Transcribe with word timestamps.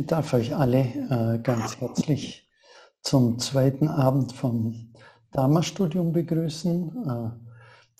Ich 0.00 0.06
darf 0.06 0.32
euch 0.32 0.56
alle 0.56 0.78
äh, 1.10 1.38
ganz 1.42 1.76
herzlich 1.76 2.48
zum 3.02 3.38
zweiten 3.38 3.86
Abend 3.86 4.32
vom 4.32 4.94
Dharma-Studium 5.30 6.14
begrüßen. 6.14 6.88
Äh, 7.06 7.30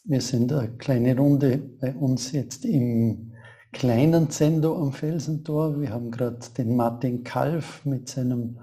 wir 0.05 0.21
sind 0.23 0.51
eine 0.51 0.79
kleine 0.79 1.15
Runde 1.15 1.59
bei 1.59 1.95
uns 1.95 2.33
jetzt 2.33 2.65
im 2.65 3.35
kleinen 3.73 4.31
Zendo 4.31 4.81
am 4.81 4.95
Felsentor. 4.95 5.79
Wir 5.79 5.91
haben 5.91 6.11
gerade 6.11 6.39
den 6.57 6.75
Martin 6.75 7.23
Kalf 7.23 7.85
mit 7.85 8.09
seinem 8.09 8.61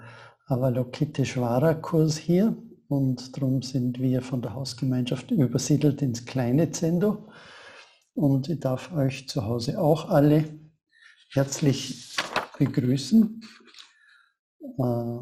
Avalokiteshvara-Kurs 0.47 2.18
hier 2.18 2.57
und 2.88 3.38
darum 3.38 3.61
sind 3.61 4.00
wir 4.00 4.24
von 4.24 4.42
der 4.42 4.56
Hausgemeinschaft 4.56 5.29
übersiedelt 5.29 6.01
ins 6.01 6.25
kleine 6.25 6.71
Zendo. 6.71 7.28
Und 8.15 8.50
ich 8.50 8.60
darf 8.60 8.92
euch 8.93 9.29
zu 9.29 9.46
Hause 9.46 9.79
auch 9.79 10.10
alle 10.10 10.43
herzlich 11.33 12.07
begrüßen. 12.57 13.42
Äh, 14.78 15.18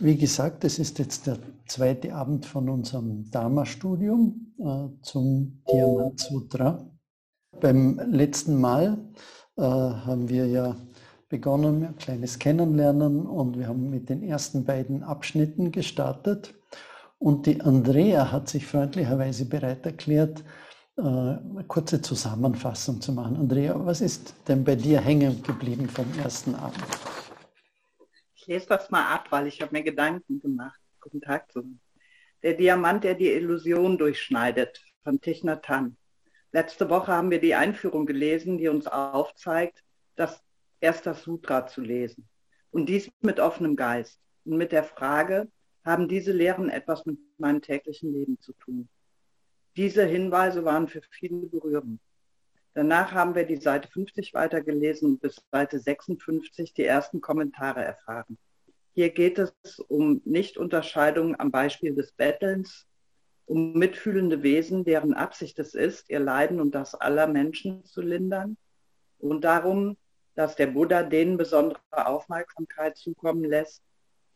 wie 0.00 0.16
gesagt, 0.16 0.64
es 0.64 0.78
ist 0.78 0.98
jetzt 0.98 1.26
der 1.26 1.38
zweite 1.66 2.14
Abend 2.14 2.46
von 2.46 2.68
unserem 2.68 3.30
Dharma-Studium 3.30 4.54
äh, 4.58 5.02
zum 5.02 5.62
Diamant 5.70 6.18
Sutra. 6.18 6.90
Beim 7.60 8.00
letzten 8.10 8.60
Mal 8.60 8.98
äh, 9.56 9.62
haben 9.62 10.28
wir 10.28 10.46
ja 10.46 10.76
begonnen, 11.28 11.84
ein 11.84 11.96
kleines 11.96 12.38
Kennenlernen 12.38 13.26
und 13.26 13.58
wir 13.58 13.68
haben 13.68 13.90
mit 13.90 14.08
den 14.08 14.22
ersten 14.22 14.64
beiden 14.64 15.02
Abschnitten 15.02 15.72
gestartet. 15.72 16.54
Und 17.18 17.46
die 17.46 17.60
Andrea 17.60 18.32
hat 18.32 18.48
sich 18.48 18.66
freundlicherweise 18.66 19.44
bereit 19.44 19.86
erklärt, 19.86 20.42
eine 20.96 21.64
kurze 21.68 22.02
Zusammenfassung 22.02 23.00
zu 23.00 23.12
machen. 23.12 23.36
Andrea, 23.36 23.74
was 23.84 24.00
ist 24.00 24.34
denn 24.46 24.62
bei 24.62 24.76
dir 24.76 25.00
hängen 25.00 25.42
geblieben 25.42 25.88
vom 25.88 26.06
ersten 26.18 26.54
Abend? 26.54 26.84
Ich 28.34 28.46
lese 28.46 28.66
das 28.66 28.90
mal 28.90 29.06
ab, 29.06 29.26
weil 29.30 29.46
ich 29.46 29.62
habe 29.62 29.72
mir 29.72 29.82
Gedanken 29.82 30.40
gemacht. 30.40 30.80
Guten 31.00 31.20
Tag. 31.20 31.48
Der 32.42 32.54
Diamant, 32.54 33.04
der 33.04 33.14
die 33.14 33.30
Illusion 33.30 33.96
durchschneidet, 33.96 34.82
von 35.02 35.20
Thich 35.20 35.44
Nhat 35.44 35.68
Hanh. 35.68 35.96
Letzte 36.52 36.90
Woche 36.90 37.12
haben 37.12 37.30
wir 37.30 37.40
die 37.40 37.54
Einführung 37.54 38.04
gelesen, 38.04 38.58
die 38.58 38.68
uns 38.68 38.86
aufzeigt, 38.86 39.82
das 40.16 40.42
erste 40.80 41.14
Sutra 41.14 41.66
zu 41.66 41.80
lesen. 41.80 42.28
Und 42.70 42.88
dies 42.88 43.10
mit 43.20 43.40
offenem 43.40 43.76
Geist 43.76 44.20
und 44.44 44.58
mit 44.58 44.72
der 44.72 44.84
Frage, 44.84 45.48
haben 45.84 46.08
diese 46.08 46.32
Lehren 46.32 46.68
etwas 46.68 47.06
mit 47.06 47.18
meinem 47.38 47.62
täglichen 47.62 48.12
Leben 48.12 48.38
zu 48.40 48.52
tun? 48.52 48.88
Diese 49.76 50.04
Hinweise 50.04 50.64
waren 50.64 50.88
für 50.88 51.00
viele 51.10 51.46
berührend. 51.46 52.00
Danach 52.74 53.12
haben 53.12 53.34
wir 53.34 53.44
die 53.44 53.56
Seite 53.56 53.88
50 53.88 54.34
weitergelesen 54.34 55.12
und 55.12 55.20
bis 55.20 55.42
Seite 55.50 55.78
56 55.78 56.74
die 56.74 56.84
ersten 56.84 57.20
Kommentare 57.20 57.82
erfahren. 57.82 58.38
Hier 58.94 59.10
geht 59.10 59.38
es 59.38 59.52
um 59.88 60.20
Nichtunterscheidung 60.24 61.38
am 61.38 61.50
Beispiel 61.50 61.94
des 61.94 62.12
Bettelns, 62.12 62.86
um 63.46 63.72
mitfühlende 63.72 64.42
Wesen, 64.42 64.84
deren 64.84 65.14
Absicht 65.14 65.58
es 65.58 65.74
ist, 65.74 66.10
ihr 66.10 66.20
Leiden 66.20 66.60
und 66.60 66.74
das 66.74 66.94
aller 66.94 67.26
Menschen 67.26 67.84
zu 67.84 68.02
lindern 68.02 68.56
und 69.18 69.42
darum, 69.42 69.96
dass 70.34 70.56
der 70.56 70.66
Buddha 70.66 71.02
denen 71.02 71.36
besondere 71.36 71.80
Aufmerksamkeit 71.92 72.96
zukommen 72.96 73.44
lässt, 73.44 73.82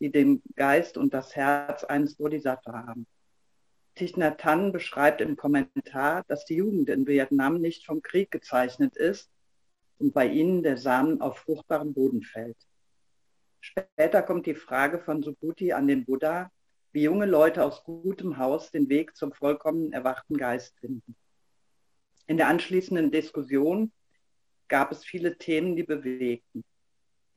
die 0.01 0.11
den 0.11 0.43
Geist 0.55 0.97
und 0.97 1.15
das 1.15 1.37
Herz 1.37 1.85
eines 1.85 2.17
Bodhisattva 2.17 2.87
haben. 2.87 3.07
Thich 3.97 4.19
Nhat 4.19 4.45
Hanh 4.45 4.73
beschreibt 4.73 5.23
im 5.23 5.37
Kommentar, 5.37 6.23
dass 6.29 6.45
die 6.45 6.57
Jugend 6.57 6.91
in 6.91 7.07
Vietnam 7.07 7.63
nicht 7.63 7.87
vom 7.87 8.03
Krieg 8.03 8.31
gezeichnet 8.31 8.95
ist 8.95 9.31
und 9.99 10.13
bei 10.13 10.29
ihnen 10.29 10.63
der 10.63 10.77
Samen 10.77 11.23
auf 11.23 11.39
fruchtbaren 11.39 11.95
Boden 11.95 12.23
fällt. 12.23 12.59
Später 13.61 14.23
kommt 14.23 14.45
die 14.45 14.55
Frage 14.55 14.99
von 14.99 15.23
Subhuti 15.23 15.73
an 15.73 15.89
den 15.89 16.05
Buddha, 16.05 16.51
wie 16.93 17.05
junge 17.05 17.25
Leute 17.25 17.65
aus 17.65 17.85
gutem 17.85 18.37
Haus 18.37 18.71
den 18.71 18.91
Weg 18.91 19.17
zum 19.17 19.33
vollkommen 19.33 19.93
erwachten 19.93 20.37
Geist 20.37 20.79
finden. 20.79 21.17
In 22.27 22.37
der 22.37 22.49
anschließenden 22.49 23.11
Diskussion 23.11 23.93
gab 24.69 24.93
es 24.93 25.07
viele 25.07 25.39
Themen, 25.39 25.75
die 25.75 25.85
bewegten. 25.85 26.65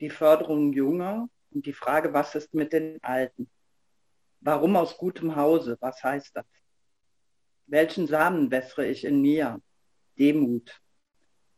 Die 0.01 0.09
Förderung 0.09 0.73
junger 0.73 1.29
und 1.51 1.65
die 1.65 1.73
Frage, 1.73 2.13
was 2.13 2.35
ist 2.35 2.53
mit 2.53 2.73
den 2.73 3.01
Alten? 3.01 3.49
Warum 4.41 4.75
aus 4.75 4.97
gutem 4.97 5.35
Hause? 5.35 5.77
Was 5.79 6.03
heißt 6.03 6.35
das? 6.35 6.45
Welchen 7.67 8.07
Samen 8.07 8.49
wässere 8.51 8.87
ich 8.87 9.03
in 9.03 9.21
mir? 9.21 9.61
Demut. 10.17 10.81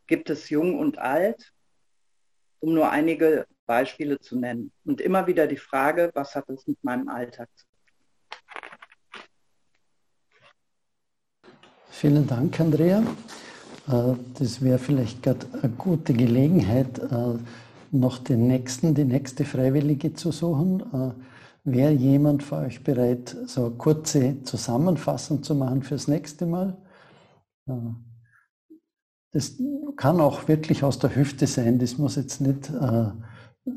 Gibt 0.06 0.30
es 0.30 0.50
jung 0.50 0.78
und 0.78 0.98
alt? 0.98 1.52
Um 2.60 2.74
nur 2.74 2.90
einige 2.90 3.46
Beispiele 3.66 4.20
zu 4.20 4.38
nennen. 4.38 4.72
Und 4.84 5.00
immer 5.00 5.26
wieder 5.26 5.46
die 5.46 5.56
Frage, 5.56 6.10
was 6.14 6.34
hat 6.34 6.48
es 6.48 6.66
mit 6.66 6.82
meinem 6.84 7.08
Alltag 7.08 7.48
zu 7.56 7.64
tun? 7.64 7.72
Vielen 11.90 12.26
Dank, 12.26 12.58
Andrea. 12.60 13.02
Äh, 13.88 14.14
das 14.38 14.60
wäre 14.60 14.78
vielleicht 14.78 15.22
gerade 15.22 15.46
eine 15.62 15.72
gute 15.72 16.12
Gelegenheit, 16.12 16.98
äh, 16.98 17.38
noch 17.90 18.18
den 18.18 18.48
nächsten, 18.48 18.94
die 18.94 19.04
nächste 19.04 19.44
Freiwillige 19.44 20.14
zu 20.14 20.32
suchen. 20.32 20.82
Äh, 21.64 21.72
Wäre 21.72 21.92
jemand 21.92 22.42
von 22.42 22.64
euch 22.64 22.82
bereit, 22.82 23.36
so 23.46 23.66
eine 23.66 23.74
kurze 23.76 24.42
Zusammenfassung 24.42 25.42
zu 25.42 25.54
machen 25.54 25.82
fürs 25.82 26.08
nächste 26.08 26.46
Mal? 26.46 26.76
Das 29.32 29.54
kann 29.96 30.20
auch 30.20 30.48
wirklich 30.48 30.82
aus 30.82 30.98
der 30.98 31.14
Hüfte 31.14 31.46
sein. 31.46 31.78
Das 31.78 31.98
muss 31.98 32.16
jetzt 32.16 32.40
nicht 32.40 32.70
äh, 32.70 33.10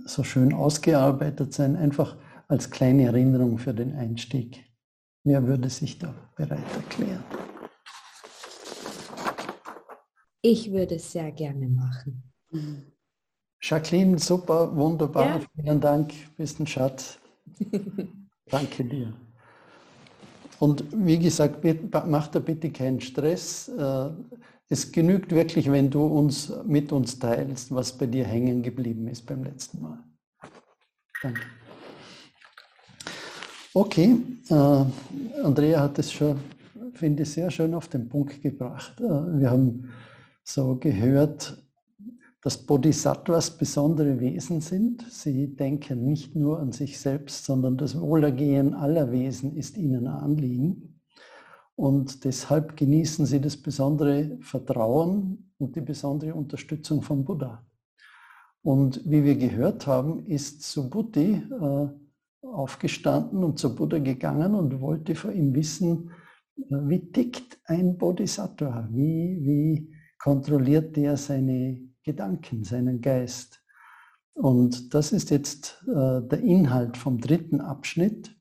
so 0.05 0.23
schön 0.23 0.53
ausgearbeitet 0.53 1.53
sein. 1.53 1.75
Einfach 1.75 2.17
als 2.47 2.69
kleine 2.69 3.05
Erinnerung 3.05 3.57
für 3.57 3.73
den 3.73 3.95
Einstieg. 3.95 4.65
Wer 5.23 5.47
würde 5.47 5.69
sich 5.69 5.97
da 5.97 6.13
bereit 6.35 6.59
erklären? 6.75 7.23
Ich 10.41 10.71
würde 10.71 10.95
es 10.95 11.11
sehr 11.11 11.31
gerne 11.31 11.67
machen. 11.67 12.31
Jacqueline, 13.61 14.19
super, 14.19 14.75
wunderbar. 14.75 15.39
Ja. 15.39 15.41
Vielen 15.55 15.81
Dank. 15.81 16.13
Bist 16.37 16.59
ein 16.59 16.67
Schatz. 16.67 17.17
Danke 18.49 18.83
dir. 18.83 19.13
Und 20.59 20.85
wie 20.91 21.19
gesagt, 21.19 21.65
mach 22.07 22.27
da 22.27 22.39
bitte 22.39 22.69
keinen 22.71 23.01
Stress. 23.01 23.67
Äh, 23.67 24.09
es 24.69 24.91
genügt 24.91 25.31
wirklich, 25.31 25.71
wenn 25.71 25.89
du 25.89 26.05
uns 26.05 26.51
mit 26.65 26.91
uns 26.91 27.19
teilst, 27.19 27.73
was 27.73 27.97
bei 27.97 28.07
dir 28.07 28.25
hängen 28.25 28.63
geblieben 28.63 29.07
ist 29.07 29.25
beim 29.25 29.43
letzten 29.43 29.81
Mal. 29.81 29.99
Danke. 31.21 31.41
Okay, 33.73 34.15
äh, 34.49 35.43
Andrea 35.43 35.81
hat 35.81 35.99
es 35.99 36.11
schon, 36.11 36.39
finde 36.93 37.23
ich, 37.23 37.31
sehr 37.31 37.51
schön 37.51 37.73
auf 37.73 37.89
den 37.89 38.07
Punkt 38.07 38.41
gebracht. 38.41 38.93
Äh, 39.01 39.39
wir 39.39 39.51
haben 39.51 39.91
so 40.43 40.75
gehört, 40.77 41.61
dass 42.45 42.59
Bodhisattvas 42.59 43.57
besondere 43.57 44.19
Wesen 44.19 44.61
sind. 44.61 45.03
Sie 45.09 45.55
denken 45.55 46.05
nicht 46.05 46.35
nur 46.35 46.59
an 46.59 46.71
sich 46.71 46.99
selbst, 46.99 47.43
sondern 47.43 47.75
das 47.75 47.99
Wohlergehen 47.99 48.75
aller 48.75 49.11
Wesen 49.11 49.55
ist 49.55 49.77
ihnen 49.77 50.05
ein 50.05 50.13
Anliegen. 50.13 51.01
Und 51.75 52.23
deshalb 52.23 52.77
genießen 52.77 53.25
sie 53.25 53.41
das 53.41 53.57
besondere 53.57 54.37
Vertrauen 54.41 55.53
und 55.57 55.75
die 55.75 55.81
besondere 55.81 56.35
Unterstützung 56.35 57.01
vom 57.01 57.25
Buddha. 57.25 57.65
Und 58.61 59.01
wie 59.09 59.23
wir 59.23 59.37
gehört 59.37 59.87
haben, 59.87 60.27
ist 60.27 60.61
Subhuti 60.61 61.41
äh, 61.49 61.87
aufgestanden 62.45 63.43
und 63.43 63.57
zu 63.57 63.73
Buddha 63.73 63.97
gegangen 63.97 64.53
und 64.53 64.79
wollte 64.81 65.15
vor 65.15 65.31
ihm 65.31 65.55
wissen, 65.55 66.11
wie 66.55 67.11
tickt 67.11 67.57
ein 67.65 67.97
Bodhisattva? 67.97 68.87
Wie, 68.91 69.39
wie 69.41 69.95
kontrolliert 70.19 70.95
der 70.95 71.17
seine 71.17 71.94
Gedanken, 72.05 72.63
seinen 72.63 73.01
Geist. 73.01 73.61
Und 74.33 74.93
das 74.93 75.11
ist 75.11 75.31
jetzt 75.31 75.83
äh, 75.87 76.21
der 76.21 76.39
Inhalt 76.39 76.97
vom 76.97 77.19
dritten 77.19 77.61
Abschnitt. 77.61 78.35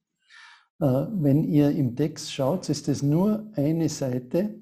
Äh, 0.80 0.84
wenn 0.84 1.44
ihr 1.44 1.70
im 1.70 1.96
Text 1.96 2.32
schaut, 2.32 2.68
ist 2.68 2.88
es 2.88 3.02
nur 3.02 3.50
eine 3.56 3.88
Seite. 3.88 4.60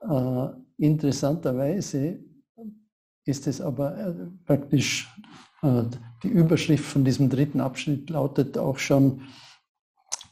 Äh, 0.00 0.48
interessanterweise 0.78 2.24
ist 3.24 3.46
es 3.46 3.60
aber 3.60 3.96
äh, 3.96 4.14
praktisch, 4.44 5.08
äh, 5.62 5.82
die 6.22 6.28
Überschrift 6.28 6.84
von 6.84 7.04
diesem 7.04 7.30
dritten 7.30 7.60
Abschnitt 7.60 8.10
lautet 8.10 8.58
auch 8.58 8.78
schon 8.78 9.22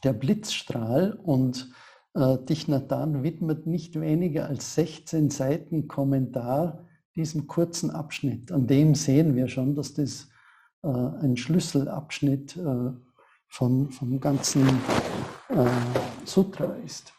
der 0.03 0.13
Blitzstrahl 0.13 1.13
und 1.13 1.71
äh, 2.15 2.37
Dich 2.49 2.67
Nathan 2.67 3.23
widmet 3.23 3.65
nicht 3.65 3.99
weniger 3.99 4.47
als 4.47 4.75
16 4.75 5.29
Seiten 5.29 5.87
Kommentar 5.87 6.84
diesem 7.15 7.47
kurzen 7.47 7.89
Abschnitt. 7.89 8.51
An 8.51 8.67
dem 8.67 8.95
sehen 8.95 9.35
wir 9.35 9.47
schon, 9.47 9.75
dass 9.75 9.93
das 9.93 10.29
äh, 10.83 10.87
ein 10.87 11.37
Schlüsselabschnitt 11.37 12.57
äh, 12.57 12.91
von, 13.47 13.89
vom 13.89 14.19
ganzen 14.19 14.67
äh, 15.49 15.65
Sutra 16.25 16.75
ist. 16.85 17.13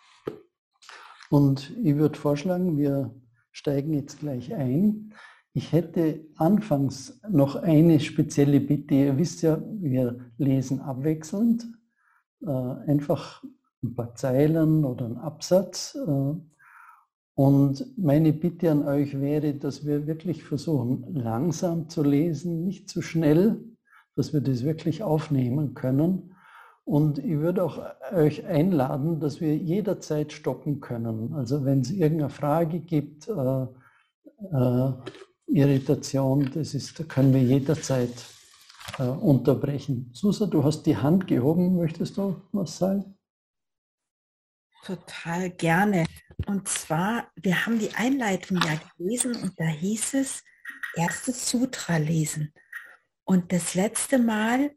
Und 1.31 1.73
ich 1.83 1.97
würde 1.97 2.19
vorschlagen, 2.19 2.77
wir 2.77 3.15
steigen 3.51 3.95
jetzt 3.95 4.21
gleich 4.21 4.55
ein. 4.55 5.15
Ich 5.55 5.73
hätte 5.73 6.21
anfangs 6.37 7.21
noch 7.29 7.57
eine 7.57 7.99
spezielle 8.01 8.61
Bitte. 8.61 8.95
Ihr 8.95 9.19
wisst 9.19 9.43
ja, 9.43 9.61
wir 9.81 10.19
lesen 10.37 10.81
abwechselnd, 10.81 11.67
äh, 12.43 12.51
einfach 12.51 13.43
ein 13.83 13.95
paar 13.95 14.15
Zeilen 14.15 14.85
oder 14.85 15.07
einen 15.07 15.17
Absatz. 15.17 15.97
Und 17.37 17.85
meine 17.99 18.33
Bitte 18.33 18.71
an 18.71 18.89
euch 18.89 19.21
wäre, 19.21 19.53
dass 19.53 19.85
wir 19.85 20.07
wirklich 20.07 20.43
versuchen, 20.43 21.05
langsam 21.15 21.91
zu 21.91 22.03
lesen, 22.03 22.65
nicht 22.65 22.89
zu 22.89 23.03
schnell, 23.03 23.63
dass 24.15 24.33
wir 24.33 24.41
das 24.41 24.65
wirklich 24.65 25.03
aufnehmen 25.03 25.75
können. 25.75 26.35
Und 26.87 27.19
ich 27.19 27.39
würde 27.39 27.63
auch 27.63 27.79
euch 28.15 28.47
einladen, 28.47 29.21
dass 29.21 29.43
wir 29.43 29.55
jederzeit 29.55 30.33
stoppen 30.33 30.81
können. 30.81 31.35
Also 31.35 31.67
wenn 31.67 31.81
es 31.81 31.91
irgendeine 31.91 32.31
Frage 32.31 32.81
gibt, 32.81 33.29
äh, 33.29 33.67
äh, 34.53 34.93
Irritation, 35.47 36.51
das 36.55 36.73
ist, 36.73 36.99
da 36.99 37.05
können 37.05 37.35
wir 37.35 37.43
jederzeit 37.43 38.15
äh, 38.99 39.03
unterbrechen. 39.03 40.11
Susa, 40.15 40.47
du 40.47 40.65
hast 40.65 40.85
die 40.85 40.97
Hand 40.97 41.27
gehoben, 41.27 41.77
möchtest 41.77 42.17
du 42.17 42.37
was 42.53 42.79
sagen? 42.79 43.16
Total 44.87 45.51
gerne. 45.51 46.07
Und 46.47 46.69
zwar, 46.69 47.33
wir 47.35 47.67
haben 47.67 47.81
die 47.81 47.93
Einleitung 47.95 48.59
ja 48.59 48.81
gelesen 48.97 49.35
und 49.35 49.59
da 49.59 49.67
hieß 49.67 50.15
es, 50.15 50.45
erstes 50.95 51.51
Sutra 51.51 51.97
lesen. 51.97 52.55
Und 53.25 53.53
das 53.53 53.75
letzte 53.75 54.21
Mal 54.21 54.71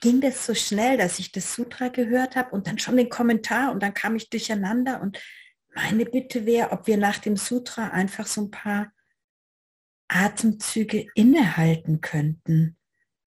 ging 0.00 0.20
das 0.20 0.46
so 0.46 0.54
schnell, 0.54 0.96
dass 0.96 1.18
ich 1.18 1.32
das 1.32 1.54
Sutra 1.54 1.88
gehört 1.88 2.36
habe 2.36 2.50
und 2.50 2.68
dann 2.68 2.78
schon 2.78 2.96
den 2.96 3.08
Kommentar 3.08 3.72
und 3.72 3.82
dann 3.82 3.94
kam 3.94 4.14
ich 4.14 4.30
durcheinander 4.30 5.00
und 5.00 5.20
meine 5.74 6.04
Bitte 6.04 6.46
wäre, 6.46 6.70
ob 6.70 6.86
wir 6.86 6.96
nach 6.96 7.18
dem 7.18 7.36
Sutra 7.36 7.88
einfach 7.88 8.28
so 8.28 8.42
ein 8.42 8.50
paar 8.52 8.92
Atemzüge 10.06 11.08
innehalten 11.16 12.00
könnten, 12.00 12.76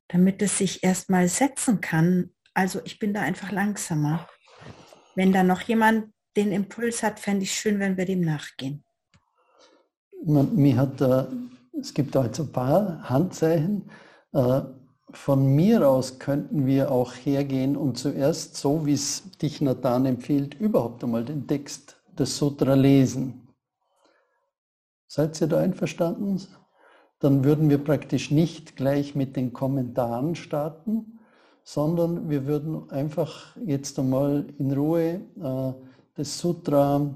damit 0.07 0.41
es 0.41 0.59
sich 0.59 0.81
erstmal 0.81 1.27
setzen 1.27 1.81
kann. 1.81 2.33
Also 2.53 2.81
ich 2.85 3.00
bin 3.00 3.13
da 3.13 3.21
einfach 3.21 3.51
langsamer. 3.51 4.29
Wenn 5.15 5.31
da 5.31 5.44
noch 5.44 5.62
jemand 5.62 6.13
den 6.35 6.51
Impuls 6.51 7.03
hat, 7.03 7.19
fände 7.19 7.44
ich 7.44 7.53
schön, 7.53 7.79
wenn 7.79 7.97
wir 7.97 8.06
dem 8.06 8.21
nachgehen. 8.21 8.83
Mir 10.23 10.77
hat, 10.77 11.01
äh, 11.01 11.25
es 11.79 11.94
gibt 11.94 12.15
da 12.15 12.25
jetzt 12.25 12.39
ein 12.39 12.51
paar 12.51 13.09
Handzeichen. 13.09 13.89
Äh, 14.33 14.62
von 15.12 15.56
mir 15.56 15.88
aus 15.88 16.19
könnten 16.19 16.65
wir 16.65 16.91
auch 16.91 17.13
hergehen 17.13 17.77
und 17.77 17.97
zuerst, 17.97 18.57
so 18.57 18.85
wie 18.85 18.94
es 18.94 19.31
dich 19.38 19.62
Nathan 19.62 20.06
empfiehlt, 20.06 20.56
überhaupt 20.56 21.03
einmal 21.03 21.23
den 21.23 21.47
Text 21.47 21.97
des 22.18 22.38
Sutra 22.38 22.73
lesen. 22.73 23.47
Seid 25.07 25.39
ihr 25.39 25.47
da 25.47 25.59
einverstanden? 25.59 26.41
dann 27.19 27.44
würden 27.44 27.69
wir 27.69 27.77
praktisch 27.77 28.31
nicht 28.31 28.75
gleich 28.75 29.15
mit 29.15 29.35
den 29.35 29.53
Kommentaren 29.53 30.35
starten, 30.35 31.19
sondern 31.65 32.29
wir 32.29 32.45
würden 32.45 32.89
einfach 32.91 33.57
jetzt 33.65 33.97
einmal 34.00 34.45
in 34.59 34.71
Ruhe 34.71 35.19
äh, 35.41 35.73
das 36.13 36.38
Sutra 36.38 37.13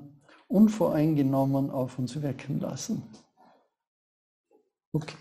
unvoreingenommen 0.48 1.70
auf 1.70 2.00
uns 2.00 2.20
wirken 2.22 2.60
lassen. 2.60 3.04
Okay. 4.92 5.16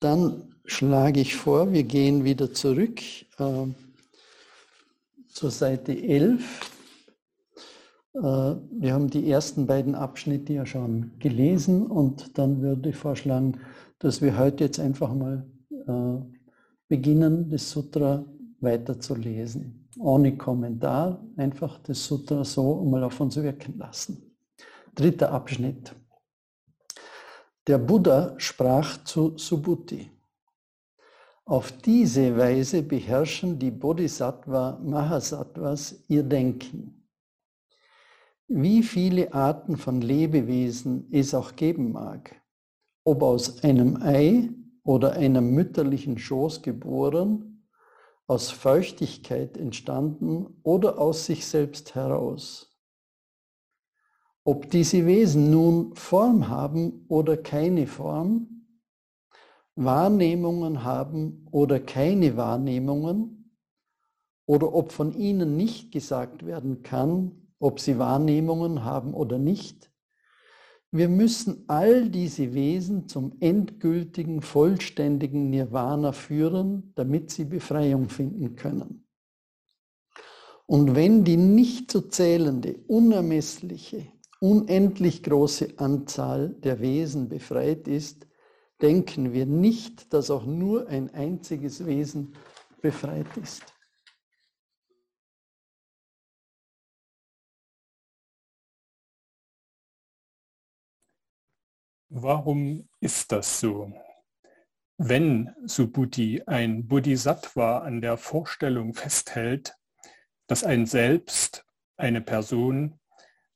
Dann 0.00 0.54
schlage 0.66 1.20
ich 1.20 1.34
vor, 1.34 1.72
wir 1.72 1.84
gehen 1.84 2.24
wieder 2.24 2.52
zurück 2.52 3.00
äh, 3.38 3.66
zur 5.28 5.50
Seite 5.50 5.92
11. 5.98 6.70
Äh, 8.12 8.20
wir 8.20 8.92
haben 8.92 9.08
die 9.08 9.30
ersten 9.30 9.66
beiden 9.66 9.94
Abschnitte 9.94 10.52
ja 10.52 10.66
schon 10.66 11.12
gelesen 11.20 11.86
und 11.86 12.36
dann 12.36 12.60
würde 12.60 12.90
ich 12.90 12.96
vorschlagen, 12.96 13.58
dass 13.98 14.20
wir 14.20 14.36
heute 14.36 14.64
jetzt 14.64 14.78
einfach 14.78 15.14
mal 15.14 15.46
äh, 15.70 16.35
beginnen, 16.88 17.50
das 17.50 17.70
Sutra 17.70 18.24
weiterzulesen. 18.60 19.88
Ohne 19.98 20.36
Kommentar, 20.36 21.24
einfach 21.36 21.78
das 21.78 22.04
Sutra 22.04 22.44
so 22.44 22.84
mal 22.84 23.02
auf 23.04 23.20
uns 23.20 23.36
wirken 23.36 23.78
lassen. 23.78 24.36
Dritter 24.94 25.30
Abschnitt. 25.32 25.94
Der 27.66 27.78
Buddha 27.78 28.34
sprach 28.38 29.02
zu 29.04 29.36
Subhuti. 29.36 30.10
Auf 31.44 31.72
diese 31.72 32.36
Weise 32.36 32.82
beherrschen 32.82 33.58
die 33.58 33.70
Bodhisattva 33.70 34.80
Mahasattvas 34.82 36.04
ihr 36.08 36.22
Denken 36.22 36.96
wie 38.48 38.82
viele 38.82 39.32
Arten 39.34 39.76
von 39.76 40.00
Lebewesen 40.00 41.08
es 41.10 41.34
auch 41.34 41.56
geben 41.56 41.92
mag, 41.92 42.40
ob 43.04 43.22
aus 43.22 43.62
einem 43.64 44.00
Ei 44.02 44.50
oder 44.86 45.12
einem 45.12 45.50
mütterlichen 45.50 46.16
Schoß 46.16 46.62
geboren, 46.62 47.68
aus 48.26 48.50
Feuchtigkeit 48.50 49.56
entstanden 49.56 50.46
oder 50.62 50.98
aus 50.98 51.26
sich 51.26 51.46
selbst 51.46 51.94
heraus. 51.94 52.74
Ob 54.44 54.70
diese 54.70 55.04
Wesen 55.06 55.50
nun 55.50 55.94
Form 55.94 56.48
haben 56.48 57.04
oder 57.08 57.36
keine 57.36 57.86
Form, 57.86 58.66
Wahrnehmungen 59.74 60.84
haben 60.84 61.46
oder 61.50 61.80
keine 61.80 62.36
Wahrnehmungen, 62.36 63.36
oder 64.46 64.72
ob 64.72 64.92
von 64.92 65.12
ihnen 65.12 65.56
nicht 65.56 65.90
gesagt 65.92 66.46
werden 66.46 66.82
kann, 66.82 67.48
ob 67.58 67.80
sie 67.80 67.98
Wahrnehmungen 67.98 68.84
haben 68.84 69.12
oder 69.12 69.38
nicht. 69.38 69.90
Wir 70.96 71.10
müssen 71.10 71.64
all 71.66 72.08
diese 72.08 72.54
Wesen 72.54 73.06
zum 73.06 73.36
endgültigen, 73.40 74.40
vollständigen 74.40 75.50
Nirvana 75.50 76.12
führen, 76.12 76.92
damit 76.94 77.30
sie 77.30 77.44
Befreiung 77.44 78.08
finden 78.08 78.56
können. 78.56 79.06
Und 80.64 80.94
wenn 80.94 81.22
die 81.22 81.36
nicht 81.36 81.90
zu 81.90 82.08
zählende, 82.08 82.76
unermessliche, 82.88 84.06
unendlich 84.40 85.22
große 85.22 85.74
Anzahl 85.76 86.48
der 86.64 86.80
Wesen 86.80 87.28
befreit 87.28 87.86
ist, 87.88 88.26
denken 88.80 89.34
wir 89.34 89.44
nicht, 89.44 90.14
dass 90.14 90.30
auch 90.30 90.46
nur 90.46 90.88
ein 90.88 91.12
einziges 91.12 91.84
Wesen 91.84 92.32
befreit 92.80 93.36
ist. 93.36 93.75
Warum 102.08 102.88
ist 103.00 103.32
das 103.32 103.58
so? 103.58 103.92
Wenn 104.96 105.54
Subhuti 105.64 106.42
ein 106.46 106.86
Bodhisattva 106.86 107.78
an 107.78 108.00
der 108.00 108.16
Vorstellung 108.16 108.94
festhält, 108.94 109.76
dass 110.46 110.62
ein 110.62 110.86
Selbst, 110.86 111.66
eine 111.96 112.20
Person, 112.20 113.00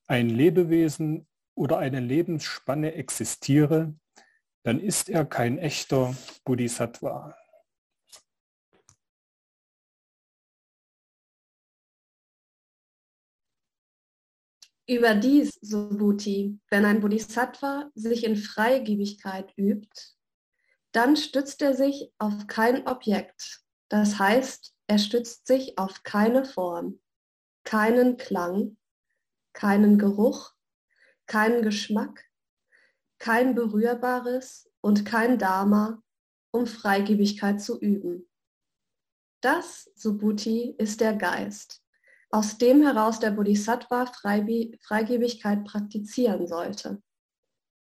ein 0.08 0.28
Lebewesen 0.28 1.28
oder 1.54 1.78
eine 1.78 2.00
Lebensspanne 2.00 2.94
existiere, 2.94 3.94
dann 4.64 4.80
ist 4.80 5.08
er 5.08 5.24
kein 5.24 5.58
echter 5.58 6.14
Bodhisattva. 6.44 7.36
Überdies, 14.90 15.56
Subhuti, 15.62 16.58
wenn 16.68 16.84
ein 16.84 17.00
Bodhisattva 17.00 17.92
sich 17.94 18.24
in 18.24 18.34
Freigebigkeit 18.34 19.56
übt, 19.56 20.16
dann 20.90 21.16
stützt 21.16 21.62
er 21.62 21.74
sich 21.74 22.12
auf 22.18 22.48
kein 22.48 22.88
Objekt. 22.88 23.60
Das 23.88 24.18
heißt, 24.18 24.74
er 24.88 24.98
stützt 24.98 25.46
sich 25.46 25.78
auf 25.78 26.02
keine 26.02 26.44
Form, 26.44 26.98
keinen 27.62 28.16
Klang, 28.16 28.78
keinen 29.52 29.96
Geruch, 29.96 30.54
keinen 31.28 31.62
Geschmack, 31.62 32.24
kein 33.20 33.54
Berührbares 33.54 34.72
und 34.80 35.06
kein 35.06 35.38
Dharma, 35.38 36.02
um 36.50 36.66
Freigebigkeit 36.66 37.62
zu 37.62 37.78
üben. 37.78 38.28
Das, 39.40 39.88
Subhuti, 39.94 40.74
ist 40.78 41.00
der 41.00 41.14
Geist 41.14 41.79
aus 42.30 42.58
dem 42.58 42.82
heraus 42.82 43.18
der 43.18 43.32
Bodhisattva 43.32 44.06
Freigebigkeit 44.06 45.64
praktizieren 45.64 46.46
sollte. 46.46 47.02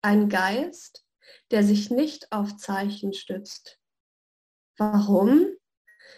Ein 0.02 0.30
Geist, 0.30 1.06
der 1.52 1.64
sich 1.64 1.90
nicht 1.90 2.32
auf 2.32 2.56
Zeichen 2.58 3.14
stützt. 3.14 3.80
Warum? 4.78 5.48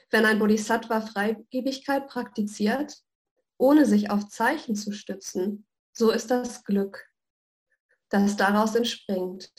Wenn 0.09 0.25
ein 0.25 0.39
Bodhisattva 0.39 1.01
Freigebigkeit 1.01 2.07
praktiziert, 2.07 3.01
ohne 3.57 3.85
sich 3.85 4.11
auf 4.11 4.27
Zeichen 4.27 4.75
zu 4.75 4.91
stützen, 4.91 5.65
so 5.93 6.11
ist 6.11 6.29
das 6.29 6.63
Glück, 6.63 7.09
das 8.09 8.37
daraus 8.37 8.75
entspringt, 8.75 9.51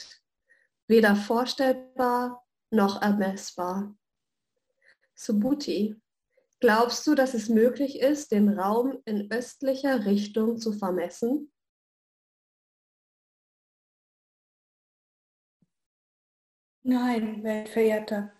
weder 0.87 1.17
vorstellbar 1.17 2.47
noch 2.71 3.01
ermessbar. 3.01 3.97
Subhuti, 5.15 6.01
Glaubst 6.61 7.07
du, 7.07 7.15
dass 7.15 7.33
es 7.33 7.49
möglich 7.49 8.01
ist, 8.01 8.33
den 8.33 8.51
Raum 8.51 9.01
in 9.07 9.33
östlicher 9.33 10.05
Richtung 10.05 10.59
zu 10.59 10.73
vermessen? 10.73 11.51
Nein, 16.83 17.43
Weltverehrter. 17.43 18.33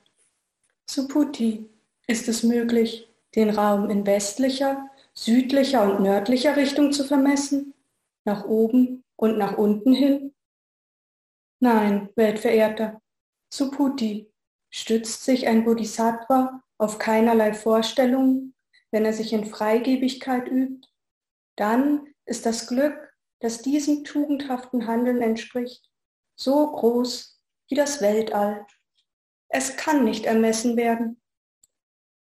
Suputi, 0.89 1.71
ist 2.07 2.29
es 2.29 2.43
möglich, 2.43 3.09
den 3.35 3.51
Raum 3.51 3.89
in 3.89 4.05
westlicher, 4.05 4.91
südlicher 5.15 5.83
und 5.91 6.03
nördlicher 6.03 6.57
Richtung 6.57 6.93
zu 6.93 7.05
vermessen? 7.05 7.73
Nach 8.27 8.45
oben 8.45 9.03
und 9.17 9.39
nach 9.39 9.57
unten 9.57 9.95
hin? 9.95 10.35
Nein, 11.59 12.11
Weltverehrter. 12.17 13.01
Suputi, 13.51 14.31
stützt 14.69 15.25
sich 15.25 15.47
ein 15.47 15.65
Bodhisattva 15.65 16.63
auf 16.81 16.99
keinerlei 16.99 17.53
Vorstellungen, 17.53 18.55
wenn 18.91 19.05
er 19.05 19.13
sich 19.13 19.33
in 19.33 19.45
Freigebigkeit 19.45 20.49
übt? 20.49 20.89
Dann 21.57 22.15
ist 22.25 22.47
das 22.47 22.67
Glück, 22.67 22.97
das 23.41 23.61
diesem 23.61 24.03
tugendhaften 24.05 24.87
Handeln 24.87 25.21
entspricht, 25.21 25.91
so 26.37 26.73
groß 26.73 27.39
wie 27.69 27.75
das 27.75 28.01
Weltall. 28.01 28.67
Es 29.49 29.77
kann 29.77 30.05
nicht 30.05 30.25
ermessen 30.25 30.77
werden. 30.77 31.21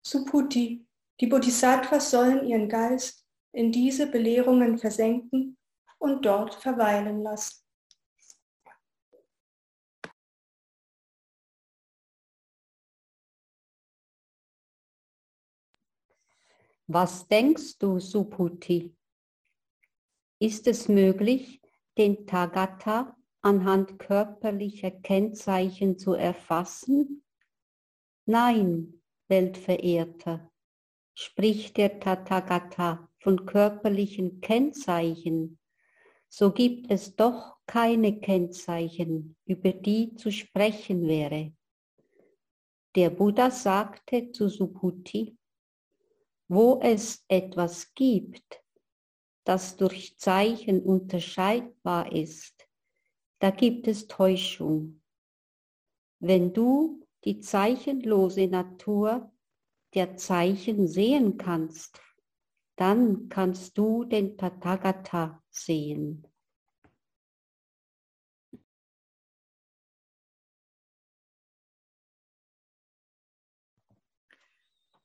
Suputi, 0.05 0.87
die 1.19 1.27
Bodhisattvas 1.27 2.09
sollen 2.09 2.47
ihren 2.47 2.69
Geist 2.69 3.25
in 3.51 3.71
diese 3.71 4.07
Belehrungen 4.07 4.79
versenken 4.79 5.57
und 5.99 6.25
dort 6.25 6.55
verweilen 6.55 7.21
lassen. 7.21 7.63
Was 16.91 17.27
denkst 17.27 17.77
du, 17.77 17.99
Suputi? 17.99 18.95
Ist 20.39 20.65
es 20.65 20.87
möglich, 20.87 21.61
den 21.99 22.25
Tagata 22.25 23.15
anhand 23.41 23.99
körperlicher 23.99 24.89
Kennzeichen 24.89 25.99
zu 25.99 26.13
erfassen? 26.13 27.23
Nein, 28.25 29.03
Weltverehrter, 29.27 30.49
spricht 31.13 31.77
der 31.77 31.99
Tathagata 31.99 33.07
von 33.19 33.45
körperlichen 33.45 34.41
Kennzeichen, 34.41 35.59
so 36.27 36.51
gibt 36.51 36.89
es 36.89 37.15
doch 37.15 37.57
keine 37.67 38.19
Kennzeichen, 38.19 39.35
über 39.45 39.73
die 39.73 40.15
zu 40.15 40.31
sprechen 40.31 41.07
wäre. 41.07 41.53
Der 42.95 43.11
Buddha 43.11 43.51
sagte 43.51 44.31
zu 44.31 44.49
Subhuti, 44.49 45.38
wo 46.49 46.79
es 46.81 47.23
etwas 47.27 47.93
gibt, 47.93 48.61
das 49.45 49.77
durch 49.77 50.17
Zeichen 50.17 50.81
unterscheidbar 50.81 52.11
ist, 52.11 52.67
da 53.39 53.51
gibt 53.51 53.87
es 53.87 54.07
Täuschung. 54.07 55.01
Wenn 56.19 56.51
du 56.51 57.07
die 57.23 57.39
zeichenlose 57.39 58.47
Natur 58.47 59.31
der 59.93 60.17
Zeichen 60.17 60.87
sehen 60.87 61.37
kannst, 61.37 62.01
dann 62.75 63.29
kannst 63.29 63.77
du 63.77 64.03
den 64.03 64.37
Tathagata 64.37 65.43
sehen. 65.49 66.28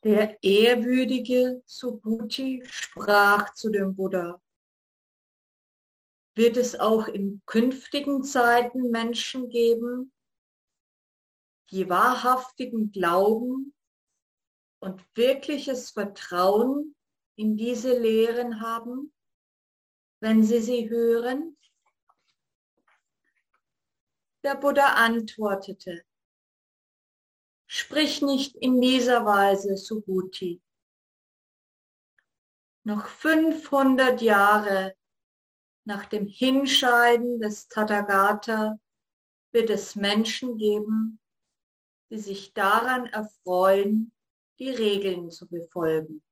Der 0.05 0.37
ehrwürdige 0.45 1.63
Subhuti 1.65 2.63
sprach 2.67 3.55
zu 3.55 3.71
dem 3.71 3.97
Buddha, 3.97 4.39
wird 6.35 6.59
es 6.59 6.79
auch 6.79 7.09
in 7.09 7.41
künftigen 7.47 8.23
Zeiten 8.23 8.91
Menschen 8.91 9.49
geben, 9.49 10.13
die 11.71 11.89
wahrhaftigen 11.89 12.93
Glauben 12.93 13.75
und 14.79 15.03
wirkliches 15.15 15.93
Vertrauen 15.93 16.95
in 17.37 17.57
diese 17.57 17.99
Lehren 17.99 18.61
haben, 18.61 19.11
wenn 20.21 20.45
sie 20.45 20.61
sie 20.61 20.91
hören? 20.91 21.57
Der 24.43 24.57
Buddha 24.57 24.97
antwortete, 24.97 26.05
Sprich 27.66 28.23
nicht 28.23 28.56
in 28.56 28.80
dieser 28.80 29.25
Weise, 29.25 29.76
Subhuti. 29.76 30.62
Noch 32.85 33.06
500 33.06 34.21
Jahre 34.21 34.94
nach 35.87 36.06
dem 36.06 36.26
Hinscheiden 36.26 37.40
des 37.40 37.68
Tathagata 37.68 38.78
wird 39.52 39.71
es 39.71 39.97
Menschen 39.97 40.59
geben, 40.59 41.18
die 42.11 42.18
sich 42.18 42.52
daran 42.52 43.06
erfreuen, 43.06 44.12
die 44.59 44.71
Regeln 44.71 45.30
zu 45.30 45.49
befolgen. 45.49 46.23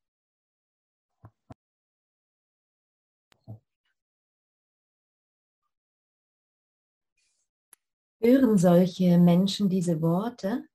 Hören 8.21 8.57
solche 8.57 9.19
Menschen 9.19 9.69
diese 9.69 10.01
Worte, 10.01 10.69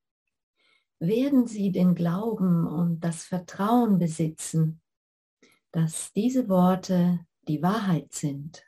werden 1.00 1.46
sie 1.46 1.70
den 1.70 1.94
Glauben 1.94 2.66
und 2.66 3.00
das 3.00 3.24
Vertrauen 3.24 3.98
besitzen, 3.98 4.80
dass 5.72 6.12
diese 6.12 6.48
Worte 6.48 7.20
die 7.46 7.62
Wahrheit 7.62 8.12
sind. 8.12 8.64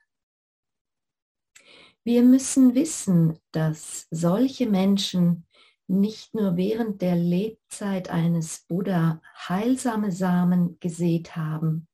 Wir 2.05 2.23
müssen 2.23 2.75
wissen, 2.75 3.39
dass 3.53 4.07
solche 4.11 4.69
Menschen 4.69 5.47
nicht 5.87 6.35
nur 6.35 6.57
während 6.57 7.03
der 7.03 7.17
Lebzeit 7.17 8.09
eines 8.11 8.65
Buddha 8.69 9.21
heilsame 9.49 10.13
Samen 10.13 10.79
gesät 10.81 11.37
haben 11.37 11.89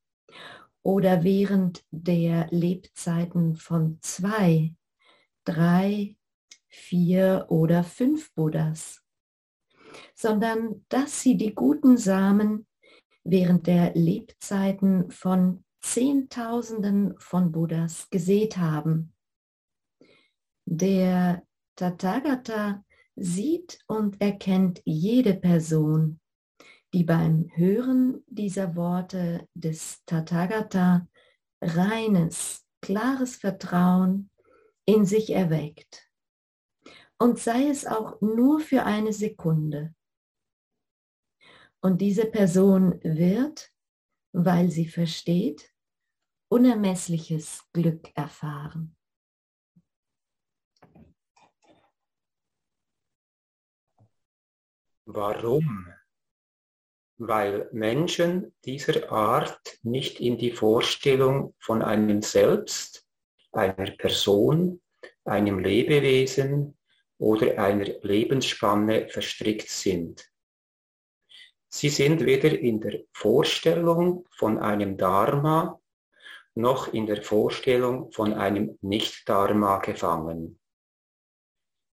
oder 0.83 1.25
während 1.25 1.85
der 1.91 2.47
Lebzeiten 2.51 3.57
von 3.57 3.99
zwei, 4.03 4.75
drei, 5.45 6.17
vier 6.69 7.47
oder 7.49 7.83
fünf 7.83 8.33
Buddhas 8.35 9.03
sondern 10.15 10.85
dass 10.89 11.21
sie 11.21 11.37
die 11.37 11.55
guten 11.55 11.97
Samen 11.97 12.67
während 13.25 13.67
der 13.67 13.95
Lebzeiten 13.95 15.11
von 15.11 15.65
Zehntausenden 15.81 17.15
von 17.19 17.53
Buddhas 17.53 18.09
gesät 18.11 18.57
haben. 18.57 19.13
Der 20.65 21.43
Tathagata 21.77 22.85
sieht 23.15 23.79
und 23.87 24.21
erkennt 24.21 24.83
jede 24.85 25.35
Person, 25.35 26.21
die 26.93 27.05
beim 27.05 27.51
Hören 27.55 28.25
dieser 28.27 28.75
Worte 28.75 29.47
des 29.55 30.03
Tathagata 30.07 31.09
reines, 31.61 32.65
klares 32.81 33.37
Vertrauen 33.37 34.31
in 34.85 35.05
sich 35.05 35.31
erweckt. 35.31 36.06
Und 37.19 37.39
sei 37.39 37.69
es 37.69 37.87
auch 37.87 38.21
nur 38.21 38.61
für 38.61 38.85
eine 38.85 39.13
Sekunde. 39.13 39.95
Und 41.81 42.01
diese 42.01 42.27
Person 42.27 43.01
wird, 43.03 43.73
weil 44.33 44.71
sie 44.71 44.87
versteht, 44.87 45.73
unermessliches 46.49 47.65
Glück 47.73 48.11
erfahren. 48.15 48.97
Warum? 55.07 55.93
Weil 57.19 57.69
Menschen 57.73 58.55
dieser 58.65 59.11
Art 59.11 59.79
nicht 59.83 60.21
in 60.21 60.37
die 60.37 60.51
Vorstellung 60.51 61.55
von 61.61 61.81
einem 61.81 62.21
Selbst, 62.21 63.07
einer 63.53 63.93
Person, 63.93 64.83
einem 65.25 65.61
Lebewesen 65.61 66.76
oder 67.19 67.59
einer 67.59 67.87
Lebensspanne 68.03 69.09
verstrickt 69.09 69.69
sind. 69.69 70.31
Sie 71.69 71.89
sind 71.89 72.25
weder 72.25 72.59
in 72.59 72.81
der 72.81 73.01
Vorstellung 73.13 74.27
von 74.31 74.59
einem 74.59 74.97
Dharma 74.97 75.81
noch 76.55 76.93
in 76.93 77.07
der 77.07 77.23
Vorstellung 77.23 78.11
von 78.13 78.33
einem 78.33 78.79
Nicht-Dharma 78.81 79.79
gefangen. 79.79 80.59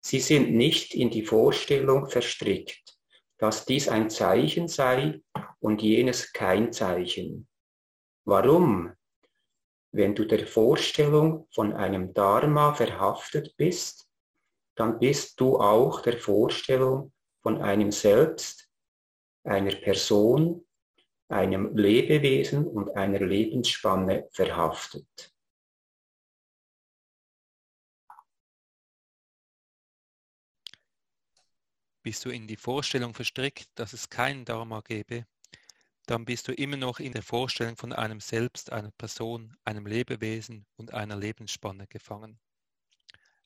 Sie 0.02 0.20
sind 0.20 0.54
nicht 0.54 0.94
in 0.96 1.10
die 1.10 1.26
Vorstellung 1.26 2.10
verstrickt, 2.10 2.98
dass 3.38 3.66
dies 3.66 3.90
ein 3.90 4.10
Zeichen 4.10 4.68
sei 4.68 5.22
und 5.60 5.82
jenes 5.82 6.32
kein 6.32 6.72
Zeichen. 6.72 7.48
Warum? 8.26 8.94
Wenn 9.92 10.16
du 10.16 10.26
der 10.26 10.48
Vorstellung 10.48 11.48
von 11.54 11.74
einem 11.74 12.14
Dharma 12.14 12.74
verhaftet 12.74 13.56
bist, 13.58 14.08
dann 14.76 15.00
bist 15.00 15.40
du 15.40 15.58
auch 15.58 16.02
der 16.02 16.18
Vorstellung 16.18 17.12
von 17.42 17.62
einem 17.62 17.92
Selbst, 17.92 18.70
einer 19.44 19.76
Person, 19.76 20.66
einem 21.30 21.76
Lebewesen 21.76 22.66
und 22.66 22.96
einer 22.96 23.20
Lebensspanne 23.20 24.28
verhaftet. 24.32 25.34
bist 32.04 32.26
du 32.26 32.30
in 32.30 32.48
die 32.48 32.58
Vorstellung 32.58 33.14
verstrickt, 33.14 33.70
dass 33.76 33.94
es 33.94 34.10
kein 34.10 34.46
Dharma 34.46 34.82
gäbe, 34.82 35.26
dann 36.06 36.26
bist 36.26 36.50
du 36.50 36.54
immer 36.54 36.76
noch 36.76 37.00
in 37.00 37.14
der 37.14 37.24
Vorstellung 37.24 37.78
von 37.78 37.94
einem 37.94 38.20
Selbst, 38.20 38.72
einer 38.72 38.92
Person, 38.92 39.56
einem 39.64 39.86
Lebewesen 39.86 40.66
und 40.76 40.94
einer 40.94 41.16
Lebensspanne 41.16 41.88
gefangen. 41.88 42.40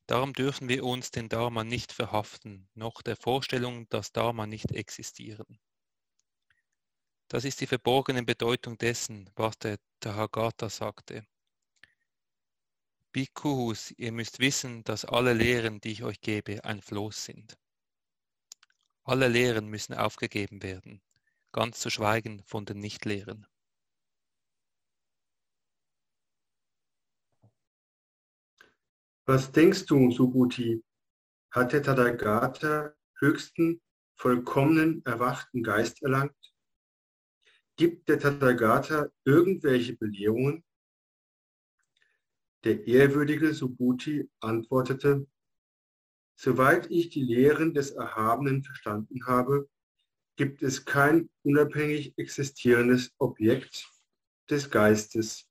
Darum 0.07 0.31
dürfen 0.31 0.69
wir 0.69 0.85
uns 0.85 1.11
den 1.11 1.27
Dharma 1.27 1.65
nicht 1.65 1.91
verhaften, 1.91 2.69
noch 2.73 3.01
der 3.01 3.17
Vorstellung, 3.17 3.89
dass 3.89 4.13
Dharma 4.13 4.47
nicht 4.47 4.71
existieren. 4.71 5.59
Das 7.27 7.43
ist 7.43 7.59
die 7.59 7.67
verborgene 7.67 8.23
Bedeutung 8.23 8.77
dessen, 8.77 9.29
was 9.35 9.59
der 9.59 9.77
Tathagata 9.99 10.69
sagte. 10.69 11.27
Bhikkhus, 13.11 13.91
ihr 13.97 14.13
müsst 14.13 14.39
wissen, 14.39 14.85
dass 14.85 15.03
alle 15.03 15.33
Lehren, 15.33 15.81
die 15.81 15.91
ich 15.91 16.03
euch 16.03 16.21
gebe, 16.21 16.63
ein 16.63 16.81
Floß 16.81 17.25
sind. 17.25 17.57
Alle 19.03 19.27
Lehren 19.27 19.67
müssen 19.67 19.93
aufgegeben 19.93 20.63
werden, 20.63 21.01
ganz 21.51 21.79
zu 21.81 21.89
schweigen 21.89 22.43
von 22.43 22.65
den 22.65 22.79
Nichtlehren. 22.79 23.45
Was 29.29 29.51
denkst 29.51 29.86
du, 29.88 30.10
Subhuti? 30.10 30.81
Hat 31.51 31.74
der 31.74 31.84
Tathagata 31.84 32.93
höchsten, 33.19 33.81
vollkommenen, 34.15 35.03
erwachten 35.05 35.63
Geist 35.63 36.01
erlangt? 36.01 36.34
Gibt 37.75 38.07
der 38.07 38.19
Tathagata 38.19 39.10
irgendwelche 39.25 39.98
Belehrungen? 39.98 40.63
Der 42.63 42.88
ehrwürdige 42.88 43.53
Subhuti 43.53 44.29
antwortete, 44.39 45.27
soweit 46.36 46.89
ich 46.89 47.10
die 47.10 47.24
Lehren 47.24 47.74
des 47.74 47.91
Erhabenen 47.91 48.63
verstanden 48.63 49.25
habe, 49.25 49.69
gibt 50.38 50.63
es 50.63 50.86
kein 50.86 51.29
unabhängig 51.43 52.17
existierendes 52.17 53.13
Objekt 53.17 53.91
des 54.50 54.72
Geistes, 54.72 55.50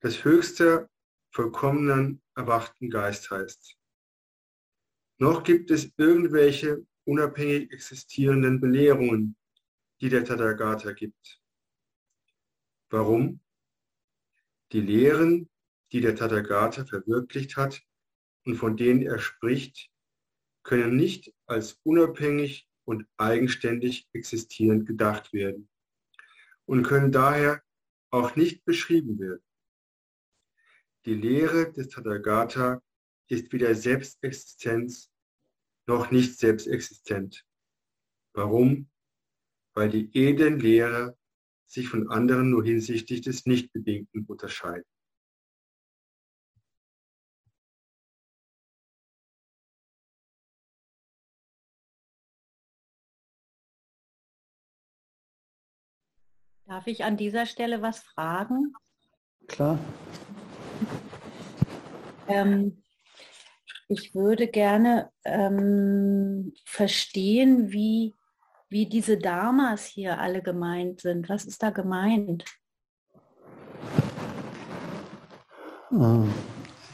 das 0.00 0.24
höchster, 0.24 0.90
vollkommenen, 1.30 2.20
erwachten 2.34 2.90
Geist 2.90 3.30
heißt. 3.30 3.76
Noch 5.18 5.44
gibt 5.44 5.70
es 5.70 5.92
irgendwelche 5.96 6.84
unabhängig 7.04 7.70
existierenden 7.72 8.60
Belehrungen, 8.60 9.36
die 10.00 10.08
der 10.08 10.24
Tathagata 10.24 10.92
gibt. 10.92 11.40
Warum? 12.90 13.40
Die 14.72 14.80
Lehren, 14.80 15.48
die 15.92 16.00
der 16.00 16.16
Tathagata 16.16 16.84
verwirklicht 16.84 17.56
hat 17.56 17.80
und 18.44 18.56
von 18.56 18.76
denen 18.76 19.02
er 19.02 19.18
spricht, 19.18 19.90
können 20.64 20.96
nicht 20.96 21.32
als 21.46 21.78
unabhängig 21.84 22.68
und 22.84 23.06
eigenständig 23.16 24.08
existierend 24.12 24.86
gedacht 24.86 25.32
werden 25.32 25.68
und 26.66 26.82
können 26.82 27.12
daher 27.12 27.62
auch 28.10 28.34
nicht 28.36 28.64
beschrieben 28.64 29.18
werden. 29.18 29.43
Die 31.04 31.14
Lehre 31.14 31.72
des 31.72 31.88
Tathagata 31.88 32.82
ist 33.28 33.52
weder 33.52 33.74
Selbstexistenz 33.74 35.10
noch 35.86 36.10
nicht 36.10 36.38
selbstexistent. 36.38 37.44
Warum? 38.32 38.88
weil 39.74 39.90
die 39.90 40.08
edlen 40.16 40.60
Lehrer 40.60 41.16
sich 41.66 41.88
von 41.88 42.08
anderen 42.08 42.50
nur 42.50 42.64
hinsichtlich 42.64 43.22
des 43.22 43.46
Nichtbedingten 43.46 44.24
unterscheiden. 44.26 44.84
Darf 56.66 56.86
ich 56.86 57.04
an 57.04 57.16
dieser 57.16 57.46
Stelle 57.46 57.82
was 57.82 58.00
fragen? 58.00 58.72
Klar. 59.48 59.78
Ähm, 62.28 62.82
ich 63.88 64.14
würde 64.14 64.48
gerne 64.48 65.10
ähm, 65.24 66.52
verstehen, 66.64 67.70
wie 67.70 68.14
wie 68.74 68.86
diese 68.86 69.16
Dharmas 69.16 69.84
hier 69.84 70.18
alle 70.18 70.42
gemeint 70.42 71.00
sind. 71.00 71.28
Was 71.28 71.44
ist 71.44 71.62
da 71.62 71.70
gemeint? 71.70 72.44
Äh, 75.92 76.26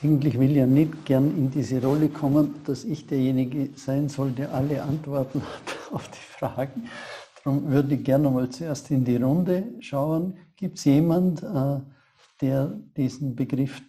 eigentlich 0.03 0.38
will 0.38 0.55
ja 0.55 0.66
nicht 0.66 1.07
gern 1.07 1.35
in 1.38 1.51
diese 1.51 1.83
Rolle 1.83 2.11
kommen, 2.11 2.62
dass 2.66 2.85
ich 2.85 3.07
derjenige 3.07 3.71
sein 3.77 4.11
soll, 4.11 4.31
der 4.33 4.53
alle 4.53 4.83
Antworten 4.83 5.40
hat 5.55 5.93
auf 5.93 6.07
die 6.09 6.19
Fragen. 6.19 6.88
Darum 7.43 7.71
würde 7.71 7.95
ich 7.95 8.05
gerne 8.05 8.29
mal 8.29 8.51
zuerst 8.51 8.90
in 8.90 9.03
die 9.03 9.16
Runde 9.16 9.64
schauen. 9.81 10.37
Gibt 10.57 10.77
es 10.77 10.85
jemand, 10.85 11.43
äh, 11.43 11.81
der 12.43 12.79
diesen 12.95 13.35
Begriff 13.35 13.81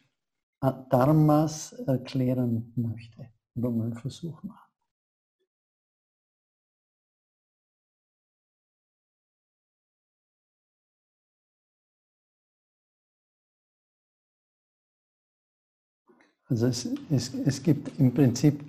Dharmas 0.62 1.74
erklären 1.74 2.72
möchte? 2.76 3.28
Oder 3.56 3.72
mal 3.72 3.86
einen 3.86 3.96
Versuch 3.96 4.44
machen? 4.44 4.72
Also 16.50 16.68
es, 16.68 16.88
es, 17.10 17.34
es 17.46 17.64
gibt 17.64 17.98
im 17.98 18.14
Prinzip, 18.14 18.60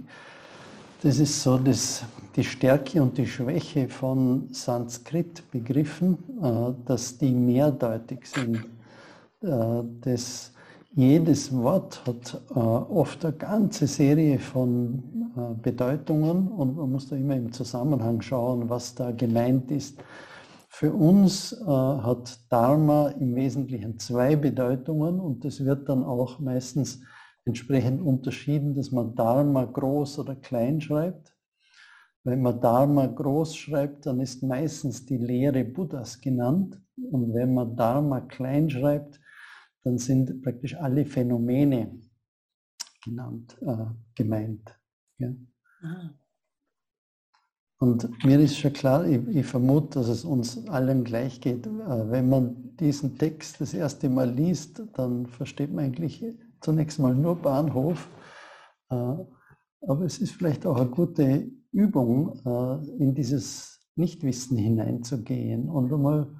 das 1.03 1.19
ist 1.19 1.43
so 1.43 1.59
das, 1.59 2.05
die 2.37 2.45
Stärke 2.45 3.03
und 3.03 3.19
die 3.19 3.27
Schwäche 3.27 3.89
von 3.89 4.49
Sanskrit-Begriffen, 4.53 6.17
äh, 6.41 6.87
dass 6.87 7.19
die 7.19 7.33
mehrdeutig 7.33 8.27
sind. 8.27 8.57
Äh, 9.43 9.83
das, 10.03 10.52
jedes 10.95 11.53
Wort 11.55 12.07
hat 12.07 12.43
äh, 12.51 12.59
oft 12.59 13.25
eine 13.25 13.35
ganze 13.35 13.87
Serie 13.87 14.39
von 14.39 15.03
Bedeutungen 15.63 16.49
und 16.49 16.77
man 16.77 16.93
muss 16.93 17.09
da 17.09 17.17
immer 17.17 17.37
im 17.37 17.53
Zusammenhang 17.53 18.21
schauen, 18.21 18.69
was 18.69 18.95
da 18.95 19.13
gemeint 19.13 19.71
ist. 19.71 20.03
Für 20.69 20.93
uns 20.93 21.57
hat 21.67 22.41
Dharma 22.51 23.09
im 23.09 23.35
Wesentlichen 23.35 23.99
zwei 23.99 24.37
Bedeutungen 24.37 25.21
und 25.21 25.45
das 25.45 25.65
wird 25.65 25.89
dann 25.89 26.03
auch 26.03 26.39
meistens 26.39 27.01
entsprechend 27.45 28.03
unterschieden, 28.03 28.75
dass 28.75 28.91
man 28.91 29.15
Dharma 29.15 29.65
groß 29.65 30.19
oder 30.19 30.35
klein 30.35 30.81
schreibt. 30.81 31.35
Wenn 32.25 32.43
man 32.43 32.61
Dharma 32.61 33.07
groß 33.07 33.57
schreibt, 33.57 34.07
dann 34.07 34.21
ist 34.21 34.43
meistens 34.43 35.05
die 35.07 35.19
Lehre 35.19 35.65
Buddhas 35.65 36.21
genannt. 36.21 36.81
Und 37.11 37.35
wenn 37.35 37.53
man 37.55 37.75
Dharma 37.75 38.21
klein 38.21 38.71
schreibt, 38.71 39.19
dann 39.85 39.99
sind 39.99 40.43
praktisch 40.43 40.77
alle 40.77 41.05
Phänomene 41.05 42.01
genannt, 43.05 43.57
äh, 43.63 43.87
gemeint. 44.15 44.79
Ja. 45.19 45.29
Ah. 45.83 46.11
Und 47.79 48.25
mir 48.25 48.39
ist 48.39 48.59
schon 48.59 48.73
klar, 48.73 49.05
ich, 49.05 49.27
ich, 49.27 49.45
vermute, 49.45 49.99
dass 49.99 50.07
es 50.07 50.25
uns 50.25 50.69
allen 50.69 51.03
gleich 51.03 51.41
geht. 51.41 51.67
Äh, 51.67 52.11
wenn 52.11 52.29
man 52.29 52.77
diesen 52.77 53.19
Text 53.19 53.61
das 53.61 53.75
erste 53.75 54.09
Mal 54.09 54.31
liest, 54.31 54.83
dann 54.95 55.27
versteht 55.27 55.73
man 55.73 55.87
eigentlich 55.87 56.25
zunächst 56.61 57.01
mal 57.01 57.15
nur 57.15 57.35
Bahnhof. 57.35 58.09
Äh, 58.89 58.95
aber 58.95 60.05
es 60.05 60.19
ist 60.19 60.33
vielleicht 60.33 60.65
auch 60.65 60.77
eine 60.77 60.91
gute 60.91 61.51
Übung, 61.73 62.41
äh, 62.45 63.03
in 63.03 63.17
dieses 63.17 63.81
Nichtwissen 63.97 64.57
hineinzugehen 64.57 65.69
und 65.69 65.93
einmal 65.93 66.33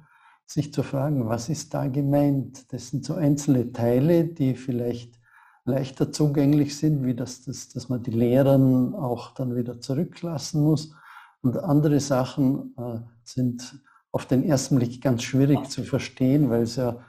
sich 0.45 0.73
zu 0.73 0.83
fragen, 0.83 1.27
was 1.27 1.49
ist 1.49 1.73
da 1.73 1.87
gemeint? 1.87 2.71
Das 2.73 2.89
sind 2.89 3.05
so 3.05 3.15
einzelne 3.15 3.71
Teile, 3.71 4.25
die 4.25 4.55
vielleicht 4.55 5.19
leichter 5.65 6.11
zugänglich 6.11 6.77
sind, 6.77 7.05
wie 7.05 7.15
das, 7.15 7.43
das, 7.43 7.69
dass 7.69 7.89
man 7.89 8.03
die 8.03 8.11
Lehren 8.11 8.93
auch 8.95 9.33
dann 9.33 9.55
wieder 9.55 9.79
zurücklassen 9.79 10.63
muss. 10.63 10.93
Und 11.41 11.57
andere 11.57 11.99
Sachen 11.99 12.75
äh, 12.77 12.99
sind 13.23 13.81
auf 14.11 14.25
den 14.25 14.43
ersten 14.43 14.75
Blick 14.77 15.01
ganz 15.01 15.23
schwierig 15.23 15.69
zu 15.69 15.83
verstehen, 15.83 16.49
weil 16.49 16.63
es 16.63 16.75
ja 16.75 16.99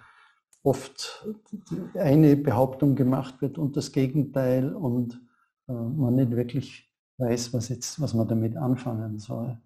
oft 0.62 1.26
eine 1.94 2.36
Behauptung 2.36 2.94
gemacht 2.94 3.42
wird 3.42 3.58
und 3.58 3.76
das 3.76 3.92
Gegenteil 3.92 4.74
und 4.74 5.20
äh, 5.68 5.72
man 5.72 6.14
nicht 6.14 6.30
wirklich 6.30 6.90
weiß, 7.18 7.52
was, 7.52 7.68
jetzt, 7.68 8.00
was 8.00 8.14
man 8.14 8.26
damit 8.26 8.56
anfangen 8.56 9.18
soll. 9.18 9.58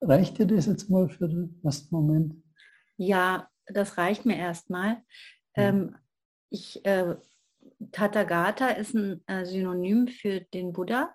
Reicht 0.00 0.38
dir 0.38 0.46
das 0.46 0.66
jetzt 0.66 0.90
mal 0.90 1.08
für 1.08 1.28
den 1.28 1.60
ersten 1.62 1.94
Moment? 1.94 2.34
Ja, 2.96 3.48
das 3.66 3.98
reicht 3.98 4.26
mir 4.26 4.36
erstmal. 4.36 4.98
Ähm, 5.54 5.96
ich, 6.50 6.84
äh, 6.84 7.16
Tathagata 7.92 8.68
ist 8.68 8.94
ein 8.94 9.22
äh, 9.26 9.44
Synonym 9.44 10.08
für 10.08 10.40
den 10.40 10.72
Buddha. 10.72 11.10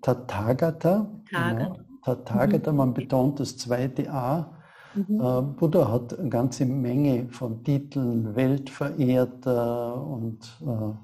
Tathagata. 0.00 1.20
Genau. 1.30 1.78
Tathagata, 2.04 2.72
man 2.72 2.94
betont 2.94 3.40
das 3.40 3.56
zweite 3.56 4.10
A. 4.10 4.58
Mhm. 4.94 5.20
Äh, 5.20 5.42
Buddha 5.58 5.90
hat 5.90 6.18
eine 6.18 6.28
ganze 6.28 6.66
Menge 6.66 7.28
von 7.30 7.64
Titeln, 7.64 8.34
Weltverehrter 8.34 10.04
und 10.04 10.44
äh, 10.60 10.94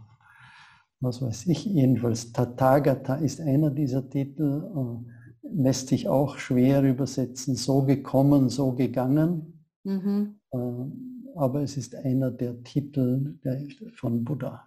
was 1.01 1.22
weiß 1.22 1.46
ich, 1.46 1.64
jedenfalls 1.64 2.33
Tathagata 2.33 3.14
ist 3.14 3.40
einer 3.40 3.70
dieser 3.70 4.09
Titel. 4.09 4.64
Äh, 4.74 5.18
lässt 5.51 5.88
sich 5.88 6.09
auch 6.09 6.37
schwer 6.37 6.83
übersetzen, 6.83 7.55
so 7.55 7.83
gekommen, 7.83 8.48
so 8.48 8.72
gegangen. 8.72 9.58
Mhm. 9.88 10.38
Äh, 10.53 11.38
aber 11.38 11.62
es 11.62 11.79
ist 11.79 11.94
einer 11.94 12.31
der 12.31 12.62
Titel 12.62 13.38
von 13.94 14.22
Buddha. 14.22 14.64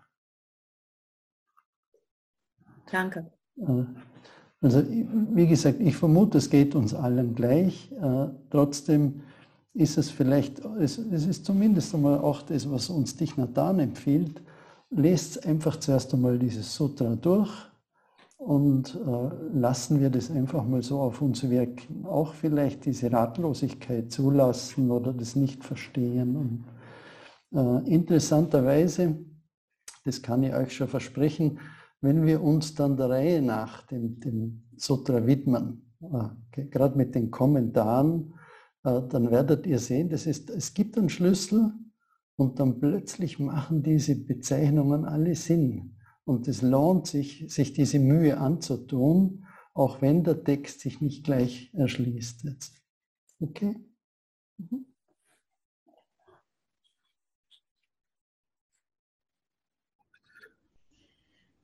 Danke. 2.92 3.32
Äh, 3.58 3.84
also 4.62 4.84
wie 4.90 5.48
gesagt, 5.48 5.80
ich 5.80 5.96
vermute, 5.96 6.40
es 6.40 6.50
geht 6.50 6.74
uns 6.74 6.96
allen 6.96 7.36
gleich. 7.36 7.92
Äh, 7.92 8.30
trotzdem 8.50 9.22
ist 9.76 10.00
es 10.00 10.10
vielleicht, 10.10 10.60
es, 10.80 10.98
es 10.98 11.28
ist 11.28 11.46
zumindest 11.46 11.94
einmal 11.94 12.18
auch 12.20 12.42
das, 12.42 12.70
was 12.70 12.90
uns 12.90 13.16
Dich 13.16 13.38
Nathan 13.38 13.80
empfiehlt. 13.80 14.42
Lest 14.90 15.46
einfach 15.46 15.78
zuerst 15.78 16.14
einmal 16.16 16.40
dieses 16.40 16.76
Sutra 16.76 17.16
durch 17.16 17.71
und 18.42 18.96
äh, 18.96 19.30
lassen 19.54 20.00
wir 20.00 20.10
das 20.10 20.32
einfach 20.32 20.66
mal 20.66 20.82
so 20.82 21.00
auf 21.00 21.22
uns 21.22 21.48
wirken. 21.48 22.06
Auch 22.08 22.34
vielleicht 22.34 22.86
diese 22.86 23.12
Ratlosigkeit 23.12 24.12
zulassen 24.12 24.90
oder 24.90 25.14
das 25.14 25.36
nicht 25.36 25.64
verstehen. 25.64 26.36
Und, 26.36 26.66
äh, 27.54 27.94
interessanterweise, 27.94 29.20
das 30.06 30.24
kann 30.24 30.42
ich 30.42 30.56
euch 30.56 30.76
schon 30.76 30.88
versprechen, 30.88 31.60
wenn 32.02 32.26
wir 32.26 32.42
uns 32.42 32.74
dann 32.74 32.98
der 32.98 33.12
Reihe 33.12 33.44
nach 33.44 33.86
dem, 33.86 34.20
dem 34.20 34.64
Sutra 34.76 35.28
widmen, 35.28 35.94
äh, 36.02 36.66
gerade 36.66 36.98
mit 36.98 37.14
den 37.14 37.30
Kommentaren, 37.30 38.34
äh, 38.84 39.02
dann 39.08 39.30
werdet 39.30 39.68
ihr 39.68 39.78
sehen, 39.78 40.10
das 40.10 40.26
ist, 40.26 40.50
es 40.50 40.74
gibt 40.74 40.98
einen 40.98 41.10
Schlüssel 41.10 41.74
und 42.38 42.60
dann 42.60 42.80
plötzlich 42.80 43.38
machen 43.38 43.84
diese 43.84 44.16
Bezeichnungen 44.16 45.06
alle 45.06 45.36
Sinn. 45.36 45.98
Und 46.26 46.48
es 46.48 46.62
lohnt 46.62 47.08
sich, 47.08 47.52
sich 47.52 47.74
diese 47.74 48.00
Mühe 48.00 48.38
anzutun, 48.38 49.46
auch 49.74 50.02
wenn 50.02 50.24
der 50.24 50.44
Text 50.44 50.82
sich 50.82 51.02
nicht 51.02 51.24
gleich 51.24 51.74
erschließt 51.74 52.44
jetzt. 52.44 52.82
Okay? 53.40 53.76
Mhm. 54.58 54.86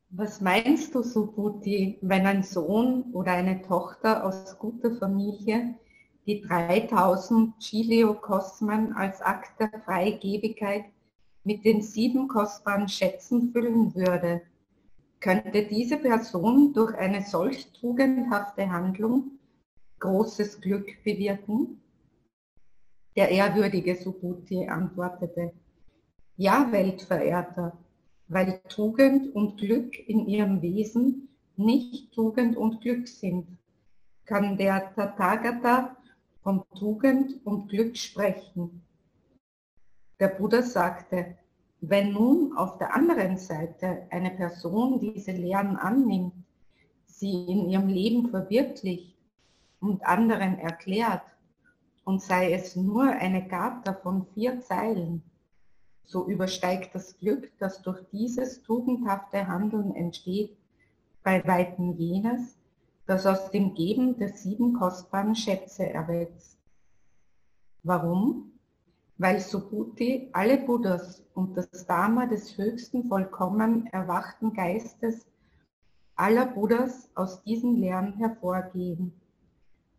Was 0.10 0.42
meinst 0.42 0.96
du, 0.96 1.04
Subhuti, 1.04 2.00
wenn 2.02 2.26
ein 2.26 2.42
Sohn 2.42 3.14
oder 3.14 3.34
eine 3.34 3.62
Tochter 3.62 4.26
aus 4.26 4.58
guter 4.58 4.96
Familie 4.96 5.76
die 6.26 6.42
3000 6.42 7.60
Chiliokosmen 7.60 8.94
als 8.94 9.22
Akt 9.22 9.60
der 9.60 9.82
Freigebigkeit 9.86 10.86
mit 11.48 11.64
den 11.64 11.82
sieben 11.82 12.28
kostbaren 12.28 12.90
Schätzen 12.90 13.54
füllen 13.54 13.96
würde? 13.96 14.42
Könnte 15.22 15.64
diese 15.64 15.96
Person 15.96 16.74
durch 16.74 16.94
eine 16.96 17.22
solch 17.22 17.72
tugendhafte 17.72 18.70
Handlung 18.70 19.32
großes 20.00 20.60
Glück 20.60 21.02
bewirken? 21.06 21.82
Der 23.16 23.30
ehrwürdige 23.30 23.96
Subhuti 23.96 24.68
antwortete, 24.68 25.54
ja, 26.36 26.70
Weltverehrter, 26.70 27.78
weil 28.28 28.60
Tugend 28.68 29.34
und 29.34 29.58
Glück 29.58 29.98
in 30.10 30.28
ihrem 30.28 30.62
Wesen 30.62 31.30
nicht 31.56 32.14
Tugend 32.14 32.58
und 32.58 32.82
Glück 32.82 33.08
sind, 33.08 33.48
kann 34.26 34.58
der 34.58 34.94
Tathagata 34.94 35.96
von 36.44 36.66
Tugend 36.78 37.40
und 37.46 37.70
Glück 37.70 37.96
sprechen. 37.96 38.82
Der 40.20 40.30
Buddha 40.30 40.64
sagte, 40.64 41.36
wenn 41.82 42.14
nun 42.14 42.58
auf 42.58 42.78
der 42.80 42.96
anderen 42.96 43.38
Seite 43.38 44.08
eine 44.10 44.32
Person 44.32 45.00
diese 45.00 45.32
Lehren 45.32 45.76
annimmt, 45.76 46.34
sie 47.06 47.46
in 47.46 47.70
ihrem 47.70 47.88
Leben 47.88 48.30
verwirklicht 48.30 49.16
und 49.80 50.06
anderen 50.06 50.58
erklärt, 50.58 51.24
und 52.04 52.22
sei 52.22 52.54
es 52.54 52.78
nur 52.78 53.04
eine 53.04 53.46
Gata 53.50 53.94
von 53.94 54.26
vier 54.34 54.62
Zeilen, 54.62 55.22
so 56.06 56.26
übersteigt 56.26 56.96
das 56.96 57.18
Glück, 57.20 57.52
das 57.60 57.82
durch 57.82 58.02
dieses 58.14 58.64
tugendhafte 58.64 59.46
Handeln 59.46 59.94
entsteht, 59.94 60.58
bei 61.22 61.46
weitem 61.46 61.98
jenes, 61.98 62.58
das 63.08 63.26
aus 63.26 63.52
dem 63.52 63.74
Geben 63.74 64.18
der 64.18 64.30
sieben 64.30 64.74
kostbaren 64.74 65.36
Schätze 65.36 65.90
erwächst. 65.90 66.58
Warum? 67.84 68.57
Weil 69.20 69.40
Subhuti 69.40 70.30
alle 70.34 70.60
Buddhas 70.60 71.24
und 71.34 71.58
das 71.58 71.86
Dharma 71.88 72.28
des 72.28 72.58
höchsten, 72.58 73.08
vollkommen 73.08 73.88
erwachten 73.88 74.54
Geistes 74.54 75.26
aller 76.16 76.46
Buddhas 76.48 77.10
aus 77.16 77.44
diesen 77.44 77.76
Lehren 77.76 78.14
hervorgehen. 78.14 79.14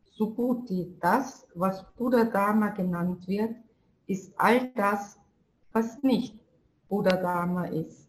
Subhuti, 0.04 0.96
das, 1.00 1.46
was 1.54 1.84
Buddha 1.94 2.24
Dharma 2.24 2.70
genannt 2.70 3.26
wird, 3.28 3.54
ist 4.06 4.32
all 4.36 4.72
das, 4.72 5.18
was 5.72 6.02
nicht 6.02 6.38
Buddha 6.88 7.16
Dharma 7.16 7.66
ist. 7.66 8.08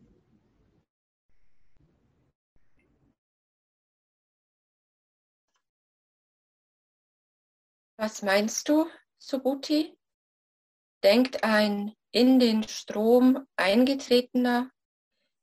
Was 7.98 8.24
meinst 8.24 8.70
du, 8.70 8.86
Subhuti? 9.18 9.99
Denkt 11.04 11.44
ein 11.44 11.96
in 12.12 12.40
den 12.40 12.68
Strom 12.68 13.48
eingetretener, 13.56 14.72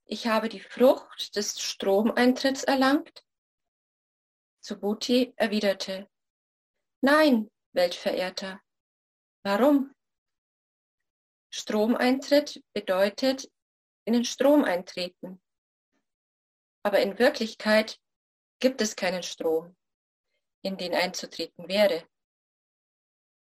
ich 0.04 0.26
habe 0.26 0.48
die 0.48 0.60
Frucht 0.60 1.34
des 1.34 1.60
Stromeintritts 1.60 2.64
erlangt? 2.64 3.24
Subhuti 4.60 5.32
erwiderte, 5.36 6.08
Nein, 7.00 7.50
Weltverehrter. 7.72 8.60
Warum? 9.44 9.94
Stromeintritt 11.52 12.62
bedeutet 12.72 13.50
in 14.04 14.14
den 14.14 14.24
Strom 14.24 14.64
eintreten. 14.64 15.40
Aber 16.82 17.00
in 17.00 17.18
Wirklichkeit 17.18 18.00
gibt 18.60 18.80
es 18.80 18.96
keinen 18.96 19.22
Strom, 19.22 19.76
in 20.62 20.76
den 20.76 20.94
einzutreten 20.94 21.68
wäre. 21.68 22.08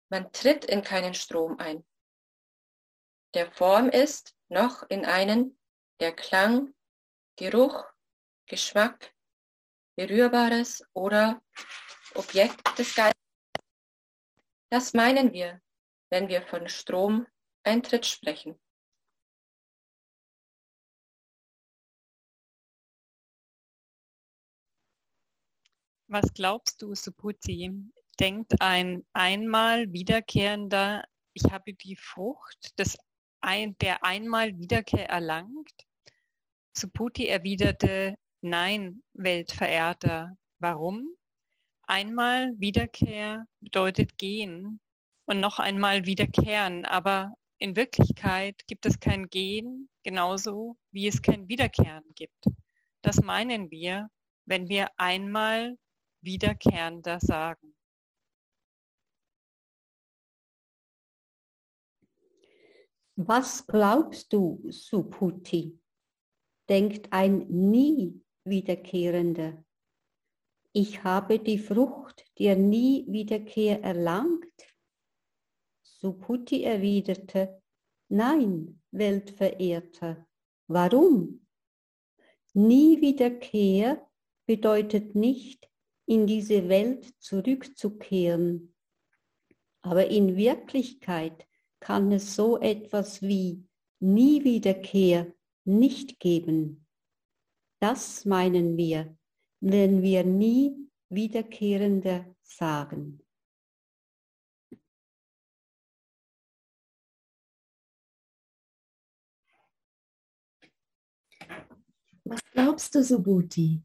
Man 0.09 0.31
tritt 0.31 0.65
in 0.65 0.81
keinen 0.81 1.13
Strom 1.13 1.57
ein. 1.59 1.85
Der 3.33 3.51
Form 3.51 3.89
ist 3.89 4.35
noch 4.49 4.83
in 4.89 5.05
einen, 5.05 5.57
der 5.99 6.15
Klang, 6.15 6.75
Geruch, 7.35 7.83
Geschmack, 8.45 9.15
Berührbares 9.95 10.83
oder 10.93 11.41
Objekt 12.13 12.77
des 12.77 12.93
Geistes. 12.93 13.19
Das 14.69 14.93
meinen 14.93 15.33
wir, 15.33 15.61
wenn 16.11 16.27
wir 16.27 16.43
von 16.43 16.67
Strom 16.67 17.25
Eintritt 17.63 18.05
sprechen. 18.05 18.59
Was 26.07 26.31
glaubst 26.35 26.79
du, 26.83 26.93
Suputi? 26.93 27.71
Denkt 28.19 28.61
ein 28.61 29.03
einmal 29.13 29.91
wiederkehrender, 29.91 31.03
ich 31.33 31.45
habe 31.45 31.73
die 31.73 31.95
Frucht 31.95 32.77
des 32.77 32.95
ein, 33.43 33.77
der 33.79 34.03
einmal 34.03 34.57
Wiederkehr 34.57 35.09
erlangt? 35.09 35.85
Suputi 36.75 37.27
erwiderte, 37.27 38.15
nein, 38.41 39.03
Weltverehrter. 39.13 40.35
Warum? 40.59 41.07
Einmal 41.83 42.53
Wiederkehr 42.57 43.45
bedeutet 43.59 44.17
gehen 44.17 44.79
und 45.25 45.39
noch 45.39 45.59
einmal 45.59 46.05
wiederkehren, 46.05 46.85
aber 46.85 47.33
in 47.59 47.75
Wirklichkeit 47.75 48.65
gibt 48.67 48.85
es 48.85 48.99
kein 48.99 49.29
Gehen, 49.29 49.89
genauso 50.03 50.77
wie 50.91 51.07
es 51.07 51.21
kein 51.21 51.47
Wiederkehren 51.47 52.03
gibt. 52.15 52.45
Das 53.01 53.21
meinen 53.21 53.69
wir, 53.69 54.09
wenn 54.45 54.69
wir 54.69 54.89
einmal 54.97 55.77
wiederkehrender 56.21 57.19
sagen. 57.19 57.75
Was 63.15 63.65
glaubst 63.67 64.33
du, 64.33 64.63
Suputi? 64.69 65.79
Denkt 66.67 67.11
ein 67.11 67.45
nie 67.47 68.21
wiederkehrender. 68.43 69.63
Ich 70.71 71.03
habe 71.03 71.39
die 71.39 71.59
Frucht 71.59 72.25
der 72.39 72.55
nie 72.55 73.05
Wiederkehr 73.07 73.83
erlangt 73.83 74.47
Suputi 76.03 76.63
erwiderte, 76.63 77.61
Nein, 78.09 78.81
Weltverehrter, 78.91 80.27
warum? 80.67 81.47
Nie 82.53 82.99
Wiederkehr 82.99 84.05
bedeutet 84.45 85.15
nicht, 85.15 85.69
in 86.05 86.27
diese 86.27 86.67
Welt 86.67 87.13
zurückzukehren. 87.19 88.75
Aber 89.81 90.07
in 90.07 90.35
Wirklichkeit 90.35 91.47
kann 91.83 92.13
es 92.13 92.35
so 92.35 92.57
etwas 92.59 93.21
wie 93.21 93.67
nie 93.99 94.43
Wiederkehr 94.45 95.33
nicht 95.65 96.19
geben. 96.19 96.87
Das 97.81 98.23
meinen 98.23 98.77
wir, 98.77 99.17
wenn 99.59 100.01
wir 100.01 100.23
nie 100.23 100.89
wiederkehrender 101.09 102.25
sagen. 102.41 103.21
Was 112.23 112.39
glaubst 112.53 112.95
du, 112.95 113.03
Subhuti? 113.03 113.83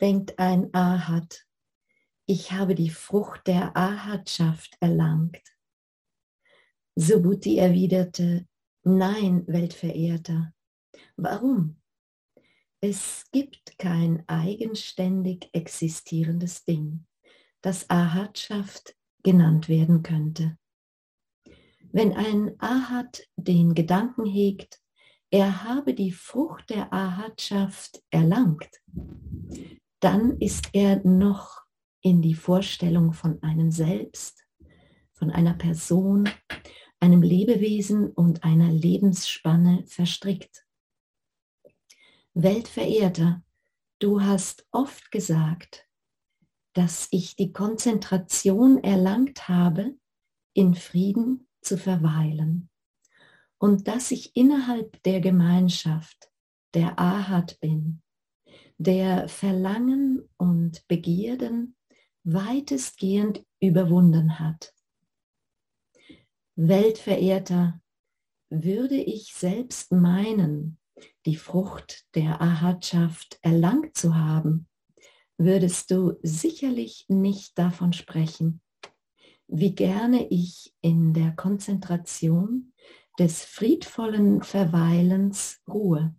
denkt 0.00 0.38
ein 0.38 0.72
Ahat. 0.74 1.46
Ich 2.26 2.52
habe 2.52 2.74
die 2.74 2.90
Frucht 2.90 3.46
der 3.46 3.74
Ahatschaft 3.74 4.76
erlangt. 4.80 5.57
Subhuti 7.00 7.58
erwiderte, 7.58 8.44
nein, 8.82 9.44
Weltverehrter. 9.46 10.52
Warum? 11.16 11.76
Es 12.80 13.24
gibt 13.30 13.78
kein 13.78 14.24
eigenständig 14.28 15.48
existierendes 15.52 16.64
Ding, 16.64 17.06
das 17.60 17.88
Ahatschaft 17.88 18.96
genannt 19.22 19.68
werden 19.68 20.02
könnte. 20.02 20.58
Wenn 21.92 22.14
ein 22.14 22.56
Ahat 22.58 23.28
den 23.36 23.76
Gedanken 23.76 24.26
hegt, 24.26 24.80
er 25.30 25.62
habe 25.62 25.94
die 25.94 26.10
Frucht 26.10 26.68
der 26.70 26.92
Ahatschaft 26.92 28.02
erlangt, 28.10 28.70
dann 30.00 30.36
ist 30.40 30.70
er 30.72 31.06
noch 31.06 31.62
in 32.00 32.22
die 32.22 32.34
Vorstellung 32.34 33.12
von 33.12 33.40
einem 33.40 33.70
Selbst, 33.70 34.48
von 35.18 35.30
einer 35.30 35.54
Person, 35.54 36.28
einem 37.00 37.22
Lebewesen 37.22 38.10
und 38.10 38.44
einer 38.44 38.70
Lebensspanne 38.70 39.84
verstrickt. 39.86 40.66
Weltverehrter, 42.34 43.42
du 43.98 44.22
hast 44.22 44.66
oft 44.70 45.10
gesagt, 45.10 45.86
dass 46.74 47.08
ich 47.10 47.36
die 47.36 47.52
Konzentration 47.52 48.82
erlangt 48.82 49.48
habe, 49.48 49.96
in 50.54 50.74
Frieden 50.74 51.48
zu 51.60 51.76
verweilen 51.76 52.70
und 53.58 53.88
dass 53.88 54.10
ich 54.10 54.36
innerhalb 54.36 55.02
der 55.02 55.20
Gemeinschaft 55.20 56.30
der 56.74 56.98
Ahat 56.98 57.58
bin, 57.60 58.02
der 58.78 59.28
Verlangen 59.28 60.28
und 60.36 60.86
Begierden 60.86 61.76
weitestgehend 62.22 63.44
überwunden 63.60 64.38
hat. 64.38 64.74
Weltverehrter, 66.60 67.80
würde 68.50 68.96
ich 68.96 69.32
selbst 69.32 69.92
meinen, 69.92 70.76
die 71.24 71.36
Frucht 71.36 72.04
der 72.16 72.40
Ahatschaft 72.40 73.38
erlangt 73.42 73.96
zu 73.96 74.16
haben, 74.16 74.66
würdest 75.36 75.92
du 75.92 76.18
sicherlich 76.24 77.04
nicht 77.06 77.56
davon 77.56 77.92
sprechen, 77.92 78.60
wie 79.46 79.72
gerne 79.72 80.26
ich 80.30 80.74
in 80.80 81.14
der 81.14 81.30
Konzentration 81.30 82.72
des 83.20 83.44
friedvollen 83.44 84.42
Verweilens 84.42 85.60
Ruhe. 85.68 86.16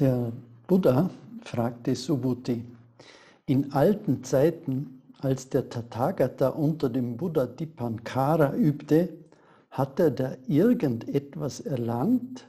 Der 0.00 0.32
Buddha 0.66 1.08
fragte 1.44 1.94
Subhuti, 1.94 2.64
in 3.46 3.72
alten 3.72 4.24
Zeiten, 4.24 5.02
als 5.20 5.48
der 5.50 5.68
Tathagata 5.68 6.48
unter 6.48 6.88
dem 6.88 7.16
Buddha 7.16 7.46
Dipankara 7.46 8.56
übte, 8.56 9.10
hat 9.70 10.00
er 10.00 10.10
da 10.10 10.36
irgendetwas 10.48 11.60
erlangt, 11.60 12.44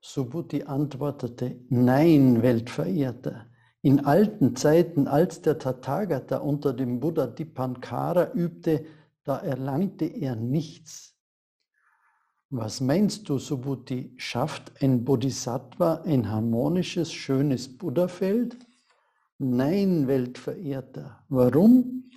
Subhuti 0.00 0.62
antwortete, 0.62 1.56
nein, 1.68 2.40
Weltverehrter. 2.42 3.46
In 3.82 4.06
alten 4.06 4.54
Zeiten, 4.54 5.08
als 5.08 5.42
der 5.42 5.58
Tathagata 5.58 6.36
unter 6.36 6.72
dem 6.72 7.00
Buddha 7.00 7.26
Dipankara 7.26 8.32
übte, 8.34 8.84
da 9.24 9.38
erlangte 9.38 10.04
er 10.04 10.36
nichts. 10.36 11.15
Was 12.50 12.80
meinst 12.80 13.28
du, 13.28 13.38
Subhuti, 13.38 14.14
schafft 14.18 14.80
ein 14.80 15.04
Bodhisattva 15.04 16.02
ein 16.04 16.30
harmonisches, 16.30 17.12
schönes 17.12 17.76
Buddhafeld? 17.76 18.56
Nein, 19.38 20.06
Weltverehrter. 20.06 21.24
Warum? 21.28 22.08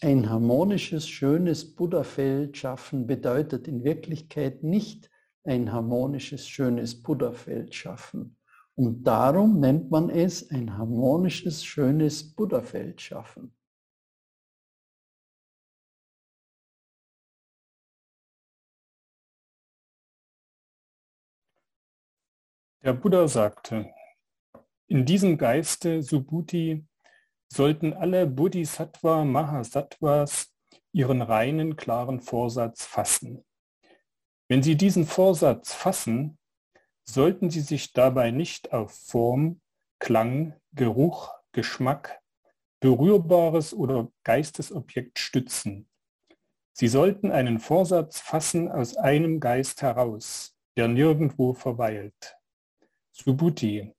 Ein 0.00 0.28
harmonisches, 0.28 1.08
schönes 1.08 1.76
Buddhafeld 1.76 2.56
schaffen 2.56 3.06
bedeutet 3.06 3.68
in 3.68 3.84
Wirklichkeit 3.84 4.64
nicht, 4.64 5.08
ein 5.44 5.72
harmonisches, 5.72 6.48
schönes 6.48 7.00
Buddhafeld 7.00 7.72
schaffen. 7.72 8.36
Und 8.74 9.04
darum 9.04 9.60
nennt 9.60 9.92
man 9.92 10.10
es 10.10 10.50
ein 10.50 10.76
harmonisches, 10.76 11.64
schönes 11.64 12.34
Buddhafeld 12.34 13.00
schaffen. 13.00 13.55
Der 22.86 22.92
Buddha 22.92 23.26
sagte, 23.26 23.92
in 24.86 25.04
diesem 25.04 25.38
Geiste 25.38 26.04
Subhuti 26.04 26.86
sollten 27.52 27.92
alle 27.92 28.28
Bodhisattva 28.28 29.24
Mahasattvas 29.24 30.54
ihren 30.92 31.20
reinen, 31.20 31.74
klaren 31.74 32.20
Vorsatz 32.20 32.84
fassen. 32.84 33.44
Wenn 34.48 34.62
Sie 34.62 34.76
diesen 34.76 35.04
Vorsatz 35.04 35.72
fassen, 35.72 36.38
sollten 37.04 37.50
Sie 37.50 37.62
sich 37.62 37.92
dabei 37.92 38.30
nicht 38.30 38.72
auf 38.72 38.92
Form, 38.92 39.60
Klang, 39.98 40.54
Geruch, 40.72 41.34
Geschmack, 41.50 42.20
berührbares 42.78 43.74
oder 43.74 44.12
Geistesobjekt 44.22 45.18
stützen. 45.18 45.88
Sie 46.72 46.86
sollten 46.86 47.32
einen 47.32 47.58
Vorsatz 47.58 48.20
fassen 48.20 48.70
aus 48.70 48.96
einem 48.96 49.40
Geist 49.40 49.82
heraus, 49.82 50.56
der 50.76 50.86
nirgendwo 50.86 51.52
verweilt. 51.52 52.36
Subhuti. 53.16 53.94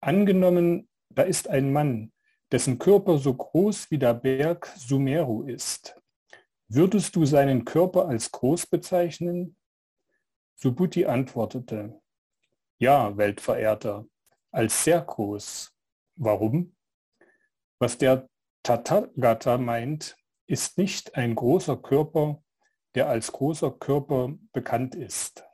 Angenommen, 0.00 0.88
da 1.08 1.22
ist 1.22 1.48
ein 1.48 1.72
Mann, 1.72 2.12
dessen 2.52 2.78
Körper 2.78 3.16
so 3.18 3.32
groß 3.32 3.90
wie 3.90 3.98
der 3.98 4.12
Berg 4.12 4.66
Sumeru 4.76 5.44
ist. 5.44 5.98
Würdest 6.68 7.16
du 7.16 7.24
seinen 7.24 7.64
Körper 7.64 8.06
als 8.06 8.30
groß 8.30 8.66
bezeichnen? 8.66 9.56
Subhuti 10.56 11.06
antwortete, 11.06 12.00
ja, 12.78 13.16
Weltverehrter, 13.16 14.06
als 14.52 14.84
sehr 14.84 15.00
groß. 15.00 15.74
Warum? 16.16 16.76
Was 17.78 17.96
der 17.96 18.28
Tathagata 18.62 19.56
meint, 19.56 20.16
ist 20.46 20.76
nicht 20.76 21.16
ein 21.16 21.34
großer 21.34 21.78
Körper, 21.78 22.42
der 22.94 23.08
als 23.08 23.32
großer 23.32 23.70
Körper 23.70 24.34
bekannt 24.52 24.94
ist. 24.94 25.44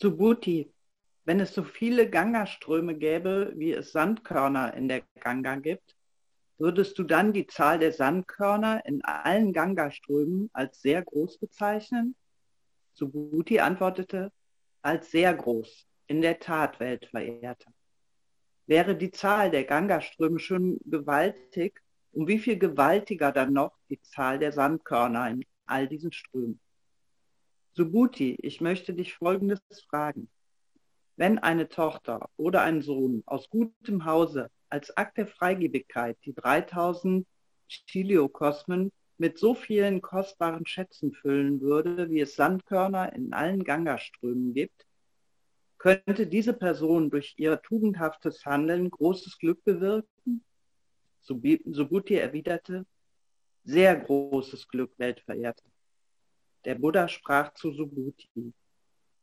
Subhuti, 0.00 0.72
wenn 1.24 1.40
es 1.40 1.52
so 1.52 1.64
viele 1.64 2.08
Ganga-Ströme 2.08 2.94
gäbe, 2.94 3.52
wie 3.56 3.72
es 3.72 3.90
Sandkörner 3.90 4.74
in 4.74 4.86
der 4.86 5.02
Ganga 5.18 5.56
gibt, 5.56 5.96
würdest 6.56 6.96
du 7.00 7.02
dann 7.02 7.32
die 7.32 7.48
Zahl 7.48 7.80
der 7.80 7.92
Sandkörner 7.92 8.86
in 8.86 9.04
allen 9.04 9.52
Ganga-Strömen 9.52 10.50
als 10.52 10.80
sehr 10.80 11.02
groß 11.02 11.38
bezeichnen? 11.38 12.14
Subhuti 12.94 13.58
antwortete, 13.58 14.30
als 14.82 15.10
sehr 15.10 15.34
groß, 15.34 15.88
in 16.06 16.22
der 16.22 16.38
Tat, 16.38 16.78
Weltverehrter. 16.78 17.72
Wäre 18.66 18.94
die 18.94 19.10
Zahl 19.10 19.50
der 19.50 19.64
Ganga-Ströme 19.64 20.38
schon 20.38 20.78
gewaltig, 20.84 21.82
um 22.12 22.28
wie 22.28 22.38
viel 22.38 22.56
gewaltiger 22.56 23.32
dann 23.32 23.52
noch 23.52 23.72
die 23.90 24.00
Zahl 24.02 24.38
der 24.38 24.52
Sandkörner 24.52 25.28
in 25.28 25.44
all 25.66 25.88
diesen 25.88 26.12
Strömen? 26.12 26.60
Subhuti, 27.72 28.36
ich 28.42 28.60
möchte 28.60 28.92
dich 28.94 29.14
Folgendes 29.14 29.60
fragen. 29.88 30.28
Wenn 31.16 31.38
eine 31.38 31.68
Tochter 31.68 32.28
oder 32.36 32.62
ein 32.62 32.82
Sohn 32.82 33.22
aus 33.26 33.50
gutem 33.50 34.04
Hause 34.04 34.50
als 34.68 34.96
Akt 34.96 35.18
der 35.18 35.26
Freigebigkeit 35.26 36.16
die 36.24 36.34
3000 36.34 37.26
Chiliokosmen 37.68 38.92
mit 39.16 39.38
so 39.38 39.54
vielen 39.54 40.00
kostbaren 40.00 40.66
Schätzen 40.66 41.12
füllen 41.12 41.60
würde, 41.60 42.08
wie 42.10 42.20
es 42.20 42.36
Sandkörner 42.36 43.12
in 43.12 43.32
allen 43.32 43.64
Gangaströmen 43.64 44.54
gibt, 44.54 44.86
könnte 45.78 46.26
diese 46.26 46.54
Person 46.54 47.10
durch 47.10 47.34
ihr 47.36 47.60
tugendhaftes 47.62 48.44
Handeln 48.44 48.90
großes 48.90 49.38
Glück 49.38 49.62
bewirken? 49.64 50.44
Subhuti 51.20 52.14
erwiderte, 52.14 52.86
sehr 53.64 53.96
großes 53.96 54.66
Glück, 54.68 54.92
Weltverehrter. 54.98 55.68
Der 56.64 56.74
Buddha 56.74 57.08
sprach 57.08 57.54
zu 57.54 57.72
Subhuti, 57.72 58.52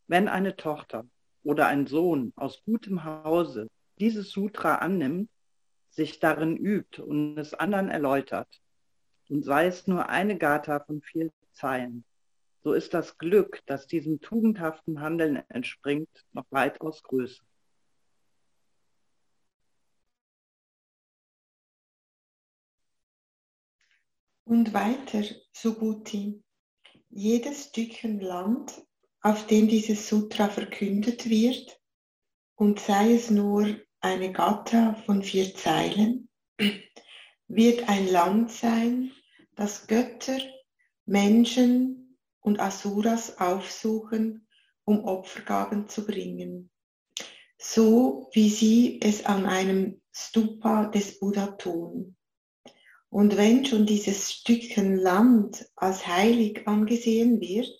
wenn 0.07 0.27
eine 0.27 0.55
Tochter 0.55 1.05
oder 1.43 1.67
ein 1.67 1.87
Sohn 1.87 2.33
aus 2.35 2.63
gutem 2.65 3.03
Hause 3.03 3.67
dieses 3.99 4.29
Sutra 4.31 4.75
annimmt, 4.75 5.29
sich 5.89 6.19
darin 6.19 6.57
übt 6.57 7.01
und 7.01 7.37
es 7.37 7.53
anderen 7.53 7.89
erläutert, 7.89 8.61
und 9.29 9.43
sei 9.43 9.67
es 9.67 9.87
nur 9.87 10.09
eine 10.09 10.37
Gatha 10.37 10.79
von 10.81 11.01
vier 11.01 11.31
Zeilen, 11.51 12.05
so 12.63 12.73
ist 12.73 12.93
das 12.93 13.17
Glück, 13.17 13.61
das 13.65 13.87
diesem 13.87 14.21
tugendhaften 14.21 14.99
Handeln 14.99 15.37
entspringt, 15.49 16.09
noch 16.33 16.45
weitaus 16.49 17.03
größer. 17.03 17.43
Und 24.45 24.73
weiter, 24.73 25.23
Subhuti, 25.53 26.44
jedes 27.15 27.69
Stückchen 27.69 28.19
Land, 28.19 28.85
auf 29.21 29.47
dem 29.47 29.69
dieses 29.69 30.09
Sutra 30.09 30.49
verkündet 30.49 31.29
wird, 31.29 31.79
und 32.55 32.79
sei 32.79 33.13
es 33.13 33.31
nur 33.31 33.79
eine 34.01 34.33
Gatha 34.33 34.95
von 35.05 35.23
vier 35.23 35.55
Zeilen, 35.55 36.29
wird 37.47 37.87
ein 37.87 38.09
Land 38.09 38.51
sein, 38.51 39.13
das 39.55 39.87
Götter, 39.87 40.39
Menschen 41.05 42.17
und 42.41 42.59
Asuras 42.59 43.39
aufsuchen, 43.39 44.45
um 44.83 45.05
Opfergaben 45.05 45.87
zu 45.87 46.05
bringen, 46.05 46.69
so 47.57 48.29
wie 48.33 48.49
sie 48.49 48.99
es 49.01 49.25
an 49.25 49.45
einem 49.45 50.01
Stupa 50.11 50.87
des 50.87 51.17
Buddha 51.19 51.47
tun. 51.47 52.17
Und 53.15 53.37
wenn 53.37 53.63
schon 53.63 53.85
dieses 53.85 54.29
Stückchen 54.29 54.97
Land 54.97 55.71
als 55.77 56.05
heilig 56.05 56.67
angesehen 56.67 57.39
wird, 57.39 57.79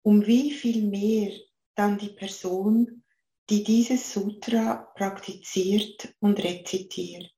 um 0.00 0.26
wie 0.26 0.50
viel 0.50 0.80
mehr 0.80 1.30
dann 1.74 1.98
die 1.98 2.08
Person, 2.08 3.04
die 3.50 3.62
dieses 3.62 4.14
Sutra 4.14 4.76
praktiziert 4.94 6.14
und 6.20 6.42
rezitiert. 6.42 7.34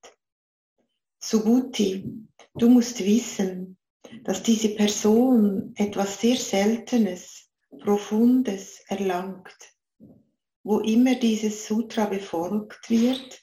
Subhuti, 1.18 2.04
du 2.54 2.68
musst 2.68 3.04
wissen, 3.04 3.78
dass 4.22 4.44
diese 4.44 4.68
Person 4.68 5.72
etwas 5.74 6.20
sehr 6.20 6.36
Seltenes, 6.36 7.48
Profundes 7.80 8.78
erlangt. 8.86 9.56
Wo 10.62 10.78
immer 10.78 11.16
dieses 11.16 11.66
Sutra 11.66 12.04
befolgt 12.04 12.88
wird, 12.88 13.42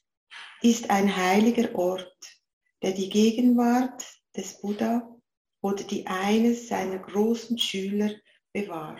ist 0.61 0.89
ein 0.89 1.13
heiliger 1.13 1.75
Ort, 1.75 2.32
der 2.83 2.91
die 2.91 3.09
Gegenwart 3.09 4.05
des 4.35 4.59
Buddha 4.59 5.09
oder 5.61 5.83
die 5.83 6.05
eines 6.05 6.67
seiner 6.67 6.99
großen 6.99 7.57
Schüler 7.57 8.11
bewahrt. 8.51 8.99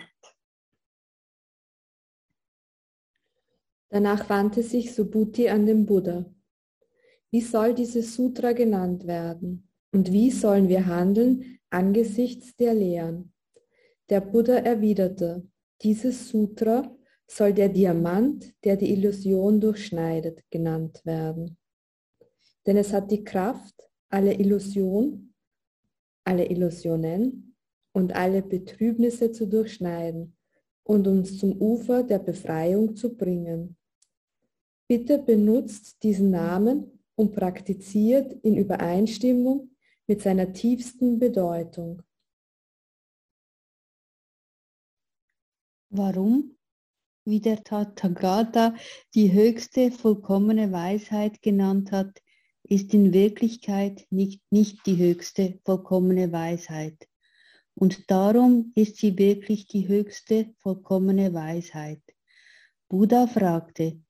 Danach 3.90 4.28
wandte 4.28 4.62
sich 4.62 4.92
Subhuti 4.94 5.48
an 5.48 5.66
den 5.66 5.86
Buddha. 5.86 6.24
Wie 7.30 7.42
soll 7.42 7.74
dieses 7.74 8.14
Sutra 8.14 8.52
genannt 8.52 9.06
werden? 9.06 9.68
Und 9.92 10.10
wie 10.10 10.30
sollen 10.30 10.68
wir 10.68 10.86
handeln 10.86 11.60
angesichts 11.70 12.56
der 12.56 12.74
Lehren? 12.74 13.32
Der 14.08 14.20
Buddha 14.20 14.54
erwiderte, 14.54 15.46
dieses 15.82 16.28
Sutra 16.28 16.96
soll 17.26 17.52
der 17.52 17.68
Diamant, 17.68 18.52
der 18.64 18.76
die 18.76 18.90
Illusion 18.92 19.60
durchschneidet, 19.60 20.42
genannt 20.50 21.00
werden. 21.04 21.56
Denn 22.66 22.76
es 22.76 22.92
hat 22.92 23.10
die 23.10 23.24
Kraft, 23.24 23.74
alle 24.08 24.34
Illusion, 24.34 25.34
alle 26.24 26.46
Illusionen 26.46 27.56
und 27.92 28.14
alle 28.14 28.42
Betrübnisse 28.42 29.32
zu 29.32 29.46
durchschneiden 29.46 30.36
und 30.84 31.06
uns 31.06 31.38
zum 31.38 31.60
Ufer 31.60 32.02
der 32.02 32.18
Befreiung 32.18 32.96
zu 32.96 33.16
bringen. 33.16 33.76
Bitte 34.88 35.18
benutzt 35.18 36.02
diesen 36.02 36.30
Namen 36.30 37.00
und 37.14 37.32
praktiziert 37.32 38.32
in 38.44 38.56
Übereinstimmung 38.56 39.70
mit 40.06 40.20
seiner 40.20 40.52
tiefsten 40.52 41.18
Bedeutung. 41.18 42.02
Warum? 45.90 46.56
Wie 47.24 47.40
der 47.40 47.62
Tathagata 47.62 48.74
die 49.14 49.32
höchste 49.32 49.90
vollkommene 49.90 50.72
Weisheit 50.72 51.40
genannt 51.40 51.92
hat, 51.92 52.20
ist 52.68 52.94
in 52.94 53.12
Wirklichkeit 53.12 54.06
nicht, 54.10 54.42
nicht 54.50 54.84
die 54.86 54.96
höchste 54.96 55.60
vollkommene 55.64 56.32
Weisheit. 56.32 57.08
Und 57.74 58.10
darum 58.10 58.72
ist 58.74 58.96
sie 58.96 59.18
wirklich 59.18 59.66
die 59.66 59.88
höchste 59.88 60.54
vollkommene 60.58 61.34
Weisheit. 61.34 62.02
Buddha 62.88 63.26
fragte, 63.26 64.00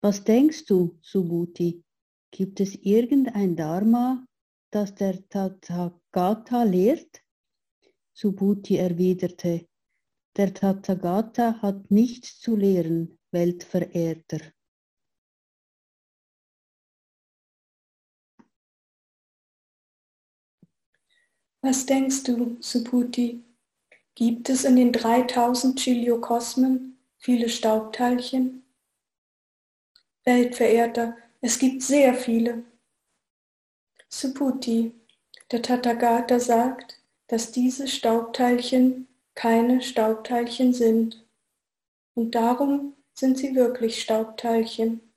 was 0.00 0.24
denkst 0.24 0.64
du, 0.66 0.98
Subhuti? 1.02 1.82
Gibt 2.30 2.60
es 2.60 2.74
irgendein 2.76 3.56
Dharma, 3.56 4.24
das 4.70 4.94
der 4.94 5.28
Tathagata 5.28 6.62
lehrt? 6.62 7.20
Subhuti 8.12 8.76
erwiderte, 8.76 9.66
der 10.36 10.54
Tathagata 10.54 11.60
hat 11.60 11.90
nichts 11.90 12.38
zu 12.38 12.54
lehren, 12.54 13.18
Weltverehrter. 13.32 14.40
Was 21.62 21.84
denkst 21.84 22.22
du, 22.22 22.56
Subhuti? 22.60 23.44
Gibt 24.14 24.48
es 24.48 24.64
in 24.64 24.76
den 24.76 24.92
3000 24.92 25.78
Chiliokosmen 25.78 26.98
viele 27.18 27.50
Staubteilchen? 27.50 28.64
Weltverehrter, 30.24 31.18
es 31.42 31.58
gibt 31.58 31.82
sehr 31.82 32.14
viele. 32.14 32.64
Subhuti, 34.08 34.94
der 35.50 35.60
Tathagata 35.60 36.40
sagt, 36.40 36.98
dass 37.26 37.52
diese 37.52 37.88
Staubteilchen 37.88 39.06
keine 39.34 39.82
Staubteilchen 39.82 40.72
sind. 40.72 41.26
Und 42.14 42.34
darum 42.34 42.96
sind 43.12 43.36
sie 43.36 43.54
wirklich 43.54 44.00
Staubteilchen. 44.00 45.12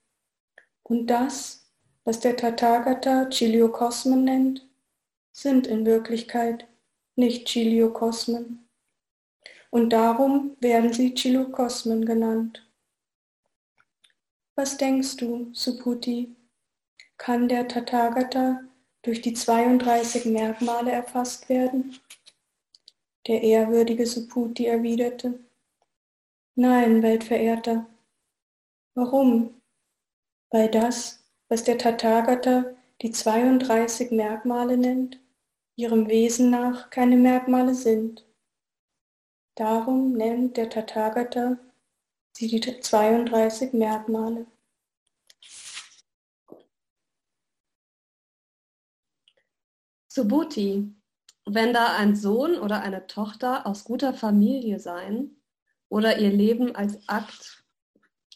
Und 0.83 1.07
das, 1.07 1.71
was 2.03 2.19
der 2.19 2.35
Tathagata 2.35 3.29
Chiliokosmen 3.29 4.25
nennt, 4.25 4.72
sind 5.33 5.67
in 5.67 5.85
Wirklichkeit 5.85 6.67
nicht 7.15 7.47
Chiliokosmen. 7.47 8.69
Und 9.69 9.89
darum 9.89 10.55
werden 10.61 10.93
sie 10.93 11.13
Chiliokosmen 11.13 12.05
genannt. 12.05 12.65
Was 14.55 14.77
denkst 14.77 15.17
du, 15.17 15.49
Subhuti? 15.51 16.35
Kann 17.17 17.49
der 17.49 17.67
Tathagata 17.67 18.61
durch 19.01 19.21
die 19.21 19.33
32 19.33 20.25
Merkmale 20.25 20.91
erfasst 20.91 21.49
werden? 21.49 21.99
Der 23.27 23.41
ehrwürdige 23.41 24.05
Subhuti 24.05 24.67
erwiderte, 24.67 25.39
Nein, 26.55 27.01
Weltverehrter. 27.01 27.87
Warum? 28.93 29.59
Weil 30.51 30.69
das, 30.69 31.23
was 31.49 31.63
der 31.63 31.79
Tathagata 31.79 32.65
die 33.01 33.09
32 33.09 34.11
Merkmale 34.11 34.77
nennt, 34.77 35.22
ihrem 35.75 36.07
Wesen 36.07 36.49
nach 36.49 36.89
keine 36.89 37.17
Merkmale 37.17 37.73
sind. 37.73 38.25
Darum 39.55 40.13
nennt 40.13 40.57
der 40.57 40.69
Tathagata 40.69 41.57
sie 42.35 42.47
die 42.47 42.79
32 42.79 43.73
Merkmale. 43.73 44.47
Subhuti, 50.07 50.93
wenn 51.45 51.73
da 51.73 51.95
ein 51.97 52.15
Sohn 52.15 52.59
oder 52.59 52.81
eine 52.81 53.07
Tochter 53.07 53.65
aus 53.65 53.83
guter 53.83 54.13
Familie 54.13 54.79
sein 54.79 55.35
oder 55.89 56.19
ihr 56.19 56.31
Leben 56.31 56.75
als 56.75 57.07
Akt 57.07 57.63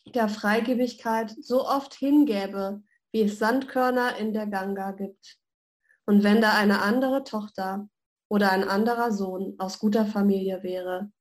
der 0.06 0.30
Freigebigkeit 0.30 1.36
so 1.40 1.68
oft 1.68 1.94
hingäbe, 1.94 2.84
wie 3.12 3.22
es 3.22 3.40
Sandkörner 3.40 4.18
in 4.18 4.34
der 4.34 4.48
Ganga 4.48 4.92
gibt. 4.92 5.40
Und 6.08 6.24
wenn 6.24 6.42
da 6.42 6.54
eine 6.54 6.82
andere 6.82 7.24
Tochter 7.24 7.90
oder 8.30 8.52
ein 8.52 8.64
anderer 8.64 9.12
Sohn 9.12 9.56
aus 9.60 9.78
guter 9.78 10.06
Familie 10.06 10.64
wäre, 10.64 11.12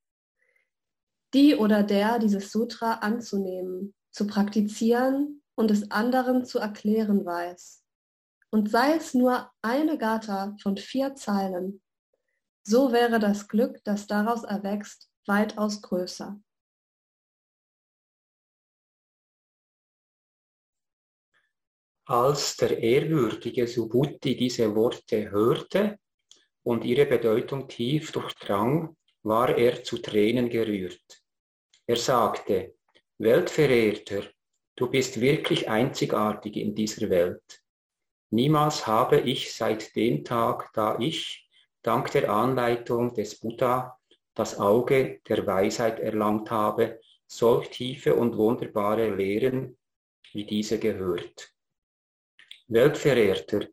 die 1.35 1.57
oder 1.57 1.83
der 1.83 2.19
dieses 2.19 2.53
Sutra 2.53 2.95
anzunehmen, 2.95 3.95
zu 4.13 4.27
praktizieren 4.27 5.43
und 5.57 5.71
es 5.71 5.91
anderen 5.91 6.45
zu 6.45 6.59
erklären 6.59 7.25
weiß. 7.27 7.83
Und 8.51 8.71
sei 8.71 8.95
es 8.95 9.13
nur 9.13 9.51
eine 9.61 9.99
Gatha 9.99 10.57
von 10.63 10.77
vier 10.77 11.17
Zeilen, 11.17 11.83
so 12.63 12.93
wäre 12.93 13.19
das 13.19 13.49
Glück, 13.49 13.83
das 13.85 14.07
daraus 14.07 14.45
erwächst, 14.45 15.11
weitaus 15.27 15.83
größer. 15.83 16.41
Als 22.09 22.57
der 22.57 22.79
ehrwürdige 22.79 23.67
Subhuti 23.67 24.37
diese 24.37 24.73
Worte 24.77 25.29
hörte 25.29 25.99
und 26.63 26.85
ihre 26.85 27.05
Bedeutung 27.05 27.67
tief 27.67 28.13
durchdrang, 28.13 28.97
war 29.25 29.59
er 29.59 29.83
zu 29.83 29.99
Tränen 29.99 30.49
gerührt. 30.49 31.25
Er 31.85 31.97
sagte, 31.97 32.75
Weltverehrter, 33.19 34.23
du 34.77 34.89
bist 34.89 35.21
wirklich 35.21 35.69
einzigartig 35.69 36.57
in 36.57 36.77
dieser 36.77 37.11
Welt. 37.11 37.65
Niemals 38.31 38.87
habe 38.87 39.19
ich 39.19 39.53
seit 39.53 39.97
dem 39.97 40.23
Tag, 40.23 40.71
da 40.75 41.01
ich, 41.01 41.49
dank 41.83 42.13
der 42.13 42.31
Anleitung 42.31 43.15
des 43.15 43.41
Buddha, 43.41 43.99
das 44.33 44.61
Auge 44.61 45.23
der 45.29 45.45
Weisheit 45.45 45.99
erlangt 45.99 46.53
habe, 46.53 47.01
solch 47.27 47.69
tiefe 47.71 48.15
und 48.15 48.37
wunderbare 48.37 49.13
Lehren 49.13 49.77
wie 50.33 50.45
diese 50.45 50.79
gehört. 50.79 51.56
Weltverehrter, 52.69 53.69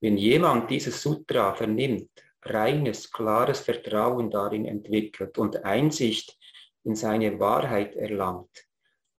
wenn 0.00 0.16
jemand 0.16 0.70
dieses 0.70 1.02
Sutra 1.02 1.54
vernimmt, 1.54 2.10
reines, 2.42 3.10
klares 3.10 3.60
Vertrauen 3.60 4.30
darin 4.30 4.66
entwickelt 4.66 5.36
und 5.38 5.64
Einsicht 5.64 6.38
in 6.84 6.94
seine 6.94 7.40
Wahrheit 7.40 7.96
erlangt, 7.96 8.68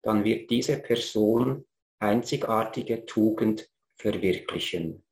dann 0.02 0.22
wird 0.22 0.48
diese 0.50 0.80
Person 0.80 1.66
einzigartige 1.98 3.04
Tugend 3.04 3.68
verwirklichen. 3.96 5.02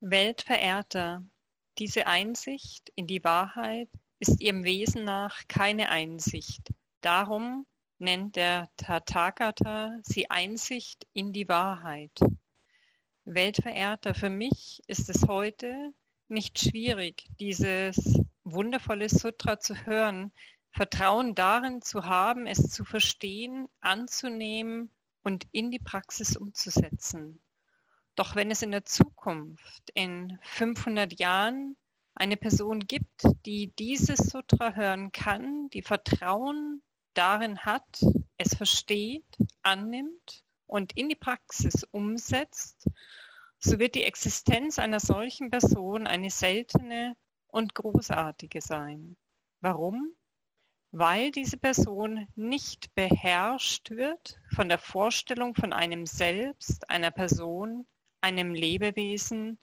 Weltverehrter, 0.00 1.24
diese 1.78 2.06
Einsicht 2.06 2.92
in 2.94 3.06
die 3.06 3.24
Wahrheit 3.24 3.88
ist 4.18 4.40
ihrem 4.42 4.62
Wesen 4.64 5.04
nach 5.04 5.48
keine 5.48 5.88
Einsicht. 5.88 6.70
Darum 7.00 7.66
nennt 7.98 8.36
der 8.36 8.70
Tathagata 8.76 9.98
sie 10.02 10.30
Einsicht 10.30 11.06
in 11.12 11.32
die 11.32 11.48
Wahrheit. 11.48 12.18
Weltverehrter, 13.24 14.14
für 14.14 14.30
mich 14.30 14.82
ist 14.86 15.08
es 15.10 15.26
heute 15.26 15.92
nicht 16.28 16.58
schwierig, 16.58 17.28
dieses 17.40 18.20
wundervolle 18.44 19.08
Sutra 19.08 19.58
zu 19.58 19.74
hören, 19.86 20.32
Vertrauen 20.70 21.34
darin 21.34 21.80
zu 21.82 22.04
haben, 22.04 22.46
es 22.46 22.68
zu 22.70 22.84
verstehen, 22.84 23.68
anzunehmen 23.80 24.90
und 25.22 25.46
in 25.52 25.70
die 25.70 25.78
Praxis 25.78 26.36
umzusetzen. 26.36 27.40
Doch 28.14 28.34
wenn 28.34 28.50
es 28.50 28.62
in 28.62 28.70
der 28.70 28.84
Zukunft, 28.84 29.90
in 29.94 30.38
500 30.42 31.18
Jahren, 31.18 31.76
eine 32.16 32.36
Person 32.38 32.80
gibt, 32.80 33.26
die 33.44 33.72
dieses 33.78 34.18
Sutra 34.18 34.72
hören 34.74 35.12
kann, 35.12 35.68
die 35.70 35.82
Vertrauen 35.82 36.82
darin 37.12 37.58
hat, 37.58 38.02
es 38.38 38.54
versteht, 38.54 39.26
annimmt 39.62 40.44
und 40.66 40.96
in 40.96 41.08
die 41.08 41.14
Praxis 41.14 41.84
umsetzt, 41.84 42.88
so 43.58 43.78
wird 43.78 43.94
die 43.94 44.04
Existenz 44.04 44.78
einer 44.78 45.00
solchen 45.00 45.50
Person 45.50 46.06
eine 46.06 46.30
seltene 46.30 47.16
und 47.48 47.74
großartige 47.74 48.60
sein. 48.60 49.16
Warum? 49.60 50.14
Weil 50.92 51.30
diese 51.30 51.58
Person 51.58 52.26
nicht 52.34 52.94
beherrscht 52.94 53.90
wird 53.90 54.40
von 54.54 54.68
der 54.68 54.78
Vorstellung 54.78 55.54
von 55.54 55.72
einem 55.72 56.06
Selbst, 56.06 56.88
einer 56.88 57.10
Person, 57.10 57.86
einem 58.22 58.54
Lebewesen 58.54 59.58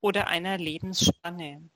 oder 0.00 0.28
einer 0.28 0.58
Lebensspanne. 0.58 1.68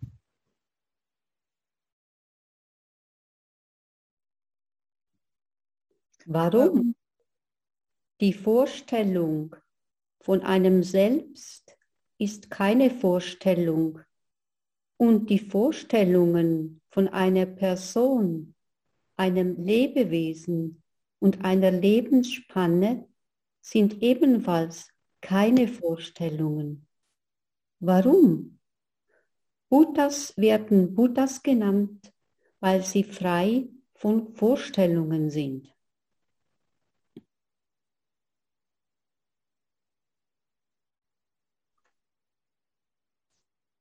Warum? 6.33 6.95
Die 8.21 8.33
Vorstellung 8.33 9.57
von 10.21 10.43
einem 10.43 10.85
Selbst 10.85 11.77
ist 12.19 12.49
keine 12.53 12.89
Vorstellung 12.89 13.99
und 14.97 15.29
die 15.29 15.41
Vorstellungen 15.41 16.83
von 16.91 17.09
einer 17.09 17.47
Person, 17.47 18.55
einem 19.17 19.57
Lebewesen 19.61 20.85
und 21.19 21.45
einer 21.45 21.73
Lebensspanne 21.73 23.09
sind 23.61 24.01
ebenfalls 24.01 24.89
keine 25.21 25.67
Vorstellungen. 25.67 26.87
Warum? 27.81 28.61
Buddhas 29.69 30.33
werden 30.37 30.95
Buddhas 30.95 31.43
genannt, 31.43 32.13
weil 32.61 32.85
sie 32.85 33.03
frei 33.03 33.69
von 33.97 34.33
Vorstellungen 34.37 35.29
sind. 35.29 35.75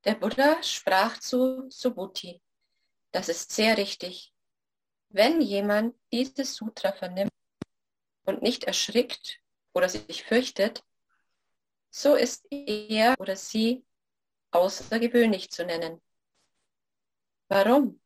Der 0.05 0.15
Buddha 0.15 0.63
sprach 0.63 1.19
zu 1.19 1.69
Subhuti. 1.69 2.41
Das 3.11 3.27
ist 3.27 3.51
sehr 3.51 3.77
richtig. 3.77 4.33
Wenn 5.09 5.41
jemand 5.41 5.95
dieses 6.11 6.55
Sutra 6.55 6.93
vernimmt 6.93 7.33
und 8.23 8.41
nicht 8.41 8.63
erschrickt 8.63 9.41
oder 9.73 9.89
sich 9.89 10.23
fürchtet, 10.23 10.83
so 11.89 12.15
ist 12.15 12.45
er 12.51 13.19
oder 13.19 13.35
sie 13.35 13.83
außergewöhnlich 14.51 15.49
zu 15.49 15.65
nennen. 15.65 16.01
Warum? 17.47 17.99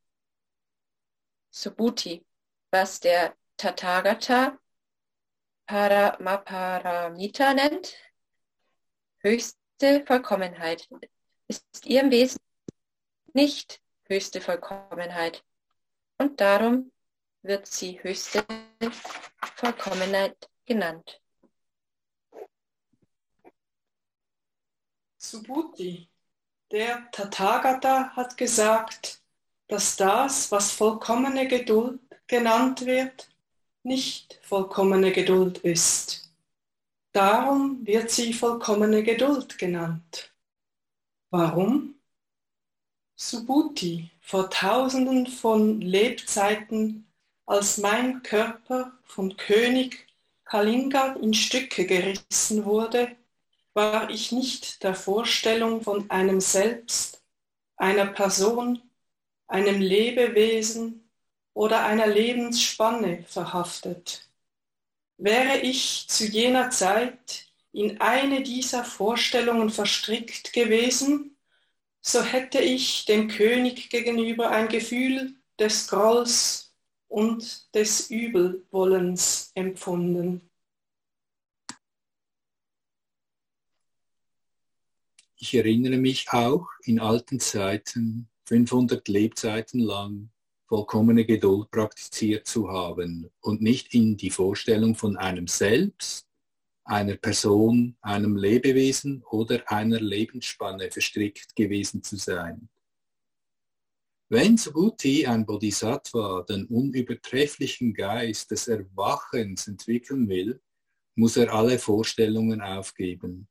Subhuti, 1.52 2.26
was 2.72 3.00
der 3.02 3.36
Tathagata 3.58 4.58
Paramaparamita 5.66 7.54
nennt, 7.54 7.96
höchste 9.20 10.04
Vollkommenheit, 10.06 10.90
ist 11.48 11.86
ihrem 11.86 12.12
Wesen 12.12 12.40
nicht 13.34 13.82
höchste 14.04 14.42
Vollkommenheit. 14.42 15.44
Und 16.18 16.40
darum 16.40 16.92
wird 17.42 17.68
sie 17.68 18.02
höchste 18.02 18.46
Vollkommenheit 19.56 20.50
genannt. 20.66 21.22
Subhuti, 25.18 26.10
der 26.72 27.10
Tathagata 27.12 28.16
hat 28.16 28.38
gesagt, 28.38 29.22
dass 29.68 29.96
das, 29.96 30.52
was 30.52 30.72
vollkommene 30.72 31.48
Geduld 31.48 32.02
genannt 32.28 32.86
wird, 32.86 33.30
nicht 33.84 34.40
vollkommene 34.44 35.12
Geduld 35.12 35.60
ist. 35.60 36.32
Darum 37.12 37.86
wird 37.86 38.10
sie 38.12 38.34
vollkommene 38.34 39.04
Geduld 39.04 39.58
genannt. 39.58 40.33
Warum? 41.36 41.96
Subhuti, 43.16 44.12
vor 44.22 44.52
tausenden 44.52 45.26
von 45.26 45.82
Lebzeiten, 45.82 47.08
als 47.48 47.80
mein 47.80 48.22
Körper 48.22 48.92
von 49.04 49.36
König 49.36 50.06
Kalinga 50.46 51.14
in 51.14 51.34
Stücke 51.34 51.88
gerissen 51.88 52.66
wurde, 52.66 53.16
war 53.74 54.12
ich 54.12 54.32
nicht 54.32 54.84
der 54.84 54.94
Vorstellung 54.94 55.82
von 55.82 56.08
einem 56.12 56.40
Selbst, 56.40 57.24
einer 57.78 58.06
Person, 58.06 58.84
einem 59.48 59.82
Lebewesen 59.82 61.10
oder 61.56 61.84
einer 61.84 62.06
Lebensspanne 62.06 63.24
verhaftet. 63.28 64.30
Wäre 65.18 65.58
ich 65.62 66.08
zu 66.08 66.26
jener 66.28 66.70
Zeit 66.70 67.48
in 67.74 68.00
eine 68.00 68.44
dieser 68.44 68.86
Vorstellungen 68.86 69.70
verstrickt 69.70 70.54
gewesen, 70.54 71.36
so 72.02 72.22
hätte 72.22 72.60
ich 72.60 73.06
dem 73.06 73.28
König 73.28 73.90
gegenüber 73.90 74.52
ein 74.52 74.70
Gefühl 74.70 75.36
des 75.60 75.88
Grolls 75.88 76.74
und 77.08 77.74
des 77.74 78.10
Übelwollens 78.10 79.52
empfunden. 79.56 80.50
Ich 85.36 85.54
erinnere 85.56 85.98
mich 85.98 86.32
auch 86.32 86.68
in 86.84 87.00
alten 87.00 87.40
Zeiten, 87.40 88.30
500 88.46 89.08
Lebzeiten 89.08 89.80
lang, 89.80 90.30
vollkommene 90.68 91.26
Geduld 91.26 91.72
praktiziert 91.72 92.48
zu 92.48 92.70
haben 92.70 93.30
und 93.42 93.62
nicht 93.62 93.94
in 93.94 94.16
die 94.16 94.30
Vorstellung 94.30 94.96
von 94.96 95.18
einem 95.18 95.48
Selbst, 95.48 96.28
einer 96.86 97.16
Person, 97.16 97.98
einem 98.02 98.36
Lebewesen 98.36 99.24
oder 99.30 99.72
einer 99.72 100.00
Lebensspanne 100.00 100.92
verstrickt 100.92 101.56
gewesen 101.56 102.04
zu 102.04 102.18
sein. 102.18 102.70
Wenn 104.30 104.58
Subhuti 104.58 105.28
ein 105.28 105.46
Bodhisattva 105.46 106.44
den 106.48 106.66
unübertrefflichen 106.66 107.94
Geist 107.94 108.52
des 108.52 108.68
Erwachens 108.68 109.68
entwickeln 109.68 110.28
will, 110.28 110.62
muss 111.16 111.38
er 111.38 111.54
alle 111.54 111.78
Vorstellungen 111.78 112.62
aufgeben. 112.62 113.48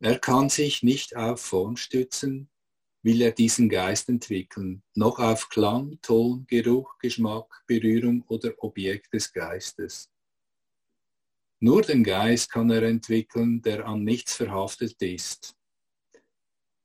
Er 0.00 0.18
kann 0.18 0.48
sich 0.48 0.82
nicht 0.82 1.14
auf 1.14 1.40
Form 1.40 1.76
stützen, 1.76 2.50
will 3.02 3.22
er 3.22 3.32
diesen 3.32 3.68
Geist 3.68 4.08
entwickeln, 4.08 4.82
noch 4.94 5.18
auf 5.18 5.48
Klang, 5.48 6.00
Ton, 6.02 6.46
Geruch, 6.48 6.98
Geschmack, 6.98 7.62
Berührung 7.66 8.24
oder 8.28 8.52
Objekt 8.58 9.12
des 9.12 9.32
Geistes. 9.32 10.10
Nur 11.62 11.82
den 11.82 12.02
Geist 12.02 12.50
kann 12.50 12.70
er 12.70 12.82
entwickeln, 12.82 13.60
der 13.60 13.86
an 13.86 14.02
nichts 14.02 14.34
verhaftet 14.34 15.00
ist. 15.02 15.54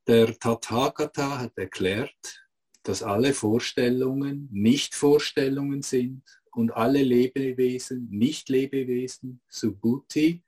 Der 0.05 0.37
Tathagata 0.37 1.39
hat 1.39 1.57
erklärt, 1.57 2.45
dass 2.83 3.01
alle 3.01 3.33
Vorstellungen 3.33 4.49
nicht 4.51 4.93
Vorstellungen 4.93 5.81
sind 5.81 6.23
und 6.51 6.71
alle 6.71 7.01
Lebewesen 7.01 8.09
nicht 8.11 8.49
Lebewesen, 8.49 9.41
Subhuti. 9.47 10.43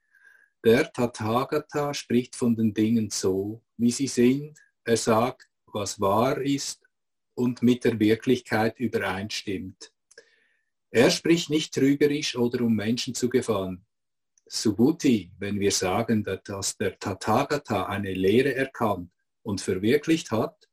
Der 0.63 0.91
Tathagata 0.91 1.93
spricht 1.93 2.35
von 2.35 2.53
den 2.53 2.73
Dingen 2.73 3.09
so, 3.09 3.63
wie 3.77 3.91
sie 3.91 4.07
sind. 4.07 4.59
Er 4.83 4.97
sagt, 4.97 5.47
was 5.67 6.01
wahr 6.01 6.41
ist 6.41 6.85
und 7.33 7.63
mit 7.63 7.85
der 7.85 7.97
Wirklichkeit 7.97 8.77
übereinstimmt. 8.77 9.93
Er 10.91 11.09
spricht 11.11 11.49
nicht 11.49 11.73
trügerisch 11.73 12.35
oder 12.35 12.61
um 12.61 12.75
Menschen 12.75 13.15
zu 13.15 13.29
gefallen. 13.29 13.86
Subhuti, 14.49 15.31
wenn 15.39 15.59
wir 15.59 15.71
sagen, 15.71 16.23
dass 16.23 16.77
der 16.77 16.97
Tathagata 16.97 17.85
eine 17.85 18.13
Lehre 18.13 18.55
erkannt 18.55 19.11
und 19.43 19.61
verwirklicht 19.61 20.31
hat, 20.31 20.67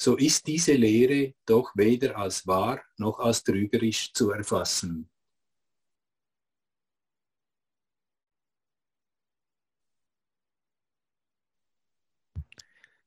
so 0.00 0.16
ist 0.16 0.46
diese 0.46 0.72
Lehre 0.72 1.34
doch 1.46 1.72
weder 1.76 2.16
als 2.16 2.46
wahr 2.46 2.82
noch 2.96 3.18
als 3.18 3.44
trügerisch 3.44 4.12
zu 4.12 4.30
erfassen. 4.30 5.08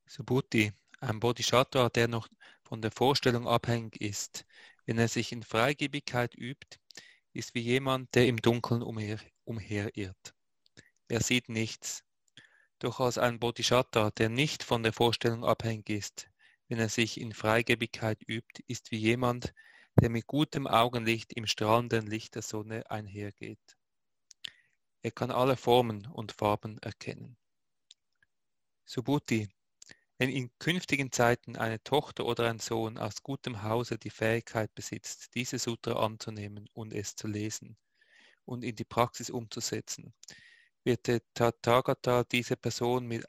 Subhuti, 0.06 0.72
ein 1.02 1.20
Bodhisattva, 1.20 1.90
der 1.90 2.08
noch 2.08 2.30
von 2.64 2.82
der 2.82 2.92
Vorstellung 2.92 3.48
abhängig 3.48 4.00
ist, 4.00 4.46
wenn 4.86 4.98
er 4.98 5.10
sich 5.10 5.34
in 5.34 5.44
Freigebigkeit 5.44 6.34
übt, 6.36 6.80
ist 7.36 7.54
wie 7.54 7.62
jemand, 7.62 8.16
der 8.16 8.28
im 8.28 8.38
Dunkeln 8.38 8.82
umher, 8.82 9.20
umherirrt. 9.44 10.34
Er 11.08 11.22
sieht 11.22 11.50
nichts. 11.50 12.04
Doch 12.80 13.00
als 13.00 13.18
ein 13.18 13.40
Bodhisattva, 13.40 14.12
der 14.12 14.30
nicht 14.30 14.64
von 14.64 14.84
der 14.84 14.94
Vorstellung 14.94 15.44
abhängig 15.44 15.90
ist, 15.90 16.30
wenn 16.68 16.80
er 16.80 16.90
sich 16.90 17.20
in 17.20 17.34
Freigebigkeit 17.34 18.22
übt, 18.28 18.64
ist 18.68 18.92
wie 18.92 18.98
jemand, 18.98 19.54
der 20.02 20.10
mit 20.10 20.28
gutem 20.28 20.68
Augenlicht 20.68 21.34
im 21.34 21.46
strahlenden 21.46 22.08
Licht 22.08 22.36
der 22.36 22.42
Sonne 22.42 22.90
einhergeht. 22.90 23.78
Er 25.02 25.12
kann 25.12 25.32
alle 25.32 25.58
Formen 25.58 26.08
und 26.08 26.32
Farben 26.32 26.78
erkennen. 26.80 27.38
Subhuti, 28.86 29.50
wenn 30.18 30.30
in 30.30 30.50
künftigen 30.60 31.12
Zeiten 31.12 31.58
eine 31.58 31.84
Tochter 31.84 32.26
oder 32.26 32.50
ein 32.50 32.60
Sohn 32.60 32.98
aus 32.98 33.22
gutem 33.22 33.64
Hause 33.64 33.98
die 33.98 34.10
Fähigkeit 34.10 34.74
besitzt, 34.74 35.36
diese 35.36 35.60
Sutra 35.60 35.94
anzunehmen 35.94 36.70
und 36.74 36.94
es 36.94 37.16
zu 37.16 37.28
lesen 37.28 37.78
und 38.46 38.64
in 38.64 38.76
die 38.76 38.86
Praxis 38.86 39.30
umzusetzen, 39.30 40.14
wird 40.84 41.08
der 41.08 41.22
Tathagata 41.34 42.24
diese 42.24 42.56
Person 42.56 43.08
mit 43.08 43.26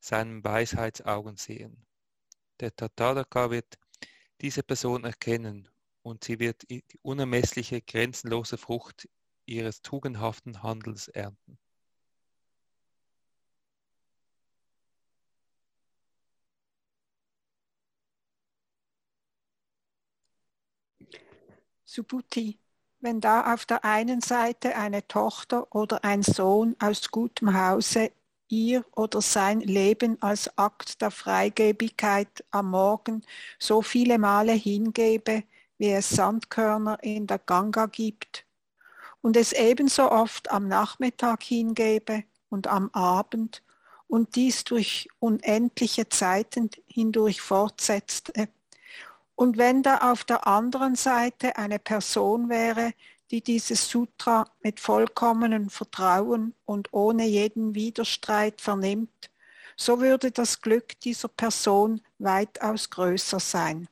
seinen 0.00 0.42
Weisheitsaugen 0.42 1.36
sehen. 1.36 1.86
Der 2.60 2.74
Tathagata 2.74 3.50
wird 3.50 3.78
diese 4.40 4.62
Person 4.62 5.04
erkennen 5.04 5.68
und 6.02 6.24
sie 6.24 6.38
wird 6.38 6.68
die 6.70 6.84
unermessliche, 7.02 7.82
grenzenlose 7.82 8.56
Frucht 8.56 9.08
ihres 9.44 9.82
tugendhaften 9.82 10.62
Handels 10.62 11.08
ernten. 11.08 11.58
Subhuti, 21.92 22.56
wenn 23.00 23.20
da 23.20 23.52
auf 23.52 23.66
der 23.66 23.84
einen 23.84 24.20
Seite 24.20 24.76
eine 24.76 25.08
Tochter 25.08 25.74
oder 25.74 26.04
ein 26.04 26.22
Sohn 26.22 26.76
aus 26.78 27.10
gutem 27.10 27.52
Hause 27.52 28.12
ihr 28.46 28.84
oder 28.92 29.20
sein 29.20 29.58
Leben 29.58 30.16
als 30.22 30.56
Akt 30.56 31.02
der 31.02 31.10
Freigebigkeit 31.10 32.44
am 32.52 32.70
Morgen 32.70 33.22
so 33.58 33.82
viele 33.82 34.18
Male 34.18 34.52
hingebe, 34.52 35.42
wie 35.78 35.90
es 35.90 36.10
Sandkörner 36.10 37.02
in 37.02 37.26
der 37.26 37.40
Ganga 37.40 37.86
gibt, 37.86 38.46
und 39.20 39.36
es 39.36 39.52
ebenso 39.52 40.12
oft 40.12 40.48
am 40.52 40.68
Nachmittag 40.68 41.42
hingebe 41.42 42.22
und 42.50 42.68
am 42.68 42.90
Abend 42.90 43.64
und 44.06 44.36
dies 44.36 44.62
durch 44.62 45.08
unendliche 45.18 46.08
Zeiten 46.08 46.70
hindurch 46.86 47.40
fortsetzte. 47.40 48.48
Und 49.40 49.56
wenn 49.56 49.82
da 49.82 50.10
auf 50.12 50.24
der 50.24 50.46
anderen 50.46 50.96
Seite 50.96 51.56
eine 51.56 51.78
Person 51.78 52.50
wäre, 52.50 52.92
die 53.30 53.40
dieses 53.40 53.88
Sutra 53.88 54.44
mit 54.62 54.80
vollkommenem 54.80 55.70
Vertrauen 55.70 56.52
und 56.66 56.92
ohne 56.92 57.24
jeden 57.24 57.74
Widerstreit 57.74 58.60
vernimmt, 58.60 59.30
so 59.76 59.98
würde 59.98 60.30
das 60.30 60.60
Glück 60.60 61.00
dieser 61.00 61.28
Person 61.28 62.02
weitaus 62.18 62.90
größer 62.90 63.40
sein. 63.40 63.88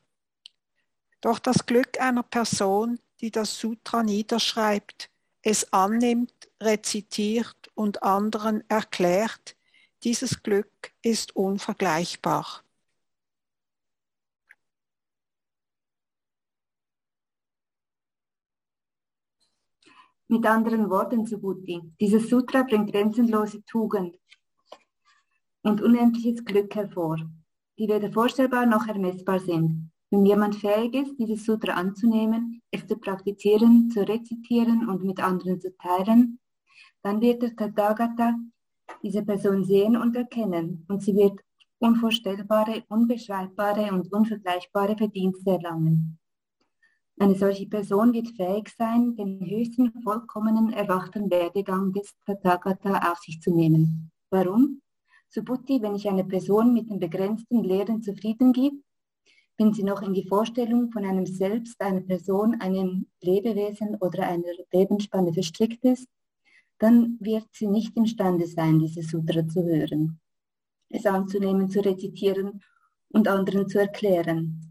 Doch 1.23 1.39
das 1.39 1.65
Glück 1.65 1.99
einer 1.99 2.25
Person, 2.25 3.01
die 3.23 3.31
das 3.31 3.59
Sutra 3.59 4.03
niederschreibt, 4.03 5.09
es 5.41 5.73
annimmt, 5.73 6.51
rezitiert 6.61 7.71
und 7.75 8.03
anderen 8.03 8.69
erklärt, 8.69 9.57
dieses 10.05 10.43
Glück 10.43 10.93
ist 11.01 11.35
unvergleichbar. 11.35 12.65
Mit 20.31 20.45
anderen 20.45 20.91
Worten, 20.91 21.25
Subhuti, 21.25 21.81
dieses 21.99 22.29
Sutra 22.29 22.63
bringt 22.63 22.93
grenzenlose 22.93 23.65
Tugend 23.65 24.15
und 25.63 25.81
unendliches 25.81 26.45
Glück 26.45 26.75
hervor, 26.75 27.17
die 27.79 27.89
weder 27.89 28.13
vorstellbar 28.13 28.67
noch 28.67 28.87
ermessbar 28.87 29.41
sind. 29.41 29.91
Wenn 30.11 30.27
jemand 30.27 30.57
fähig 30.57 30.95
ist, 30.95 31.19
dieses 31.19 31.47
Sutra 31.47 31.73
anzunehmen, 31.73 32.61
es 32.71 32.87
zu 32.87 32.99
praktizieren, 32.99 33.91
zu 33.91 34.07
rezitieren 34.07 34.87
und 34.87 35.03
mit 35.03 35.19
anderen 35.19 35.63
zu 35.63 35.75
teilen, 35.79 36.39
dann 37.03 37.23
wird 37.23 37.41
der 37.41 37.57
Tathagata 37.57 38.35
diese 39.03 39.23
Person 39.23 39.65
sehen 39.65 39.97
und 39.97 40.15
erkennen 40.15 40.85
und 40.89 41.03
sie 41.03 41.15
wird 41.15 41.41
unvorstellbare, 41.79 42.85
unbeschreibbare 42.89 43.93
und 43.93 44.13
unvergleichbare 44.13 44.95
Verdienste 44.95 45.53
erlangen. 45.53 46.18
Eine 47.21 47.35
solche 47.35 47.67
Person 47.67 48.13
wird 48.13 48.29
fähig 48.29 48.69
sein, 48.77 49.17
den 49.17 49.41
höchsten, 49.41 49.93
vollkommenen, 50.03 50.73
erwachten 50.73 51.29
Werdegang 51.31 51.93
des 51.93 52.15
Tathagata 52.25 53.11
auf 53.11 53.19
sich 53.19 53.41
zu 53.41 53.51
nehmen. 53.51 54.13
Warum? 54.31 54.81
Subhuti, 55.29 55.83
wenn 55.83 55.97
ich 55.97 56.09
eine 56.09 56.25
Person 56.25 56.73
mit 56.73 56.89
den 56.89 57.01
begrenzten 57.01 57.65
Lehren 57.65 58.03
zufrieden 58.03 58.53
gebe, 58.53 58.77
wenn 59.59 59.75
sie 59.75 59.83
noch 59.83 60.01
in 60.03 60.15
die 60.15 60.29
Vorstellung 60.29 60.93
von 60.93 61.05
einem 61.05 61.27
Selbst, 61.27 61.81
einer 61.81 62.03
Person, 62.03 62.61
einem 62.61 63.07
Lebewesen 63.21 63.97
oder 63.97 64.29
einer 64.29 64.53
Lebensspanne 64.73 65.33
verstrickt 65.33 65.85
ist, 65.85 66.09
dann 66.79 67.19
wird 67.21 67.49
sie 67.53 67.67
nicht 67.67 67.97
imstande 67.97 68.47
sein, 68.47 68.79
diese 68.79 69.03
Sutra 69.03 69.47
zu 69.49 69.65
hören, 69.65 70.21
es 70.89 71.05
anzunehmen, 71.05 71.69
zu 71.69 71.81
rezitieren 71.81 72.63
und 73.09 73.27
anderen 73.27 73.69
zu 73.69 73.81
erklären. 73.81 74.68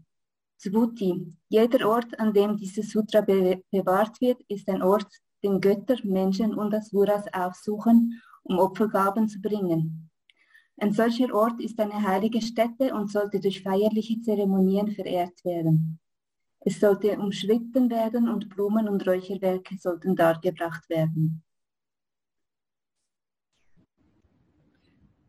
Svuti. 0.58 1.36
Jeder 1.48 1.88
Ort, 1.88 2.18
an 2.18 2.32
dem 2.32 2.56
dieses 2.56 2.90
Sutra 2.90 3.20
be 3.20 3.62
bewahrt 3.70 4.20
wird, 4.20 4.40
ist 4.48 4.68
ein 4.68 4.82
Ort, 4.82 5.08
den 5.42 5.60
Götter, 5.60 5.96
Menschen 6.02 6.54
und 6.54 6.74
Asuras 6.74 7.24
aufsuchen, 7.32 8.20
um 8.42 8.58
Opfergaben 8.58 9.28
zu 9.28 9.40
bringen. 9.40 10.10
Ein 10.80 10.92
solcher 10.92 11.32
Ort 11.32 11.60
ist 11.60 11.78
eine 11.78 12.02
heilige 12.02 12.42
Stätte 12.42 12.92
und 12.92 13.10
sollte 13.10 13.38
durch 13.40 13.62
feierliche 13.62 14.20
Zeremonien 14.20 14.90
verehrt 14.90 15.44
werden. 15.44 16.00
Es 16.60 16.80
sollte 16.80 17.16
umschritten 17.18 17.88
werden 17.88 18.28
und 18.28 18.48
Blumen 18.48 18.88
und 18.88 19.06
Räucherwerke 19.06 19.76
sollten 19.78 20.16
dargebracht 20.16 20.88
werden. 20.88 21.42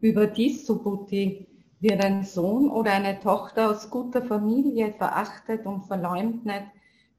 Überdies, 0.02 0.66
Subhuti, 0.66 1.49
wird 1.80 2.04
ein 2.04 2.24
Sohn 2.24 2.70
oder 2.70 2.92
eine 2.92 3.20
Tochter 3.20 3.72
aus 3.72 3.90
guter 3.90 4.24
Familie 4.24 4.94
verachtet 4.94 5.66
und 5.66 5.86
verleumdet, 5.86 6.64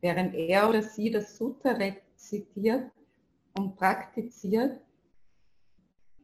während 0.01 0.35
er 0.35 0.69
oder 0.69 0.83
sie 0.83 1.11
das 1.11 1.37
Sutta 1.37 1.71
rezitiert 1.73 2.91
und 3.57 3.77
praktiziert, 3.77 4.81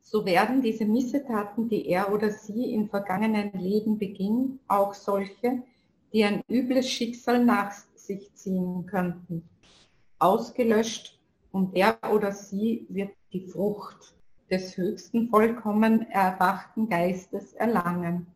so 0.00 0.24
werden 0.24 0.62
diese 0.62 0.84
Missetaten, 0.84 1.68
die 1.68 1.88
er 1.88 2.12
oder 2.12 2.30
sie 2.30 2.72
im 2.72 2.88
vergangenen 2.88 3.52
Leben 3.58 3.98
beging, 3.98 4.60
auch 4.68 4.94
solche, 4.94 5.62
die 6.12 6.24
ein 6.24 6.42
übles 6.48 6.88
Schicksal 6.88 7.44
nach 7.44 7.72
sich 7.96 8.32
ziehen 8.34 8.86
könnten, 8.86 9.48
ausgelöscht 10.18 11.18
und 11.50 11.74
er 11.74 11.98
oder 12.12 12.30
sie 12.30 12.86
wird 12.88 13.10
die 13.32 13.48
Frucht 13.48 14.15
des 14.50 14.76
höchsten 14.76 15.28
vollkommen 15.28 16.10
erwachten 16.10 16.88
Geistes 16.88 17.52
erlangen. 17.54 18.26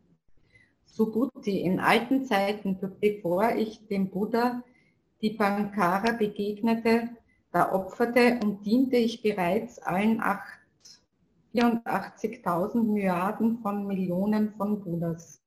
Subhuti, 0.84 1.61
in 1.61 1.78
alten 1.80 2.24
Zeiten, 2.24 2.78
bevor 3.00 3.50
ich 3.54 3.86
dem 3.86 4.11
Buddha 4.11 4.62
die 5.22 5.30
Pankara 5.30 6.12
begegnete, 6.12 7.11
da 7.52 7.72
opferte 7.72 8.40
und 8.42 8.64
diente 8.64 8.96
ich 8.96 9.22
bereits 9.22 9.78
allen 9.78 10.22
84.000 11.54 12.82
Milliarden 12.82 13.58
von 13.58 13.86
Millionen 13.86 14.52
von 14.54 14.80
Buddhas. 14.80 15.40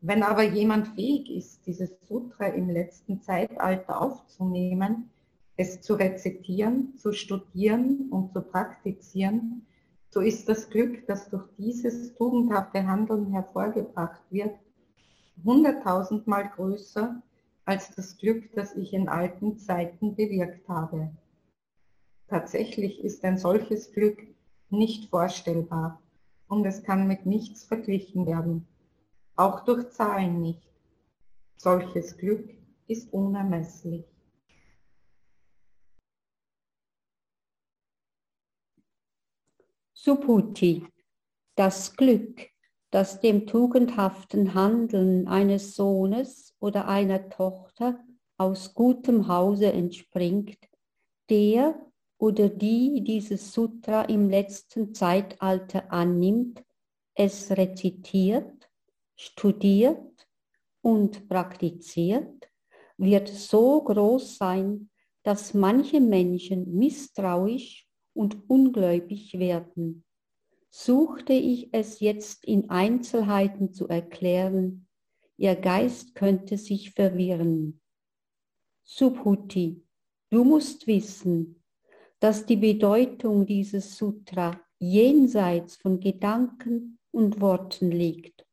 Wenn 0.00 0.22
aber 0.22 0.42
jemand 0.42 0.88
fähig 0.88 1.30
ist, 1.30 1.66
dieses 1.66 1.90
Sutra 2.06 2.46
im 2.46 2.68
letzten 2.68 3.22
Zeitalter 3.22 4.00
aufzunehmen, 4.00 5.10
es 5.56 5.80
zu 5.80 5.94
rezitieren, 5.94 6.96
zu 6.96 7.12
studieren 7.12 8.08
und 8.10 8.32
zu 8.32 8.42
praktizieren, 8.42 9.66
so 10.10 10.20
ist 10.20 10.48
das 10.48 10.70
Glück, 10.70 11.06
das 11.06 11.28
durch 11.28 11.44
dieses 11.58 12.14
tugendhafte 12.14 12.86
Handeln 12.86 13.32
hervorgebracht 13.32 14.22
wird, 14.30 14.54
hunderttausendmal 15.44 16.48
größer 16.48 17.22
als 17.64 17.94
das 17.94 18.16
Glück, 18.16 18.52
das 18.54 18.76
ich 18.76 18.94
in 18.94 19.08
alten 19.08 19.58
Zeiten 19.58 20.14
bewirkt 20.14 20.68
habe. 20.68 21.10
Tatsächlich 22.28 23.02
ist 23.04 23.24
ein 23.24 23.38
solches 23.38 23.92
Glück 23.92 24.18
nicht 24.70 25.10
vorstellbar 25.10 26.00
und 26.48 26.64
es 26.64 26.82
kann 26.82 27.06
mit 27.06 27.26
nichts 27.26 27.64
verglichen 27.64 28.26
werden, 28.26 28.66
auch 29.36 29.64
durch 29.64 29.90
Zahlen 29.90 30.40
nicht. 30.40 30.66
Solches 31.56 32.16
Glück 32.16 32.54
ist 32.86 33.12
unermesslich. 33.12 34.04
Subhuti, 40.06 40.86
das 41.56 41.96
Glück, 41.96 42.48
das 42.92 43.18
dem 43.18 43.44
tugendhaften 43.44 44.54
Handeln 44.54 45.26
eines 45.26 45.74
Sohnes 45.74 46.54
oder 46.60 46.86
einer 46.86 47.28
Tochter 47.28 47.98
aus 48.38 48.72
gutem 48.72 49.26
Hause 49.26 49.72
entspringt, 49.72 50.58
der 51.28 51.74
oder 52.18 52.48
die 52.48 53.02
dieses 53.02 53.52
Sutra 53.52 54.02
im 54.02 54.30
letzten 54.30 54.94
Zeitalter 54.94 55.90
annimmt, 55.90 56.62
es 57.16 57.50
rezitiert, 57.50 58.70
studiert 59.16 60.28
und 60.82 61.28
praktiziert, 61.28 62.48
wird 62.96 63.26
so 63.26 63.82
groß 63.82 64.36
sein, 64.36 64.88
dass 65.24 65.52
manche 65.52 66.00
Menschen 66.00 66.76
misstrauisch 66.76 67.85
und 68.16 68.48
ungläubig 68.48 69.38
werden. 69.38 70.04
Suchte 70.70 71.32
ich 71.32 71.68
es 71.72 72.00
jetzt 72.00 72.44
in 72.44 72.70
Einzelheiten 72.70 73.72
zu 73.72 73.88
erklären, 73.88 74.88
ihr 75.36 75.54
Geist 75.56 76.14
könnte 76.14 76.58
sich 76.58 76.92
verwirren. 76.92 77.80
Subhuti, 78.84 79.82
du 80.30 80.44
musst 80.44 80.86
wissen, 80.86 81.62
dass 82.20 82.46
die 82.46 82.56
Bedeutung 82.56 83.46
dieses 83.46 83.96
Sutra 83.96 84.60
jenseits 84.78 85.76
von 85.76 86.00
Gedanken 86.00 86.98
und 87.10 87.40
Worten 87.40 87.90
liegt. 87.90 88.46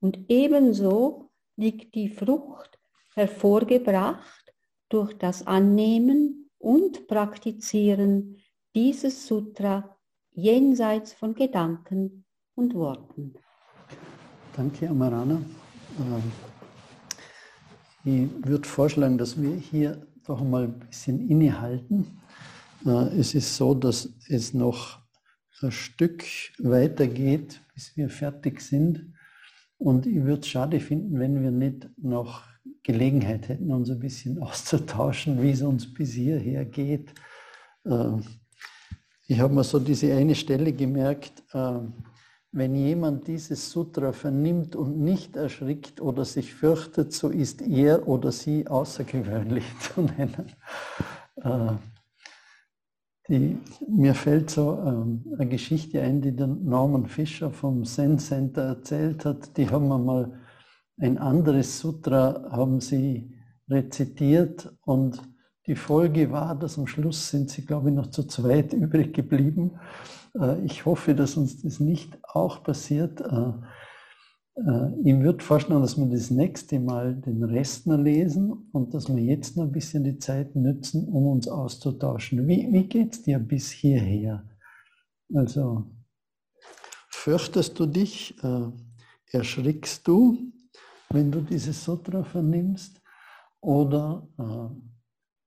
Und 0.00 0.26
ebenso 0.28 1.30
liegt 1.56 1.94
die 1.94 2.08
Frucht 2.08 2.78
hervorgebracht 3.14 4.54
durch 4.88 5.14
das 5.14 5.46
Annehmen 5.46 6.50
und 6.58 7.06
Praktizieren 7.08 8.36
dieses 8.76 9.26
Sutra 9.26 9.96
jenseits 10.30 11.12
von 11.12 11.34
Gedanken 11.34 12.24
und 12.54 12.74
Worten. 12.74 13.34
Danke, 14.54 14.88
Amarana. 14.88 15.40
Ähm, 15.98 16.32
ich 18.04 18.48
würde 18.48 18.68
vorschlagen, 18.68 19.18
dass 19.18 19.40
wir 19.42 19.56
hier 19.56 20.06
doch 20.24 20.44
mal 20.44 20.64
ein 20.64 20.78
bisschen 20.78 21.28
innehalten 21.28 22.20
äh, 22.86 23.18
es 23.18 23.34
ist 23.34 23.56
so, 23.56 23.74
dass 23.74 24.08
es 24.28 24.54
noch 24.54 25.00
ein 25.62 25.72
Stück 25.72 26.24
weitergeht, 26.58 27.60
bis 27.74 27.96
wir 27.96 28.08
fertig 28.08 28.60
sind. 28.60 29.12
Und 29.78 30.06
ich 30.06 30.22
würde 30.22 30.40
es 30.40 30.48
schade 30.48 30.80
finden, 30.80 31.18
wenn 31.18 31.42
wir 31.42 31.50
nicht 31.50 31.88
noch 31.96 32.44
Gelegenheit 32.82 33.48
hätten, 33.48 33.72
uns 33.72 33.90
ein 33.90 34.00
bisschen 34.00 34.38
auszutauschen, 34.42 35.42
wie 35.42 35.50
es 35.50 35.62
uns 35.62 35.92
bis 35.92 36.12
hierher 36.12 36.64
geht. 36.64 37.12
Äh, 39.28 39.32
ich 39.32 39.40
habe 39.40 39.54
mir 39.54 39.64
so 39.64 39.78
diese 39.78 40.12
eine 40.12 40.34
Stelle 40.34 40.72
gemerkt, 40.72 41.42
äh, 41.52 41.78
wenn 42.52 42.74
jemand 42.74 43.26
dieses 43.26 43.70
Sutra 43.70 44.12
vernimmt 44.12 44.76
und 44.76 44.98
nicht 44.98 45.36
erschrickt 45.36 46.00
oder 46.00 46.24
sich 46.24 46.54
fürchtet, 46.54 47.12
so 47.12 47.28
ist 47.28 47.60
er 47.60 48.08
oder 48.08 48.32
sie 48.32 48.66
außergewöhnlich 48.66 49.64
zu 49.80 50.02
nennen. 50.02 50.52
Die, 53.28 53.58
mir 53.88 54.14
fällt 54.14 54.50
so 54.50 54.78
ähm, 54.86 55.24
eine 55.36 55.48
Geschichte 55.48 56.00
ein, 56.00 56.20
die 56.20 56.34
der 56.34 56.46
Norman 56.46 57.06
Fischer 57.06 57.50
vom 57.50 57.84
Zen 57.84 58.18
Center 58.18 58.62
erzählt 58.62 59.24
hat. 59.24 59.56
Die 59.56 59.68
haben 59.68 59.90
einmal 59.90 60.32
ein 60.98 61.18
anderes 61.18 61.80
Sutra 61.80 62.46
haben 62.50 62.80
sie 62.80 63.34
rezitiert 63.68 64.72
und 64.82 65.20
die 65.66 65.74
Folge 65.74 66.30
war, 66.30 66.56
dass 66.56 66.78
am 66.78 66.86
Schluss 66.86 67.30
sind 67.30 67.50
sie, 67.50 67.66
glaube 67.66 67.90
ich, 67.90 67.94
noch 67.94 68.10
zu 68.10 68.24
zweit 68.24 68.72
übrig 68.72 69.12
geblieben. 69.14 69.72
Äh, 70.38 70.64
ich 70.64 70.86
hoffe, 70.86 71.14
dass 71.14 71.36
uns 71.36 71.62
das 71.62 71.80
nicht 71.80 72.16
auch 72.22 72.62
passiert. 72.62 73.20
Äh, 73.20 73.52
äh, 74.60 74.90
ich 75.04 75.18
würde 75.18 75.42
vorschlagen, 75.42 75.82
dass 75.82 75.98
wir 75.98 76.06
das 76.06 76.30
nächste 76.30 76.78
Mal 76.78 77.16
den 77.16 77.42
Rest 77.42 77.86
noch 77.86 77.98
lesen 77.98 78.68
und 78.72 78.94
dass 78.94 79.08
wir 79.14 79.22
jetzt 79.22 79.56
noch 79.56 79.64
ein 79.64 79.72
bisschen 79.72 80.04
die 80.04 80.18
Zeit 80.18 80.54
nützen, 80.54 81.08
um 81.08 81.26
uns 81.26 81.48
auszutauschen. 81.48 82.46
Wie, 82.46 82.68
wie 82.72 82.84
geht 82.84 83.14
es 83.14 83.22
dir 83.22 83.40
bis 83.40 83.70
hierher? 83.70 84.44
Also, 85.34 85.86
fürchtest 87.10 87.80
du 87.80 87.86
dich, 87.86 88.36
erschrickst 89.32 90.06
du, 90.06 90.38
wenn 91.10 91.32
du 91.32 91.40
dieses 91.40 91.84
Sutra 91.84 92.22
vernimmst? 92.22 93.02
Oder 93.60 94.28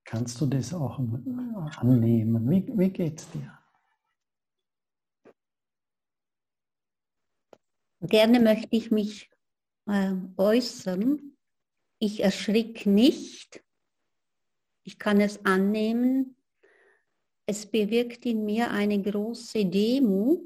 kannst 0.09 0.41
du 0.41 0.47
das 0.47 0.73
auch 0.73 0.97
annehmen? 1.77 2.49
Wie, 2.49 2.65
wie 2.75 2.89
geht 2.89 3.19
es 3.19 3.29
dir? 3.29 3.59
Gerne 8.01 8.39
möchte 8.39 8.75
ich 8.75 8.89
mich 8.89 9.29
äh, 9.85 10.15
äußern. 10.35 11.37
Ich 11.99 12.23
erschrick 12.23 12.87
nicht. 12.87 13.63
Ich 14.83 14.97
kann 14.97 15.21
es 15.21 15.45
annehmen. 15.45 16.35
Es 17.45 17.67
bewirkt 17.67 18.25
in 18.25 18.45
mir 18.45 18.71
eine 18.71 18.99
große 18.99 19.63
Demut, 19.65 20.41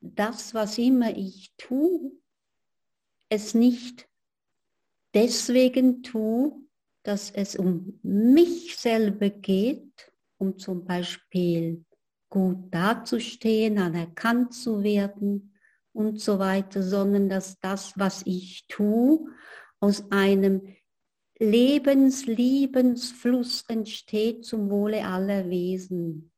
das, 0.00 0.54
was 0.54 0.76
immer 0.78 1.16
ich 1.16 1.52
tue, 1.56 2.10
es 3.28 3.54
nicht 3.54 4.08
deswegen 5.14 6.02
tue, 6.02 6.69
dass 7.02 7.30
es 7.30 7.56
um 7.56 7.98
mich 8.02 8.76
selber 8.76 9.30
geht, 9.30 10.12
um 10.38 10.58
zum 10.58 10.84
Beispiel 10.84 11.84
gut 12.28 12.58
dazustehen, 12.70 13.78
anerkannt 13.78 14.54
zu 14.54 14.82
werden, 14.82 15.50
und 15.92 16.20
so 16.20 16.38
weiter, 16.38 16.82
sondern 16.82 17.28
dass 17.28 17.58
das, 17.60 17.98
was 17.98 18.22
ich 18.24 18.66
tue, 18.68 19.26
aus 19.80 20.10
einem 20.10 20.62
Lebensliebensfluss 21.38 23.64
entsteht 23.68 24.44
zum 24.44 24.70
Wohle 24.70 25.04
aller 25.04 25.48
Wesen. 25.48 26.29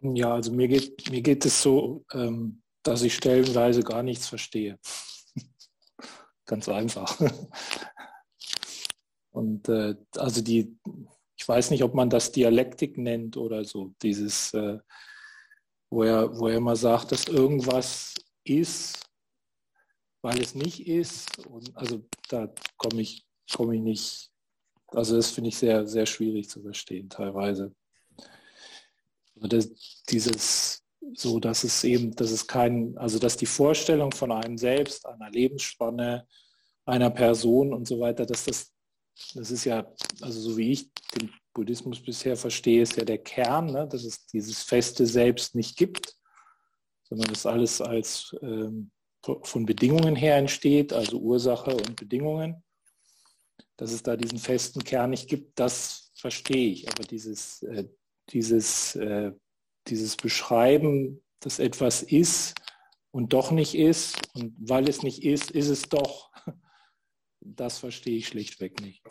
Ja, 0.00 0.34
also 0.34 0.52
mir 0.52 0.68
geht, 0.68 1.10
mir 1.10 1.22
geht 1.22 1.44
es 1.46 1.62
so, 1.62 2.04
ähm, 2.12 2.62
dass 2.82 3.02
ich 3.02 3.14
stellenweise 3.14 3.82
gar 3.82 4.02
nichts 4.02 4.28
verstehe. 4.28 4.78
Ganz 6.46 6.68
einfach. 6.68 7.18
Und 9.30 9.68
äh, 9.68 9.94
also 10.16 10.42
die, 10.42 10.78
ich 11.36 11.48
weiß 11.48 11.70
nicht, 11.70 11.82
ob 11.82 11.94
man 11.94 12.10
das 12.10 12.32
Dialektik 12.32 12.96
nennt 12.96 13.36
oder 13.36 13.64
so, 13.64 13.94
dieses, 14.02 14.54
äh, 14.54 14.78
wo, 15.90 16.02
er, 16.04 16.38
wo 16.38 16.48
er 16.48 16.56
immer 16.56 16.76
sagt, 16.76 17.12
dass 17.12 17.24
irgendwas 17.24 18.14
ist, 18.44 18.98
weil 20.22 20.40
es 20.40 20.54
nicht 20.54 20.86
ist. 20.86 21.46
Und 21.46 21.76
also 21.76 22.06
da 22.28 22.52
komme 22.76 23.02
ich, 23.02 23.26
komme 23.52 23.76
ich 23.76 23.82
nicht, 23.82 24.30
also 24.88 25.16
das 25.16 25.30
finde 25.30 25.48
ich 25.48 25.58
sehr, 25.58 25.86
sehr 25.86 26.06
schwierig 26.06 26.48
zu 26.48 26.62
verstehen 26.62 27.10
teilweise. 27.10 27.74
Das, 29.36 30.02
dieses, 30.08 30.82
so 31.14 31.38
dass 31.38 31.64
es 31.64 31.84
eben, 31.84 32.14
dass 32.16 32.30
es 32.30 32.46
kein, 32.46 32.96
also 32.96 33.18
dass 33.18 33.36
die 33.36 33.46
Vorstellung 33.46 34.12
von 34.12 34.32
einem 34.32 34.58
selbst, 34.58 35.06
einer 35.06 35.30
Lebensspanne, 35.30 36.26
einer 36.84 37.10
Person 37.10 37.72
und 37.74 37.86
so 37.86 38.00
weiter, 38.00 38.24
dass 38.24 38.44
das 38.44 38.72
das 39.34 39.50
ist 39.50 39.64
ja, 39.64 39.86
also 40.20 40.40
so 40.40 40.56
wie 40.56 40.72
ich 40.72 40.92
den 41.14 41.30
Buddhismus 41.54 42.02
bisher 42.02 42.36
verstehe, 42.36 42.82
ist 42.82 42.96
ja 42.96 43.04
der 43.04 43.18
Kern, 43.18 43.66
ne, 43.66 43.88
dass 43.88 44.04
es 44.04 44.26
dieses 44.26 44.62
feste 44.62 45.06
Selbst 45.06 45.54
nicht 45.54 45.76
gibt, 45.76 46.14
sondern 47.04 47.28
dass 47.28 47.46
alles 47.46 47.80
als 47.80 48.36
ähm, 48.42 48.90
von 49.22 49.66
Bedingungen 49.66 50.14
her 50.14 50.36
entsteht, 50.36 50.92
also 50.92 51.18
Ursache 51.18 51.74
und 51.74 51.96
Bedingungen. 51.96 52.62
Dass 53.76 53.92
es 53.92 54.02
da 54.02 54.16
diesen 54.16 54.38
festen 54.38 54.84
Kern 54.84 55.10
nicht 55.10 55.28
gibt, 55.28 55.58
das 55.58 56.10
verstehe 56.14 56.72
ich, 56.72 56.88
aber 56.88 57.04
dieses, 57.04 57.62
äh, 57.62 57.84
dieses, 58.30 58.96
äh, 58.96 59.32
dieses 59.86 60.16
Beschreiben, 60.16 61.22
dass 61.40 61.58
etwas 61.58 62.02
ist 62.02 62.54
und 63.10 63.32
doch 63.32 63.50
nicht 63.50 63.74
ist 63.74 64.34
und 64.34 64.54
weil 64.58 64.88
es 64.88 65.02
nicht 65.02 65.22
ist, 65.24 65.50
ist 65.50 65.68
es 65.68 65.82
doch, 65.82 66.30
das 67.40 67.78
verstehe 67.78 68.18
ich 68.18 68.28
schlichtweg 68.28 68.80
nicht. 68.80 69.02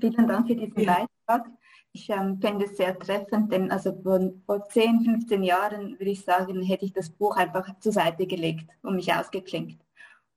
Vielen 0.00 0.28
Dank 0.28 0.46
für 0.46 0.56
diesen 0.56 0.74
Beitrag. 0.74 1.50
Ich 1.92 2.10
ähm, 2.10 2.38
finde 2.40 2.66
es 2.66 2.76
sehr 2.76 2.98
treffend, 2.98 3.50
denn 3.50 3.70
also 3.70 3.98
vor, 4.02 4.20
vor 4.44 4.68
10, 4.68 5.02
15 5.02 5.42
Jahren 5.42 5.98
würde 5.98 6.10
ich 6.10 6.22
sagen, 6.22 6.62
hätte 6.62 6.84
ich 6.84 6.92
das 6.92 7.08
Buch 7.08 7.36
einfach 7.36 7.78
zur 7.80 7.92
Seite 7.92 8.26
gelegt 8.26 8.68
und 8.82 8.96
mich 8.96 9.12
ausgeklinkt. 9.14 9.82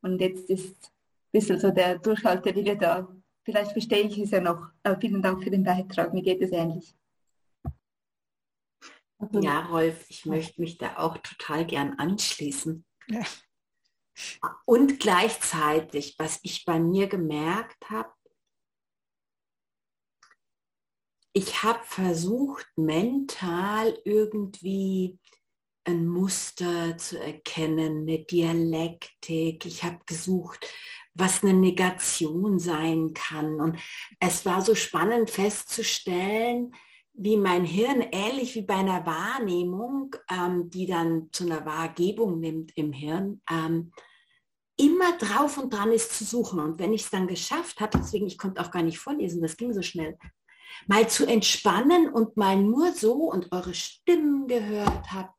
Und 0.01 0.21
jetzt 0.21 0.49
ist 0.49 0.85
ein 0.85 1.31
bisschen 1.33 1.59
so 1.59 1.71
der 1.71 1.99
Durchhaltewille 1.99 2.77
da. 2.77 3.09
Vielleicht 3.43 3.71
verstehe 3.71 4.07
ich 4.07 4.17
es 4.17 4.31
ja 4.31 4.41
noch. 4.41 4.69
Aber 4.83 4.99
vielen 4.99 5.21
Dank 5.21 5.43
für 5.43 5.49
den 5.49 5.63
Beitrag. 5.63 6.13
Mir 6.13 6.21
geht 6.21 6.41
es 6.41 6.51
ähnlich. 6.51 6.95
Ja, 9.33 9.65
Rolf, 9.65 10.05
ich 10.09 10.25
möchte 10.25 10.61
mich 10.61 10.77
da 10.77 10.97
auch 10.97 11.17
total 11.17 11.65
gern 11.65 11.99
anschließen. 11.99 12.85
Ja. 13.07 13.25
Und 14.65 14.99
gleichzeitig, 14.99 16.15
was 16.17 16.39
ich 16.43 16.65
bei 16.65 16.79
mir 16.79 17.07
gemerkt 17.07 17.89
habe, 17.89 18.11
ich 21.33 21.63
habe 21.63 21.83
versucht, 21.83 22.67
mental 22.75 23.97
irgendwie 24.03 25.19
ein 25.85 26.07
Muster 26.07 26.97
zu 26.97 27.19
erkennen, 27.19 28.01
eine 28.01 28.19
Dialektik. 28.25 29.65
Ich 29.65 29.83
habe 29.83 29.99
gesucht, 30.05 30.67
was 31.19 31.43
eine 31.43 31.53
Negation 31.53 32.59
sein 32.59 33.13
kann. 33.13 33.59
Und 33.59 33.79
es 34.19 34.45
war 34.45 34.61
so 34.61 34.75
spannend 34.75 35.29
festzustellen, 35.29 36.73
wie 37.13 37.35
mein 37.35 37.65
Hirn, 37.65 38.01
ähnlich 38.11 38.55
wie 38.55 38.61
bei 38.61 38.75
einer 38.75 39.05
Wahrnehmung, 39.05 40.15
ähm, 40.31 40.69
die 40.69 40.85
dann 40.85 41.29
zu 41.31 41.45
einer 41.45 41.65
Wahrgebung 41.65 42.39
nimmt 42.39 42.71
im 42.77 42.93
Hirn, 42.93 43.41
ähm, 43.51 43.91
immer 44.77 45.17
drauf 45.17 45.57
und 45.57 45.73
dran 45.73 45.91
ist 45.91 46.17
zu 46.17 46.23
suchen. 46.23 46.59
Und 46.59 46.79
wenn 46.79 46.93
ich 46.93 47.03
es 47.03 47.09
dann 47.09 47.27
geschafft 47.27 47.81
habe, 47.81 47.97
deswegen, 47.97 48.27
ich 48.27 48.37
konnte 48.37 48.61
auch 48.61 48.71
gar 48.71 48.83
nicht 48.83 48.99
vorlesen, 48.99 49.41
das 49.41 49.57
ging 49.57 49.73
so 49.73 49.81
schnell, 49.81 50.17
mal 50.87 51.09
zu 51.09 51.25
entspannen 51.25 52.07
und 52.07 52.37
mal 52.37 52.55
nur 52.55 52.93
so 52.93 53.13
und 53.13 53.51
eure 53.51 53.73
Stimmen 53.73 54.47
gehört 54.47 55.11
habe, 55.11 55.33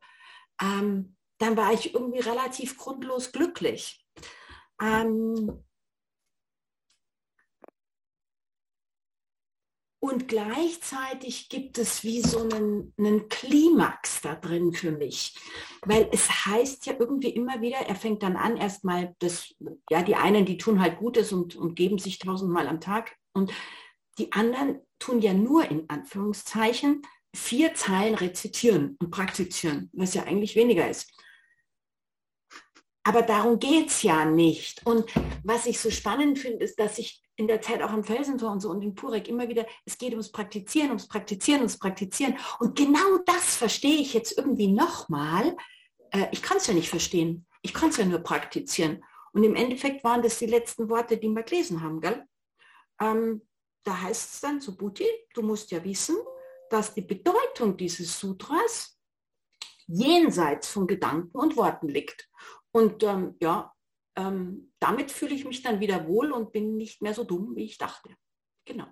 ähm, 0.61 1.15
dann 1.39 1.57
war 1.57 1.73
ich 1.73 1.95
irgendwie 1.95 2.19
relativ 2.19 2.77
grundlos 2.77 3.31
glücklich. 3.31 4.05
Ähm, 4.79 5.63
und 10.01 10.27
gleichzeitig 10.27 11.47
gibt 11.47 11.77
es 11.77 12.03
wie 12.03 12.21
so 12.21 12.39
einen, 12.39 12.91
einen 12.97 13.29
Klimax 13.29 14.21
da 14.21 14.33
drin 14.33 14.73
für 14.73 14.91
mich, 14.91 15.37
weil 15.83 16.09
es 16.11 16.47
heißt 16.47 16.87
ja 16.87 16.93
irgendwie 16.97 17.29
immer 17.29 17.61
wieder, 17.61 17.77
er 17.77 17.95
fängt 17.95 18.23
dann 18.23 18.35
an, 18.35 18.57
erstmal, 18.57 19.15
das, 19.19 19.53
ja, 19.91 20.01
die 20.01 20.15
einen, 20.15 20.45
die 20.45 20.57
tun 20.57 20.81
halt 20.81 20.97
Gutes 20.97 21.31
und, 21.31 21.55
und 21.55 21.75
geben 21.75 21.99
sich 21.99 22.17
tausendmal 22.17 22.67
am 22.67 22.81
Tag 22.81 23.15
und 23.33 23.53
die 24.17 24.31
anderen 24.31 24.79
tun 24.97 25.21
ja 25.21 25.35
nur 25.35 25.69
in 25.69 25.87
Anführungszeichen 25.87 27.03
vier 27.35 27.75
Zeilen 27.75 28.15
rezitieren 28.15 28.97
und 28.99 29.11
praktizieren, 29.11 29.91
was 29.93 30.15
ja 30.15 30.23
eigentlich 30.23 30.55
weniger 30.55 30.89
ist. 30.89 31.13
Aber 33.03 33.21
darum 33.21 33.59
geht 33.59 33.89
es 33.89 34.01
ja 34.01 34.25
nicht. 34.25 34.85
Und 34.85 35.05
was 35.43 35.67
ich 35.67 35.79
so 35.79 35.89
spannend 35.91 36.39
finde, 36.39 36.63
ist, 36.63 36.79
dass 36.79 36.97
ich 36.97 37.21
in 37.41 37.47
der 37.47 37.61
Zeit 37.61 37.81
auch 37.81 37.89
am 37.89 38.03
Felsentor 38.03 38.51
und 38.51 38.61
so 38.61 38.69
und 38.69 38.81
in 38.83 38.93
Purek 38.93 39.27
immer 39.27 39.49
wieder, 39.49 39.65
es 39.85 39.97
geht 39.97 40.11
ums 40.11 40.31
Praktizieren, 40.31 40.89
ums 40.89 41.07
Praktizieren, 41.07 41.61
ums 41.61 41.77
Praktizieren. 41.77 42.37
Und 42.59 42.75
genau 42.77 43.17
das 43.25 43.55
verstehe 43.55 43.99
ich 43.99 44.13
jetzt 44.13 44.37
irgendwie 44.37 44.67
nochmal. 44.67 45.55
Äh, 46.11 46.27
ich 46.31 46.41
kann 46.41 46.57
es 46.57 46.67
ja 46.67 46.73
nicht 46.73 46.89
verstehen. 46.89 47.47
Ich 47.63 47.73
kann 47.73 47.89
es 47.89 47.97
ja 47.97 48.05
nur 48.05 48.19
praktizieren. 48.19 49.03
Und 49.33 49.43
im 49.43 49.55
Endeffekt 49.55 50.03
waren 50.03 50.21
das 50.21 50.39
die 50.39 50.45
letzten 50.45 50.89
Worte, 50.89 51.17
die 51.17 51.29
wir 51.29 51.43
gelesen 51.43 51.81
haben, 51.81 51.99
gell? 51.99 52.23
Ähm, 52.99 53.41
da 53.83 53.99
heißt 53.99 54.35
es 54.35 54.41
dann, 54.41 54.61
Subhuti, 54.61 55.07
du 55.33 55.41
musst 55.41 55.71
ja 55.71 55.83
wissen, 55.83 56.15
dass 56.69 56.93
die 56.93 57.01
Bedeutung 57.01 57.75
dieses 57.75 58.19
Sutras 58.19 58.99
jenseits 59.87 60.67
von 60.67 60.85
Gedanken 60.85 61.37
und 61.37 61.57
Worten 61.57 61.87
liegt. 61.87 62.29
Und 62.71 63.03
ähm, 63.03 63.35
ja, 63.41 63.73
ähm, 64.15 64.73
damit 64.79 65.11
fühle 65.11 65.35
ich 65.35 65.45
mich 65.45 65.61
dann 65.61 65.79
wieder 65.79 66.07
wohl 66.07 66.31
und 66.31 66.51
bin 66.51 66.77
nicht 66.77 67.01
mehr 67.01 67.13
so 67.13 67.23
dumm, 67.23 67.55
wie 67.55 67.65
ich 67.65 67.77
dachte. 67.77 68.15
Genau. 68.65 68.87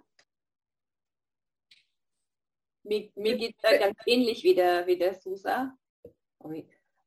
Mir, 2.84 3.12
mir 3.16 3.38
geht 3.38 3.56
es 3.62 3.80
ganz 3.80 3.98
ähnlich 4.06 4.44
wie 4.44 4.56
der, 4.56 4.88
wie 4.88 4.98
der 4.98 5.14
Susa. 5.14 5.78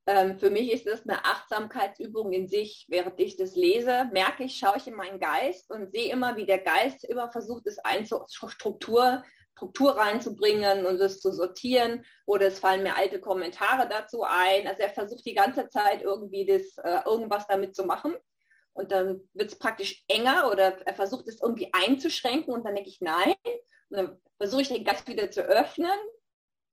Ähm, 0.07 0.39
für 0.39 0.51
mich 0.51 0.73
ist 0.73 0.87
das 0.87 1.03
eine 1.03 1.25
Achtsamkeitsübung 1.25 2.33
in 2.33 2.49
sich. 2.49 2.87
Während 2.89 3.19
ich 3.21 3.37
das 3.37 3.57
lese, 3.57 4.09
merke 4.13 4.45
ich, 4.45 4.57
schaue 4.57 4.77
ich 4.77 4.87
in 4.87 4.95
meinen 4.95 5.19
Geist 5.19 5.71
und 5.71 5.91
sehe 5.91 6.13
immer, 6.13 6.37
wie 6.37 6.47
der 6.47 6.59
Geist 6.59 7.05
immer 7.05 7.31
versucht, 7.31 7.67
es 7.67 7.79
einzu 7.79 8.23
Struktur, 8.29 9.25
Struktur 9.55 9.97
reinzubringen 9.97 10.87
und 10.87 11.01
es 11.01 11.21
zu 11.21 11.33
sortieren. 11.33 12.05
Oder 12.27 12.47
es 12.47 12.59
fallen 12.59 12.83
mir 12.83 12.97
alte 12.97 13.21
Kommentare 13.21 13.89
dazu 13.89 14.23
ein. 14.23 14.67
Also 14.67 14.83
er 14.83 14.91
versucht 14.91 15.25
die 15.27 15.35
ganze 15.35 15.69
Zeit 15.69 16.03
irgendwie 16.03 16.47
das, 16.47 16.77
äh, 16.85 17.01
irgendwas 17.07 17.47
damit 17.47 17.75
zu 17.77 17.85
machen. 17.85 18.15
Und 18.75 18.91
dann 18.91 19.29
wird 19.35 19.53
es 19.53 19.59
praktisch 19.59 20.05
enger 20.09 20.51
oder 20.51 20.79
er 20.87 20.95
versucht 20.95 21.29
es 21.29 21.41
irgendwie 21.43 21.71
einzuschränken 21.73 22.55
und 22.55 22.65
dann 22.65 22.75
denke 22.75 22.89
ich, 22.89 23.01
nein. 23.01 23.35
Und 23.91 23.97
dann 23.99 24.21
versuche 24.39 24.63
ich 24.63 24.69
den 24.69 24.85
Geist 24.85 25.07
wieder 25.09 25.31
zu 25.31 25.43
öffnen 25.43 25.91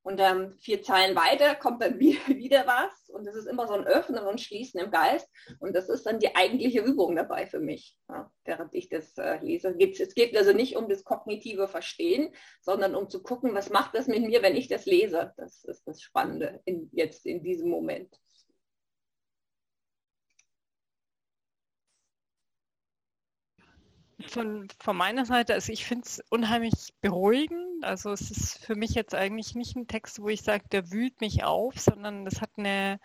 und 0.02 0.20
dann 0.20 0.58
vier 0.60 0.82
Zeilen 0.82 1.16
weiter 1.16 1.56
kommt 1.56 1.82
dann 1.82 2.00
wieder 2.00 2.66
was. 2.66 3.10
Und 3.10 3.26
das 3.26 3.36
ist 3.36 3.48
immer 3.48 3.68
so 3.68 3.74
ein 3.74 3.86
Öffnen 3.86 4.26
und 4.26 4.40
Schließen 4.40 4.80
im 4.80 4.92
Geist. 4.92 5.28
Und 5.60 5.76
das 5.76 5.90
ist 5.90 6.06
dann 6.06 6.20
die 6.20 6.36
eigentliche 6.36 6.82
Übung 6.82 7.16
dabei 7.16 7.48
für 7.48 7.60
mich, 7.60 7.98
ja, 8.08 8.32
während 8.46 8.74
ich 8.74 8.90
das 8.90 9.18
äh, 9.18 9.40
lese. 9.44 9.76
Es 9.78 10.16
geht 10.16 10.36
also 10.38 10.54
nicht 10.54 10.76
um 10.78 10.88
das 10.88 11.04
kognitive 11.04 11.68
Verstehen, 11.68 12.34
sondern 12.62 12.96
um 12.96 13.10
zu 13.10 13.22
gucken, 13.22 13.54
was 13.54 13.70
macht 13.70 13.96
das 13.96 14.08
mit 14.08 14.24
mir, 14.24 14.42
wenn 14.42 14.56
ich 14.56 14.68
das 14.68 14.86
lese. 14.86 15.34
Das 15.38 15.64
ist 15.66 15.88
das 15.88 16.02
Spannende 16.02 16.62
in, 16.66 16.90
jetzt 16.92 17.26
in 17.26 17.44
diesem 17.44 17.70
Moment. 17.70 18.20
Von, 24.28 24.68
von 24.80 24.98
meiner 24.98 25.26
Seite, 25.26 25.54
also 25.54 25.72
ich 25.72 25.86
finde 25.86 26.06
es 26.06 26.22
unheimlich 26.30 26.94
beruhigend. 27.02 27.84
Also 27.84 28.12
es 28.12 28.30
ist 28.32 28.64
für 28.66 28.76
mich 28.76 28.92
jetzt 28.92 29.16
eigentlich 29.16 29.56
nicht 29.56 29.76
ein 29.76 29.88
Text, 29.88 30.22
wo 30.22 30.28
ich 30.30 30.42
sage, 30.42 30.66
der 30.72 30.92
wühlt 30.92 31.22
mich 31.22 31.44
auf, 31.44 31.80
sondern 31.80 32.26
das 32.26 32.42
hat 32.42 32.50
eine 32.58 33.00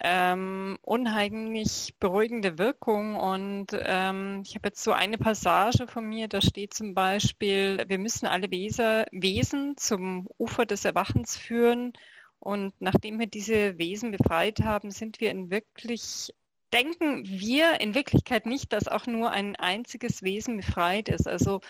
ähm, 0.00 0.78
unheimlich 0.82 1.94
beruhigende 2.00 2.58
Wirkung. 2.58 3.16
Und 3.16 3.68
ähm, 3.72 4.42
ich 4.44 4.54
habe 4.54 4.68
jetzt 4.68 4.82
so 4.82 4.92
eine 4.92 5.18
Passage 5.18 5.86
von 5.86 6.04
mir, 6.04 6.26
da 6.26 6.40
steht 6.40 6.74
zum 6.74 6.94
Beispiel, 6.94 7.84
wir 7.86 7.98
müssen 7.98 8.26
alle 8.26 8.50
Weser, 8.50 9.06
Wesen 9.12 9.76
zum 9.76 10.28
Ufer 10.38 10.66
des 10.66 10.84
Erwachens 10.84 11.36
führen. 11.36 11.92
Und 12.38 12.72
nachdem 12.80 13.18
wir 13.18 13.26
diese 13.26 13.78
Wesen 13.78 14.12
befreit 14.12 14.60
haben, 14.62 14.90
sind 14.90 15.20
wir 15.20 15.30
in 15.30 15.50
wirklich 15.50 16.32
denken 16.72 17.24
wir 17.26 17.80
in 17.80 17.94
Wirklichkeit 17.94 18.46
nicht, 18.46 18.72
dass 18.72 18.88
auch 18.88 19.06
nur 19.06 19.30
ein 19.30 19.56
einziges 19.56 20.22
Wesen 20.22 20.56
befreit 20.58 21.08
ist. 21.08 21.26
Also 21.28 21.60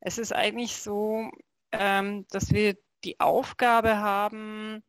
es 0.00 0.18
ist 0.18 0.34
eigentlich 0.34 0.76
so, 0.76 1.30
ähm, 1.72 2.26
dass 2.30 2.52
wir 2.52 2.76
die 3.04 3.20
Aufgabe 3.20 3.98
haben, 3.98 4.82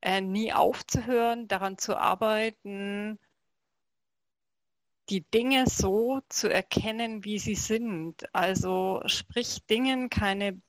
äh, 0.00 0.20
nie 0.20 0.52
aufzuhören, 0.52 1.48
daran 1.48 1.78
zu 1.78 1.96
arbeiten, 1.96 3.18
die 5.08 5.22
Dinge 5.30 5.66
so 5.66 6.20
zu 6.28 6.48
erkennen, 6.48 7.24
wie 7.24 7.38
sie 7.38 7.54
sind. 7.54 8.34
Also 8.34 9.02
sprich 9.06 9.64
Dingen 9.66 10.10
keine 10.10 10.60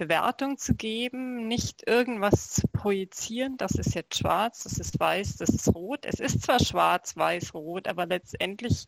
Bewertung 0.00 0.56
zu 0.56 0.74
geben, 0.74 1.46
nicht 1.46 1.86
irgendwas 1.86 2.48
zu 2.48 2.66
projizieren, 2.68 3.58
das 3.58 3.72
ist 3.72 3.94
jetzt 3.94 4.16
schwarz, 4.16 4.62
das 4.62 4.78
ist 4.78 4.98
weiß, 4.98 5.36
das 5.36 5.50
ist 5.50 5.68
rot. 5.74 6.06
Es 6.06 6.20
ist 6.20 6.40
zwar 6.42 6.58
schwarz, 6.58 7.18
weiß, 7.18 7.52
rot, 7.52 7.86
aber 7.86 8.06
letztendlich 8.06 8.86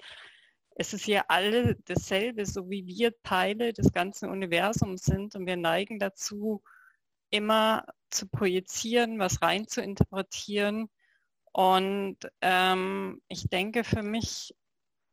ist 0.75 0.95
es 0.95 1.05
ja 1.05 1.25
alle 1.29 1.77
dasselbe, 1.85 2.47
so 2.47 2.71
wie 2.71 2.87
wir 2.87 3.13
Teile 3.25 3.75
des 3.75 3.93
ganzen 3.93 4.31
Universums 4.31 5.03
sind 5.03 5.37
und 5.37 5.47
wir 5.47 5.59
neigen 5.59 5.99
dazu, 5.99 6.63
immer 7.29 7.85
zu 8.09 8.27
projizieren, 8.27 9.19
was 9.19 9.43
rein 9.43 9.69
zu 9.69 9.83
interpretieren. 9.83 10.89
Und 11.53 12.17
ähm, 12.41 13.21
ich 13.29 13.51
denke, 13.51 13.85
für 13.85 14.03
mich 14.03 14.55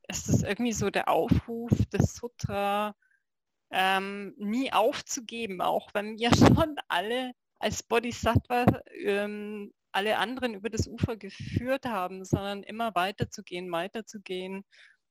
ist 0.07 0.29
es 0.29 0.43
irgendwie 0.43 0.71
so 0.71 0.89
der 0.89 1.09
Aufruf 1.09 1.71
des 1.91 2.15
Sutra, 2.15 2.95
ähm, 3.71 4.33
nie 4.37 4.71
aufzugeben, 4.73 5.61
auch 5.61 5.89
wenn 5.93 6.17
wir 6.17 6.31
schon 6.35 6.75
alle 6.87 7.33
als 7.59 7.83
Bodhisattva 7.83 8.65
ähm, 8.93 9.73
alle 9.91 10.17
anderen 10.17 10.53
über 10.53 10.69
das 10.69 10.87
Ufer 10.87 11.17
geführt 11.17 11.85
haben, 11.85 12.23
sondern 12.23 12.63
immer 12.63 12.93
weiterzugehen, 12.95 13.71
weiterzugehen 13.71 14.63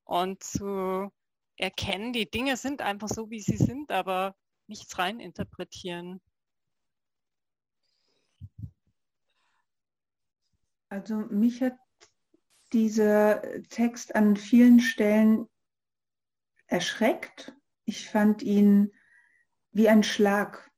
und 0.05 0.43
zu 0.43 1.11
erkennen, 1.57 2.13
die 2.13 2.31
Dinge 2.31 2.57
sind 2.57 2.81
einfach 2.81 3.09
so, 3.09 3.31
wie 3.31 3.41
sie 3.41 3.57
sind, 3.57 3.91
aber 3.91 4.37
nichts 4.69 4.99
reininterpretieren. 4.99 6.21
Also 10.91 11.17
mich 11.17 11.61
hat 11.61 11.77
dieser 12.73 13.43
Text 13.65 14.15
an 14.15 14.37
vielen 14.37 14.81
Stellen 14.81 15.49
erschreckt. 16.67 17.53
Ich 17.89 18.11
fand 18.11 18.43
ihn 18.43 18.93
wie 19.73 19.89
ein 19.89 20.03
Schlag, 20.03 20.71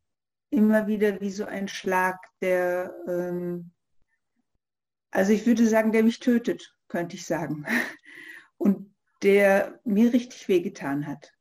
immer 0.48 0.86
wieder 0.86 1.20
wie 1.20 1.30
so 1.30 1.44
ein 1.44 1.66
Schlag, 1.66 2.24
der, 2.40 2.94
ähm, 3.08 3.72
also 5.10 5.32
ich 5.32 5.44
würde 5.44 5.66
sagen, 5.66 5.90
der 5.90 6.04
mich 6.04 6.20
tötet, 6.20 6.72
könnte 6.86 7.16
ich 7.16 7.26
sagen. 7.26 7.66
Und 8.58 8.94
der 9.24 9.80
mir 9.82 10.12
richtig 10.12 10.46
wehgetan 10.46 11.08
hat. 11.08 11.32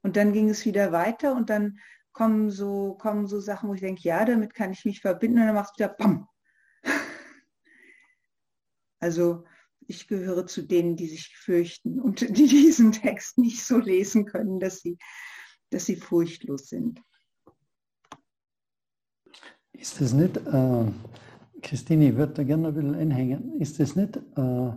Und 0.00 0.16
dann 0.16 0.32
ging 0.32 0.48
es 0.48 0.64
wieder 0.64 0.90
weiter 0.90 1.34
und 1.34 1.48
dann 1.50 1.78
kommen 2.12 2.50
so, 2.50 2.94
kommen 2.94 3.26
so 3.26 3.40
Sachen, 3.40 3.68
wo 3.68 3.74
ich 3.74 3.80
denke, 3.80 4.02
ja, 4.02 4.24
damit 4.24 4.54
kann 4.54 4.72
ich 4.72 4.84
mich 4.84 5.00
verbinden 5.00 5.38
und 5.40 5.46
dann 5.46 5.54
machst 5.54 5.74
du 5.78 5.84
wieder 5.84 5.94
BAM. 5.94 6.28
Also 9.00 9.44
ich 9.88 10.08
gehöre 10.08 10.46
zu 10.46 10.62
denen, 10.62 10.96
die 10.96 11.06
sich 11.06 11.36
fürchten 11.36 12.00
und 12.00 12.20
die 12.36 12.46
diesen 12.46 12.92
Text 12.92 13.38
nicht 13.38 13.62
so 13.64 13.78
lesen 13.78 14.26
können, 14.26 14.60
dass 14.60 14.80
sie, 14.80 14.98
dass 15.70 15.86
sie 15.86 15.96
furchtlos 15.96 16.68
sind. 16.68 17.00
Ist 19.72 20.00
es 20.00 20.12
nicht, 20.12 20.36
äh, 20.36 20.86
Christine, 21.62 22.10
ich 22.10 22.16
würde 22.16 22.34
da 22.34 22.42
gerne 22.44 22.68
ein 22.68 22.74
bisschen 22.74 22.94
einhängen, 22.94 23.60
ist 23.60 23.80
es 23.80 23.96
nicht 23.96 24.16
äh, 24.16 24.20
eine 24.36 24.76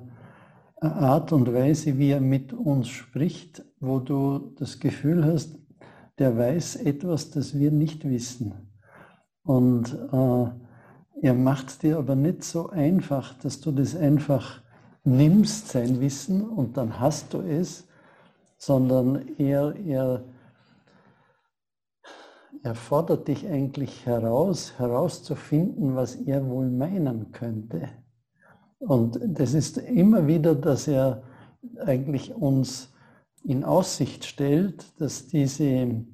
Art 0.82 1.32
und 1.32 1.52
Weise, 1.54 1.98
wie 1.98 2.12
er 2.12 2.22
mit 2.22 2.54
uns 2.54 2.88
spricht, 2.88 3.64
wo 3.80 4.00
du 4.00 4.54
das 4.58 4.80
Gefühl 4.80 5.26
hast, 5.26 5.58
der 6.18 6.38
weiß 6.38 6.78
etwas, 6.78 7.30
das 7.30 7.58
wir 7.58 7.72
nicht 7.72 8.08
wissen. 8.08 8.54
Und 9.44 9.94
äh, 9.94 11.26
er 11.26 11.34
macht 11.34 11.84
dir 11.84 11.98
aber 11.98 12.16
nicht 12.16 12.44
so 12.44 12.70
einfach, 12.70 13.34
dass 13.36 13.60
du 13.60 13.72
das 13.72 13.96
einfach 13.96 14.62
nimmst, 15.08 15.70
sein 15.70 16.02
Wissen, 16.02 16.42
und 16.42 16.78
dann 16.78 17.00
hast 17.00 17.34
du 17.34 17.40
es, 17.42 17.88
sondern 18.58 19.28
er, 19.38 19.76
er, 19.76 20.24
er 22.64 22.76
fordert 22.76 23.28
dich 23.28 23.48
eigentlich 23.48 24.06
heraus, 24.06 24.74
herauszufinden, 24.78 25.96
was 25.96 26.16
er 26.16 26.48
wohl 26.48 26.70
meinen 26.70 27.32
könnte. 27.32 27.90
Und 28.80 29.20
das 29.24 29.54
ist 29.54 29.78
immer 29.78 30.28
wieder, 30.28 30.56
dass 30.56 30.88
er 30.88 31.24
eigentlich 31.86 32.34
uns 32.36 32.94
in 33.44 33.64
Aussicht 33.64 34.26
stellt, 34.26 34.86
dass 35.00 35.28
diese 35.28 36.06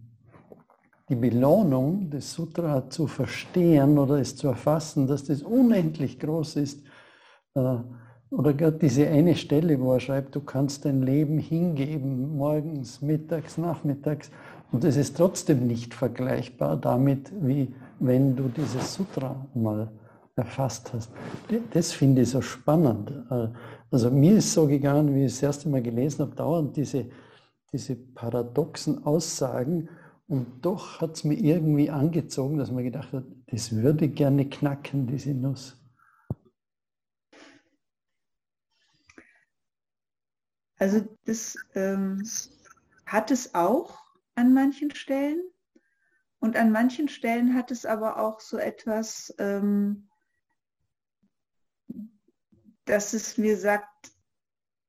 die 1.09 1.15
Belohnung 1.15 2.09
des 2.09 2.33
Sutra 2.33 2.89
zu 2.89 3.07
verstehen 3.07 3.97
oder 3.97 4.19
es 4.19 4.37
zu 4.37 4.47
erfassen, 4.47 5.07
dass 5.07 5.25
das 5.25 5.41
unendlich 5.41 6.19
groß 6.19 6.55
ist. 6.57 6.81
Oder 8.33 8.53
gerade 8.53 8.79
diese 8.79 9.07
eine 9.07 9.35
Stelle, 9.35 9.79
wo 9.79 9.93
er 9.93 9.99
schreibt, 9.99 10.35
du 10.35 10.41
kannst 10.41 10.85
dein 10.85 11.03
Leben 11.03 11.37
hingeben, 11.37 12.35
morgens, 12.35 13.01
mittags, 13.01 13.59
nachmittags. 13.59 14.31
Und 14.71 14.83
es 14.83 14.97
ist 14.97 15.17
trotzdem 15.17 15.67
nicht 15.67 15.93
vergleichbar 15.93 16.77
damit, 16.77 17.31
wie 17.41 17.73
wenn 17.99 18.35
du 18.35 18.49
dieses 18.49 18.95
Sutra 18.95 19.35
mal 19.53 19.91
erfasst 20.35 20.91
hast. 20.93 21.11
Das 21.73 21.91
finde 21.91 22.23
ich 22.23 22.29
so 22.29 22.41
spannend. 22.41 23.11
Äh, 23.29 23.49
also 23.91 24.09
mir 24.09 24.37
ist 24.37 24.51
so 24.51 24.65
gegangen, 24.65 25.13
wie 25.13 25.25
ich 25.25 25.33
das 25.33 25.43
erste 25.43 25.69
Mal 25.69 25.83
gelesen 25.83 26.21
habe, 26.23 26.35
dauernd 26.35 26.75
diese, 26.75 27.05
diese 27.71 27.95
paradoxen 27.95 29.05
Aussagen, 29.05 29.89
und 30.27 30.65
doch 30.65 31.01
hat 31.01 31.17
es 31.17 31.23
mir 31.23 31.35
irgendwie 31.35 31.89
angezogen, 31.91 32.57
dass 32.57 32.71
man 32.71 32.83
gedacht 32.83 33.11
hat, 33.13 33.25
das 33.47 33.75
würde 33.75 34.07
gerne 34.07 34.45
knacken, 34.45 35.05
diese 35.05 35.33
Nuss. 35.33 35.82
Also 40.77 41.07
das 41.25 41.55
ähm, 41.75 42.27
hat 43.05 43.31
es 43.31 43.53
auch 43.53 44.03
an 44.35 44.53
manchen 44.53 44.93
Stellen. 44.93 45.41
Und 46.39 46.57
an 46.57 46.71
manchen 46.71 47.07
Stellen 47.07 47.53
hat 47.55 47.71
es 47.71 47.85
aber 47.85 48.19
auch 48.19 48.41
so 48.41 48.57
etwas, 48.57 49.33
ähm, 49.37 50.09
dass 52.85 53.13
es 53.13 53.37
mir 53.37 53.57
sagt, 53.57 54.11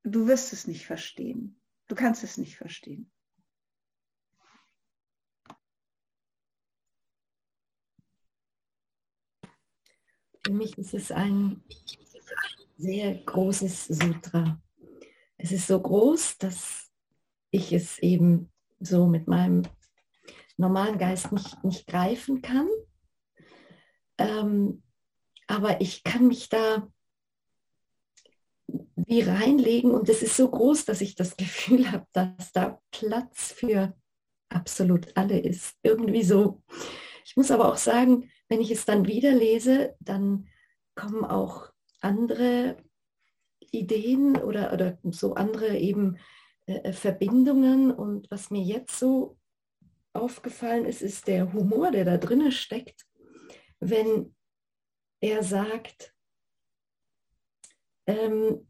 du 0.02 0.26
wirst 0.26 0.52
es 0.52 0.66
nicht 0.66 0.86
verstehen. 0.86 1.60
Du 1.86 1.94
kannst 1.94 2.24
es 2.24 2.38
nicht 2.38 2.56
verstehen. 2.56 3.10
Für 10.44 10.52
mich 10.52 10.76
ist 10.76 10.92
es 10.92 11.10
ein 11.10 11.62
sehr 12.76 13.14
großes 13.14 13.86
Sutra. 13.86 14.60
Es 15.44 15.52
ist 15.52 15.66
so 15.66 15.78
groß, 15.78 16.38
dass 16.38 16.90
ich 17.50 17.74
es 17.74 17.98
eben 17.98 18.50
so 18.80 19.06
mit 19.06 19.28
meinem 19.28 19.60
normalen 20.56 20.96
Geist 20.96 21.32
nicht, 21.32 21.62
nicht 21.62 21.86
greifen 21.86 22.40
kann. 22.40 22.66
Ähm, 24.16 24.82
aber 25.46 25.82
ich 25.82 26.02
kann 26.02 26.28
mich 26.28 26.48
da 26.48 26.90
wie 28.96 29.20
reinlegen 29.20 29.90
und 29.90 30.08
es 30.08 30.22
ist 30.22 30.34
so 30.34 30.50
groß, 30.50 30.86
dass 30.86 31.02
ich 31.02 31.14
das 31.14 31.36
Gefühl 31.36 31.92
habe, 31.92 32.06
dass 32.12 32.52
da 32.52 32.80
Platz 32.90 33.52
für 33.52 33.94
absolut 34.48 35.14
alle 35.14 35.38
ist. 35.38 35.76
Irgendwie 35.82 36.22
so. 36.22 36.62
Ich 37.26 37.36
muss 37.36 37.50
aber 37.50 37.70
auch 37.70 37.76
sagen, 37.76 38.30
wenn 38.48 38.62
ich 38.62 38.70
es 38.70 38.86
dann 38.86 39.06
wieder 39.06 39.32
lese, 39.32 39.94
dann 40.00 40.48
kommen 40.94 41.22
auch 41.22 41.70
andere 42.00 42.82
Ideen 43.78 44.36
oder, 44.36 44.72
oder 44.72 44.98
so 45.04 45.34
andere 45.34 45.76
eben 45.76 46.18
äh, 46.66 46.92
Verbindungen. 46.92 47.90
Und 47.90 48.30
was 48.30 48.50
mir 48.50 48.62
jetzt 48.62 48.98
so 48.98 49.38
aufgefallen 50.12 50.84
ist, 50.84 51.02
ist 51.02 51.26
der 51.26 51.52
Humor, 51.52 51.90
der 51.90 52.04
da 52.04 52.16
drin 52.16 52.50
steckt, 52.52 53.06
wenn 53.80 54.34
er 55.20 55.42
sagt, 55.42 56.14
ähm, 58.06 58.66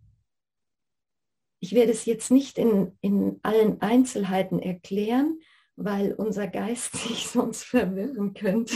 ich 1.61 1.75
werde 1.75 1.93
es 1.93 2.05
jetzt 2.05 2.31
nicht 2.31 2.59
in, 2.59 2.97
in 3.01 3.41
allen 3.43 3.81
Einzelheiten 3.81 4.59
erklären, 4.59 5.41
weil 5.77 6.13
unser 6.13 6.47
Geist 6.47 6.93
sich 6.97 7.29
sonst 7.29 7.65
verwirren 7.65 8.35
könnte 8.35 8.75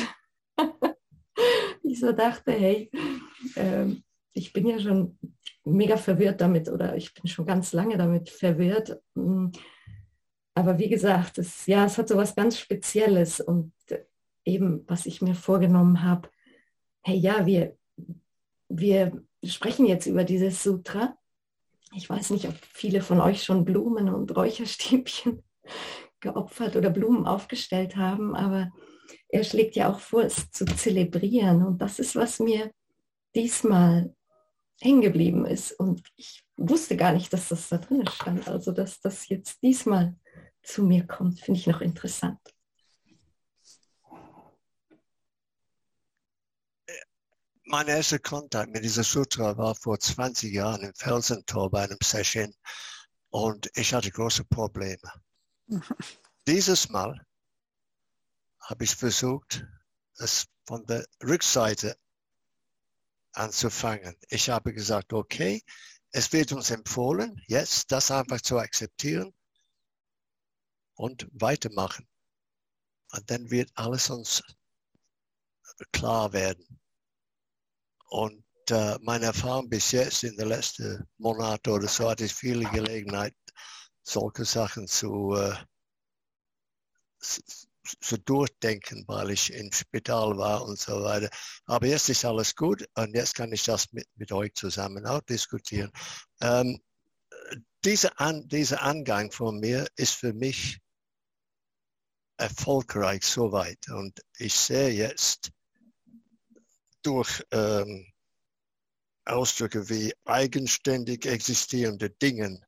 ich 1.82 2.00
so 2.00 2.12
dachte, 2.12 2.52
hey, 2.52 2.90
äh, 3.54 3.86
ich 4.32 4.52
bin 4.52 4.66
ja 4.66 4.78
schon 4.78 5.18
mega 5.64 5.96
verwirrt 5.96 6.40
damit 6.40 6.68
oder 6.68 6.96
ich 6.96 7.14
bin 7.14 7.26
schon 7.26 7.46
ganz 7.46 7.72
lange 7.72 7.96
damit 7.96 8.30
verwirrt. 8.30 9.00
Mm, 9.14 9.48
aber 10.54 10.78
wie 10.78 10.88
gesagt, 10.88 11.38
es, 11.38 11.66
ja, 11.66 11.84
es 11.84 11.98
hat 11.98 12.08
so 12.08 12.16
was 12.16 12.34
ganz 12.34 12.58
Spezielles 12.58 13.40
und 13.40 13.72
eben, 14.44 14.84
was 14.88 15.06
ich 15.06 15.22
mir 15.22 15.34
vorgenommen 15.34 16.02
habe, 16.02 16.28
hey, 17.02 17.16
ja, 17.16 17.46
wir, 17.46 17.76
wir 18.68 19.22
sprechen 19.44 19.86
jetzt 19.86 20.06
über 20.06 20.24
dieses 20.24 20.62
Sutra. 20.62 21.16
Ich 21.94 22.08
weiß 22.08 22.30
nicht, 22.30 22.48
ob 22.48 22.54
viele 22.72 23.02
von 23.02 23.20
euch 23.20 23.44
schon 23.44 23.64
Blumen 23.64 24.08
und 24.08 24.34
Räucherstäbchen 24.36 25.42
geopfert 26.20 26.76
oder 26.76 26.90
Blumen 26.90 27.26
aufgestellt 27.26 27.96
haben, 27.96 28.34
aber 28.34 28.70
er 29.28 29.44
schlägt 29.44 29.76
ja 29.76 29.90
auch 29.90 30.00
vor, 30.00 30.22
es 30.24 30.50
zu 30.50 30.64
zelebrieren. 30.64 31.64
Und 31.64 31.80
das 31.80 31.98
ist, 31.98 32.16
was 32.16 32.40
mir 32.40 32.72
diesmal 33.34 34.14
hängen 34.80 35.00
geblieben 35.00 35.46
ist. 35.46 35.72
Und 35.72 36.02
ich 36.16 36.44
wusste 36.56 36.96
gar 36.96 37.12
nicht, 37.12 37.32
dass 37.32 37.48
das 37.48 37.68
da 37.68 37.78
drin 37.78 38.06
stand. 38.06 38.48
Also, 38.48 38.72
dass 38.72 39.00
das 39.00 39.28
jetzt 39.28 39.62
diesmal 39.62 40.16
zu 40.62 40.82
mir 40.82 41.06
kommt, 41.06 41.40
finde 41.40 41.60
ich 41.60 41.66
noch 41.66 41.80
interessant. 41.80 42.38
Mein 47.70 47.88
erster 47.88 48.18
Kontakt 48.18 48.72
mit 48.72 48.82
dieser 48.82 49.04
Sutra 49.04 49.58
war 49.58 49.74
vor 49.74 50.00
20 50.00 50.54
Jahren 50.54 50.80
im 50.82 50.94
Felsentor 50.94 51.70
bei 51.70 51.82
einem 51.82 51.98
Session 52.02 52.54
und 53.28 53.70
ich 53.74 53.92
hatte 53.92 54.10
große 54.10 54.44
Probleme. 54.44 55.12
Dieses 56.46 56.88
Mal 56.88 57.26
habe 58.60 58.84
ich 58.84 58.94
versucht, 58.96 59.66
es 60.16 60.46
von 60.66 60.86
der 60.86 61.04
Rückseite 61.22 61.94
anzufangen. 63.32 64.16
Ich 64.28 64.50
habe 64.50 64.72
gesagt, 64.72 65.12
okay, 65.12 65.62
es 66.10 66.32
wird 66.32 66.52
uns 66.52 66.70
empfohlen, 66.70 67.42
jetzt 67.46 67.92
das 67.92 68.10
einfach 68.10 68.40
zu 68.40 68.58
akzeptieren 68.58 69.32
und 70.94 71.28
weitermachen. 71.32 72.08
Und 73.12 73.30
dann 73.30 73.50
wird 73.50 73.70
alles 73.74 74.10
uns 74.10 74.42
klar 75.92 76.32
werden. 76.32 76.80
Und 78.10 78.44
äh, 78.70 78.98
meine 79.02 79.26
Erfahrung 79.26 79.68
bis 79.68 79.92
jetzt 79.92 80.24
in 80.24 80.36
den 80.36 80.48
letzten 80.48 81.06
Monaten 81.18 81.70
oder 81.70 81.88
so 81.88 82.08
hatte 82.08 82.24
ich 82.24 82.34
viele 82.34 82.68
Gelegenheit 82.70 83.34
solche 84.02 84.44
Sachen 84.44 84.86
zu, 84.88 85.34
äh, 85.34 85.54
zu 88.00 88.18
durchdenken, 88.18 89.04
weil 89.06 89.30
ich 89.30 89.52
im 89.52 89.72
Spital 89.72 90.36
war 90.36 90.64
und 90.64 90.78
so 90.78 91.02
weiter. 91.02 91.30
Aber 91.66 91.86
jetzt 91.86 92.08
ist 92.08 92.24
alles 92.24 92.54
gut 92.54 92.86
und 92.94 93.14
jetzt 93.14 93.34
kann 93.34 93.52
ich 93.52 93.64
das 93.64 93.92
mit, 93.92 94.06
mit 94.16 94.32
euch 94.32 94.54
zusammen 94.54 95.06
auch 95.06 95.20
diskutieren. 95.22 95.90
Ähm, 96.40 96.80
dieser, 97.84 98.20
An, 98.20 98.48
dieser 98.48 98.82
Angang 98.82 99.32
von 99.32 99.60
mir 99.60 99.86
ist 99.96 100.14
für 100.14 100.32
mich 100.32 100.78
erfolgreich 102.36 103.24
soweit. 103.24 103.88
Und 103.88 104.20
ich 104.38 104.54
sehe 104.54 104.90
jetzt 104.90 105.50
durch 107.02 107.44
ähm, 107.50 108.06
Ausdrücke 109.24 109.88
wie 109.88 110.14
eigenständig 110.24 111.26
existierende 111.26 112.10
Dinge, 112.10 112.60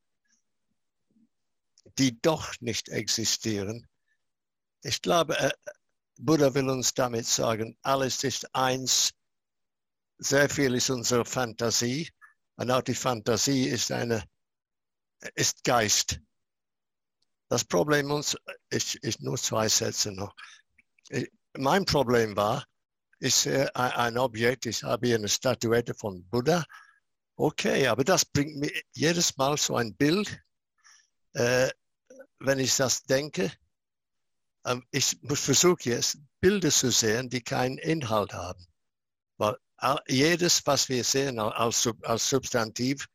die 1.99 2.21
doch 2.21 2.61
nicht 2.61 2.89
existieren. 2.89 3.87
Ich 4.83 5.03
glaube, 5.03 5.39
äh, 5.39 5.53
Buddha 6.19 6.55
will 6.55 6.69
uns 6.69 6.95
damit 6.95 7.27
sagen, 7.27 7.77
alles 7.83 8.25
ist 8.25 8.55
eins, 8.55 9.13
sehr 10.19 10.49
viel 10.51 10.75
ist 10.75 10.91
unsere 10.91 11.25
Fantasie 11.25 12.11
und 12.57 12.71
auch 12.71 12.83
die 12.83 12.95
Fantasie 12.95 13.69
ist 13.69 13.91
eine, 13.91 14.23
ist 15.35 15.65
Geist. 15.65 16.21
Das 17.49 17.65
Problem 17.65 18.11
uns, 18.11 18.37
ich, 18.69 19.03
ich 19.03 19.19
nur 19.21 19.37
zwei 19.37 19.69
Sätze 19.69 20.13
noch. 20.13 20.35
Mein 21.55 21.85
Problem 21.85 22.37
war, 22.37 22.65
ich 23.19 23.35
sehe 23.35 23.75
ein 23.75 24.17
Objekt, 24.19 24.67
ich 24.67 24.83
habe 24.83 25.09
hier 25.09 25.17
eine 25.17 25.29
Statuette 25.29 25.95
von 25.95 26.25
Buddha. 26.29 26.65
Okay, 27.37 27.87
aber 27.87 28.05
das 28.05 28.25
bringt 28.25 28.57
mir 28.57 28.71
jedes 28.93 29.37
Mal 29.37 29.57
so 29.57 29.77
ein 29.77 29.95
Bild, 29.97 30.41
äh, 31.33 31.71
wenn 32.39 32.59
ich 32.59 32.77
das 32.77 33.03
denke. 33.03 33.51
Ähm, 34.65 34.87
ich 34.91 35.19
versuche 35.25 35.91
jetzt 35.91 36.19
Bilder 36.41 36.71
zu 36.71 36.91
sehen, 36.91 37.29
die 37.31 37.43
keinen 37.43 37.79
Inhalt 37.79 38.33
haben. 38.33 38.67
Weil 39.37 39.57
jedes, 40.07 40.67
was 40.67 40.89
wir 40.89 41.05
sehen 41.05 41.39
als, 41.39 41.89
als 42.03 42.29
Substantiv, 42.29 43.09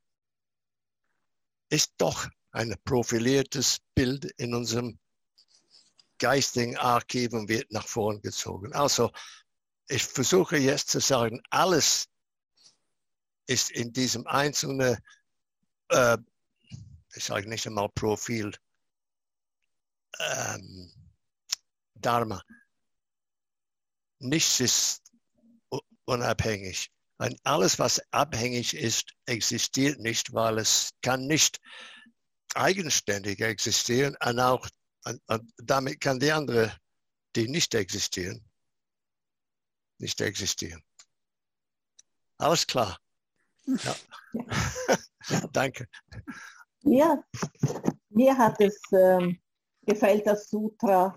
ist 1.69 1.93
doch 1.97 2.27
ein 2.51 2.75
profiliertes 2.83 3.79
Bild 3.93 4.25
in 4.37 4.55
unserem 4.55 4.97
geistigen 6.17 6.77
Archiv 6.77 7.33
und 7.33 7.49
wird 7.49 7.71
nach 7.71 7.87
vorn 7.87 8.21
gezogen. 8.21 8.73
Also 8.73 9.11
ich 9.87 10.03
versuche 10.03 10.57
jetzt 10.57 10.89
zu 10.89 10.99
sagen, 10.99 11.41
alles 11.49 12.07
ist 13.47 13.71
in 13.71 13.93
diesem 13.93 14.25
einzelnen, 14.25 14.97
äh, 15.89 16.17
ich 17.13 17.23
sage 17.23 17.49
nicht 17.49 17.67
einmal 17.67 17.89
Profil, 17.89 18.53
ähm, 20.19 20.91
Dharma. 22.05 22.41
Nichts 24.19 24.59
ist 24.59 25.01
unabhängig. 26.05 26.91
Und 27.17 27.39
alles, 27.43 27.79
was 27.79 28.01
abhängig 28.11 28.75
ist, 28.75 29.13
existiert 29.25 29.99
nicht, 29.99 30.33
weil 30.33 30.57
es 30.57 30.91
kann 31.01 31.27
nicht 31.27 31.59
eigenständig 32.53 33.39
existieren 33.39 34.15
und 34.23 34.39
auch 34.39 34.67
und, 35.05 35.21
und 35.27 35.53
damit 35.57 36.01
kann 36.01 36.19
die 36.19 36.31
andere, 36.31 36.75
die 37.35 37.47
nicht 37.47 37.75
existieren, 37.75 38.43
nicht 39.99 40.19
existieren. 40.19 40.83
Alles 42.37 42.65
klar. 42.65 42.99
Ja. 43.65 43.95
Danke. 45.53 45.87
Ja, 46.81 47.23
mir 48.09 48.37
hat 48.37 48.59
es 48.59 48.79
ähm, 48.91 49.39
gefällt 49.81 50.27
das 50.27 50.49
Sutra 50.49 51.15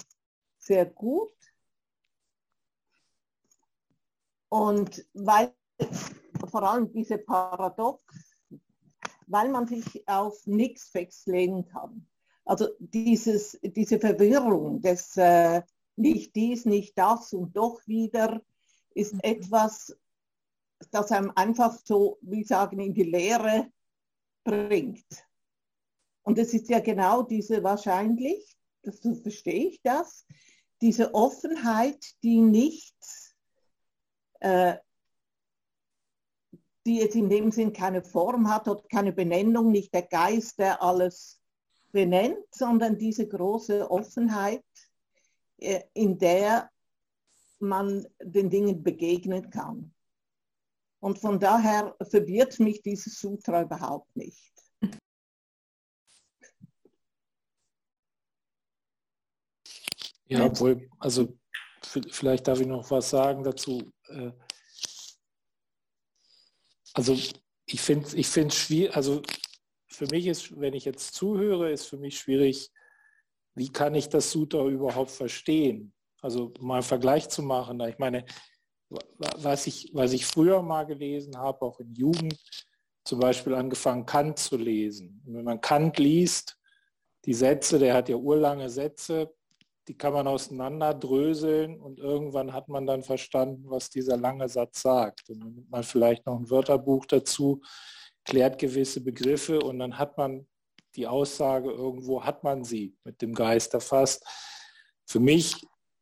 sehr 0.69 0.87
gut. 0.87 1.35
Und 4.49 5.05
weil 5.13 5.53
vor 6.51 6.63
allem 6.63 6.91
diese 6.93 7.19
Paradox 7.19 8.05
weil 9.29 9.51
man 9.51 9.67
sich 9.67 10.09
auf 10.09 10.47
nichts 10.47 10.89
festlegen 10.89 11.67
kann. 11.67 12.07
Also 12.45 12.69
dieses, 12.79 13.59
diese 13.63 14.01
Verwirrung 14.01 14.81
des 14.81 15.17
äh, 15.17 15.63
nicht 15.97 16.35
dies, 16.35 16.65
nicht 16.65 16.97
das 16.97 17.33
und 17.33 17.57
doch 17.57 17.87
wieder 17.87 18.41
ist 18.95 19.15
mhm. 19.15 19.21
etwas, 19.23 19.97
das 20.91 21.13
einem 21.13 21.33
einfach 21.35 21.79
so, 21.85 22.19
wie 22.23 22.45
sagen, 22.45 22.81
in 22.81 22.95
die 22.95 23.03
Lehre 23.03 23.71
bringt. 24.45 25.07
Und 26.23 26.39
es 26.39 26.55
ist 26.55 26.69
ja 26.69 26.81
genau 26.81 27.23
diese 27.23 27.63
wahrscheinlich, 27.63 28.57
das 28.83 29.03
so 29.03 29.15
verstehe 29.15 29.69
ich 29.69 29.83
das, 29.83 30.27
diese 30.81 31.15
Offenheit, 31.15 32.05
die 32.23 32.41
nicht 32.41 32.97
äh, 34.41 34.77
die 36.89 36.97
jetzt 36.97 37.17
in 37.17 37.29
dem 37.29 37.51
Sinn 37.51 37.75
keine 37.75 38.03
Form 38.03 38.49
hat 38.49 38.67
oder 38.67 38.83
keine 38.91 39.13
Benennung, 39.13 39.71
nicht 39.71 39.93
der 39.93 40.03
Geist, 40.03 40.59
der 40.59 40.83
alles 40.83 41.39
benennt, 41.93 42.47
sondern 42.51 42.97
diese 42.97 43.29
große 43.29 43.91
Offenheit, 43.91 44.65
äh, 45.59 45.83
in 45.93 46.19
der 46.19 46.71
man 47.59 48.07
den 48.23 48.49
Dingen 48.49 48.83
begegnen 48.83 49.51
kann. 49.51 49.93
Und 51.01 51.19
von 51.19 51.39
daher 51.39 51.95
verwirrt 52.01 52.59
mich 52.59 52.81
dieses 52.81 53.21
Sutra 53.21 53.63
überhaupt 53.63 54.17
nicht. 54.17 54.58
Ja, 60.29 60.45
obwohl, 60.45 60.89
also 60.99 61.39
vielleicht 62.11 62.47
darf 62.49 62.61
ich 62.61 62.67
noch 62.67 62.91
was 62.91 63.11
sagen 63.11 63.43
dazu. 63.43 63.91
Äh, 64.09 64.33
also 66.95 67.17
ich 67.67 67.81
finde 67.81 68.17
ich 68.17 68.37
es 68.37 68.55
schwierig, 68.55 68.97
also 68.97 69.23
für 69.89 70.07
mich 70.07 70.27
ist, 70.27 70.59
wenn 70.61 70.75
ich 70.75 70.85
jetzt 70.85 71.15
zuhöre, 71.15 71.71
ist 71.71 71.87
für 71.87 71.97
mich 71.97 72.19
schwierig, 72.19 72.71
wie 73.55 73.71
kann 73.71 73.95
ich 73.95 74.09
das 74.09 74.31
Sutra 74.31 74.65
überhaupt 74.67 75.11
verstehen? 75.11 75.93
Also 76.21 76.53
mal 76.61 76.75
einen 76.75 76.83
Vergleich 76.83 77.29
zu 77.29 77.43
machen. 77.43 77.81
Ich 77.81 77.99
meine, 77.99 78.25
was 78.89 79.67
ich, 79.67 79.91
was 79.93 80.13
ich 80.13 80.27
früher 80.27 80.63
mal 80.63 80.85
gelesen 80.85 81.37
habe, 81.37 81.63
auch 81.63 81.81
in 81.81 81.95
Jugend, 81.95 82.39
zum 83.05 83.21
Beispiel 83.21 83.55
angefangen, 83.55 84.07
Kant 84.07 84.39
zu 84.39 84.57
lesen. 84.57 85.23
Und 85.27 85.35
wenn 85.35 85.45
man 85.45 85.61
Kant 85.61 85.99
liest, 85.99 86.59
die 87.25 87.35
Sätze, 87.35 87.79
der 87.79 87.95
hat 87.95 88.09
ja 88.09 88.17
urlange 88.17 88.71
Sätze, 88.71 89.35
die 89.89 89.97
kann 89.97 90.13
man 90.13 90.27
auseinanderdröseln 90.27 91.81
und 91.81 91.99
irgendwann 91.99 92.53
hat 92.53 92.69
man 92.69 92.87
dann 92.87 93.03
verstanden, 93.03 93.65
was 93.71 93.89
dieser 93.89 94.19
lange 94.19 94.49
Satz 94.49 94.83
sagt. 94.83 95.31
Und 95.31 95.41
dann 95.41 95.55
nimmt 95.55 95.71
man 95.71 95.83
vielleicht 95.83 96.27
noch 96.27 96.39
ein 96.39 96.51
Wörterbuch 96.51 97.07
dazu, 97.07 97.63
klärt 98.25 98.59
gewisse 98.59 99.01
Begriffe 99.01 99.61
und 99.61 99.79
dann 99.79 99.99
hat 99.99 100.19
man 100.19 100.47
die 100.95 101.07
Aussage 101.07 101.71
irgendwo, 101.71 102.23
hat 102.23 102.45
man 102.45 102.65
sie 102.65 102.95
mit 103.05 103.23
dem 103.23 103.35
Geist 103.35 103.73
erfasst. 103.73 104.27
Für 105.07 105.21
mich 105.21 105.55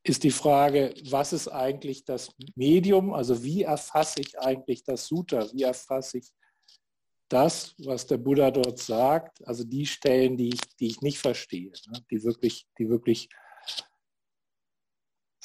ist 0.02 0.24
die 0.24 0.30
Frage, 0.32 0.92
was 1.08 1.32
ist 1.32 1.48
eigentlich 1.48 2.04
das 2.04 2.30
Medium? 2.56 3.12
Also 3.12 3.42
wie 3.44 3.62
erfasse 3.62 4.20
ich 4.20 4.38
eigentlich 4.38 4.82
das 4.82 5.06
Sutta? 5.06 5.46
Wie 5.52 5.62
erfasse 5.62 6.18
ich 6.18 6.32
das, 7.28 7.74
was 7.78 8.06
der 8.06 8.18
Buddha 8.18 8.50
dort 8.50 8.78
sagt? 8.78 9.46
Also 9.46 9.64
die 9.64 9.86
Stellen, 9.86 10.36
die 10.36 10.48
ich, 10.54 10.60
die 10.80 10.88
ich 10.88 11.00
nicht 11.02 11.18
verstehe, 11.18 11.70
ne? 11.88 12.04
die 12.10 12.24
wirklich, 12.24 12.66
die 12.78 12.88
wirklich 12.88 13.28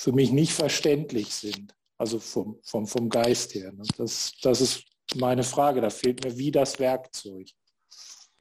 für 0.02 0.14
mich 0.14 0.32
nicht 0.32 0.52
verständlich 0.52 1.32
sind, 1.32 1.76
also 1.96 2.20
vom, 2.20 2.60
vom, 2.64 2.88
vom 2.88 3.08
Geist 3.08 3.54
her. 3.54 3.72
Ne? 3.72 3.84
Das, 3.98 4.34
das 4.42 4.60
ist 4.60 4.84
meine 5.16 5.44
Frage, 5.44 5.80
da 5.80 5.92
fehlt 5.92 6.24
mir 6.24 6.36
wie 6.36 6.50
das 6.50 6.80
Werkzeug. 6.80 7.48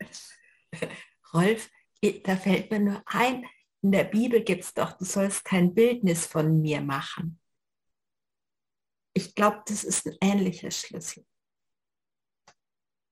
Rolf, 1.34 1.70
da 2.24 2.36
fällt 2.36 2.70
mir 2.70 2.80
nur 2.80 3.02
ein, 3.04 3.44
in 3.82 3.92
der 3.92 4.04
Bibel 4.04 4.42
gibt 4.42 4.64
es 4.64 4.72
doch, 4.72 4.96
du 4.96 5.04
sollst 5.04 5.44
kein 5.44 5.74
Bildnis 5.74 6.24
von 6.24 6.62
mir 6.62 6.80
machen. 6.80 7.38
Ich 9.12 9.34
glaube, 9.34 9.62
das 9.66 9.84
ist 9.84 10.06
ein 10.06 10.16
ähnlicher 10.22 10.70
Schlüssel. 10.70 11.26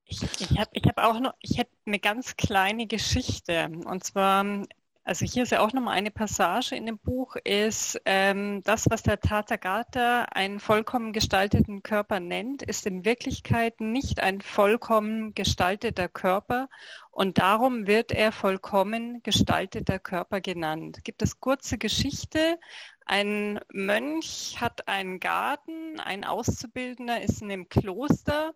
Ich, 0.06 0.22
ich 0.22 0.58
habe 0.58 0.70
ich 0.72 0.84
hab 0.84 0.96
auch 0.96 1.20
noch, 1.20 1.34
ich 1.40 1.58
hätte 1.58 1.76
eine 1.84 1.98
ganz 1.98 2.34
kleine 2.36 2.86
Geschichte. 2.86 3.70
Und 3.84 4.04
zwar 4.04 4.64
also 5.08 5.24
hier 5.24 5.44
ist 5.44 5.52
ja 5.52 5.60
auch 5.60 5.72
nochmal 5.72 5.96
eine 5.96 6.10
Passage 6.10 6.76
in 6.76 6.84
dem 6.84 6.98
Buch, 6.98 7.36
ist 7.42 7.98
ähm, 8.04 8.60
das, 8.64 8.90
was 8.90 9.02
der 9.02 9.18
Tathagata 9.18 10.24
einen 10.24 10.60
vollkommen 10.60 11.14
gestalteten 11.14 11.82
Körper 11.82 12.20
nennt, 12.20 12.62
ist 12.62 12.84
in 12.84 13.06
Wirklichkeit 13.06 13.80
nicht 13.80 14.20
ein 14.20 14.42
vollkommen 14.42 15.32
gestalteter 15.34 16.08
Körper 16.08 16.68
und 17.10 17.38
darum 17.38 17.86
wird 17.86 18.12
er 18.12 18.32
vollkommen 18.32 19.22
gestalteter 19.22 19.98
Körper 19.98 20.42
genannt. 20.42 20.98
Gibt 21.04 21.22
es 21.22 21.40
kurze 21.40 21.78
Geschichte? 21.78 22.60
Ein 23.06 23.60
Mönch 23.72 24.56
hat 24.60 24.88
einen 24.88 25.20
Garten, 25.20 25.98
ein 26.00 26.24
Auszubildender 26.24 27.22
ist 27.22 27.40
in 27.40 27.50
einem 27.50 27.70
Kloster 27.70 28.52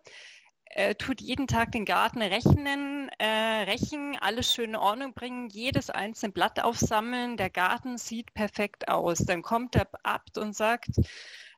äh, 0.75 0.95
tut 0.95 1.21
jeden 1.21 1.47
Tag 1.47 1.71
den 1.71 1.85
Garten 1.85 2.21
rechnen, 2.21 3.09
äh, 3.19 3.63
rächen, 3.63 4.17
alles 4.19 4.51
schön 4.51 4.71
in 4.71 4.75
Ordnung 4.75 5.13
bringen, 5.13 5.49
jedes 5.49 5.89
einzelne 5.89 6.31
Blatt 6.31 6.59
aufsammeln. 6.59 7.37
Der 7.37 7.49
Garten 7.49 7.97
sieht 7.97 8.33
perfekt 8.33 8.87
aus. 8.87 9.19
Dann 9.19 9.43
kommt 9.43 9.75
der 9.75 9.87
Abt 10.03 10.37
und 10.37 10.55
sagt, 10.55 10.89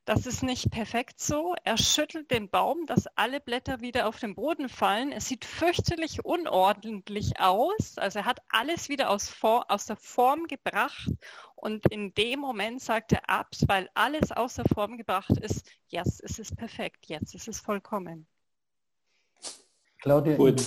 das 0.06 0.26
ist 0.28 0.44
nicht 0.44 0.70
perfekt 0.70 1.20
so. 1.20 1.56
Er 1.64 1.78
schüttelt 1.78 2.30
den 2.30 2.50
Baum, 2.50 2.86
dass 2.86 3.08
alle 3.16 3.40
Blätter 3.40 3.82
wieder 3.82 4.08
auf 4.08 4.20
den 4.20 4.36
Boden 4.36 4.70
fallen. 4.70 5.12
Es 5.12 5.28
sieht 5.28 5.46
fürchterlich 5.46 6.24
unordentlich 6.24 7.40
aus. 7.40 7.98
Also 7.98 8.20
er 8.20 8.26
hat 8.26 8.42
alles 8.50 8.90
wieder 8.90 9.10
aus, 9.10 9.34
aus 9.42 9.86
der 9.86 9.96
Form 9.96 10.46
gebracht. 10.48 11.10
Und 11.56 11.88
in 11.92 12.14
dem 12.14 12.40
Moment 12.40 12.82
sagt 12.82 13.14
er 13.14 13.30
ab, 13.30 13.48
weil 13.68 13.90
alles 13.96 14.32
aus 14.32 14.56
der 14.56 14.66
Form 14.66 14.98
gebracht 14.98 15.38
ist, 15.40 15.68
jetzt 15.88 16.22
ist 16.22 16.38
es 16.38 16.54
perfekt, 16.54 17.08
jetzt 17.08 17.34
ist 17.34 17.48
es 17.48 17.60
vollkommen. 17.60 18.28
Claudia. 20.06 20.36
Gut, 20.36 20.62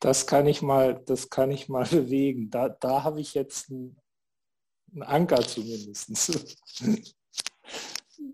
das 0.00 0.26
kann 0.26 0.48
ich 0.48 0.60
mal, 0.60 1.00
das 1.06 1.30
kann 1.30 1.52
ich 1.52 1.68
mal 1.68 1.84
bewegen. 1.90 2.50
Da, 2.50 2.68
da 2.68 3.04
habe 3.04 3.20
ich 3.20 3.34
jetzt 3.34 3.70
einen, 3.70 3.96
einen 4.92 5.04
Anker 5.04 5.40
zumindest. 5.42 6.10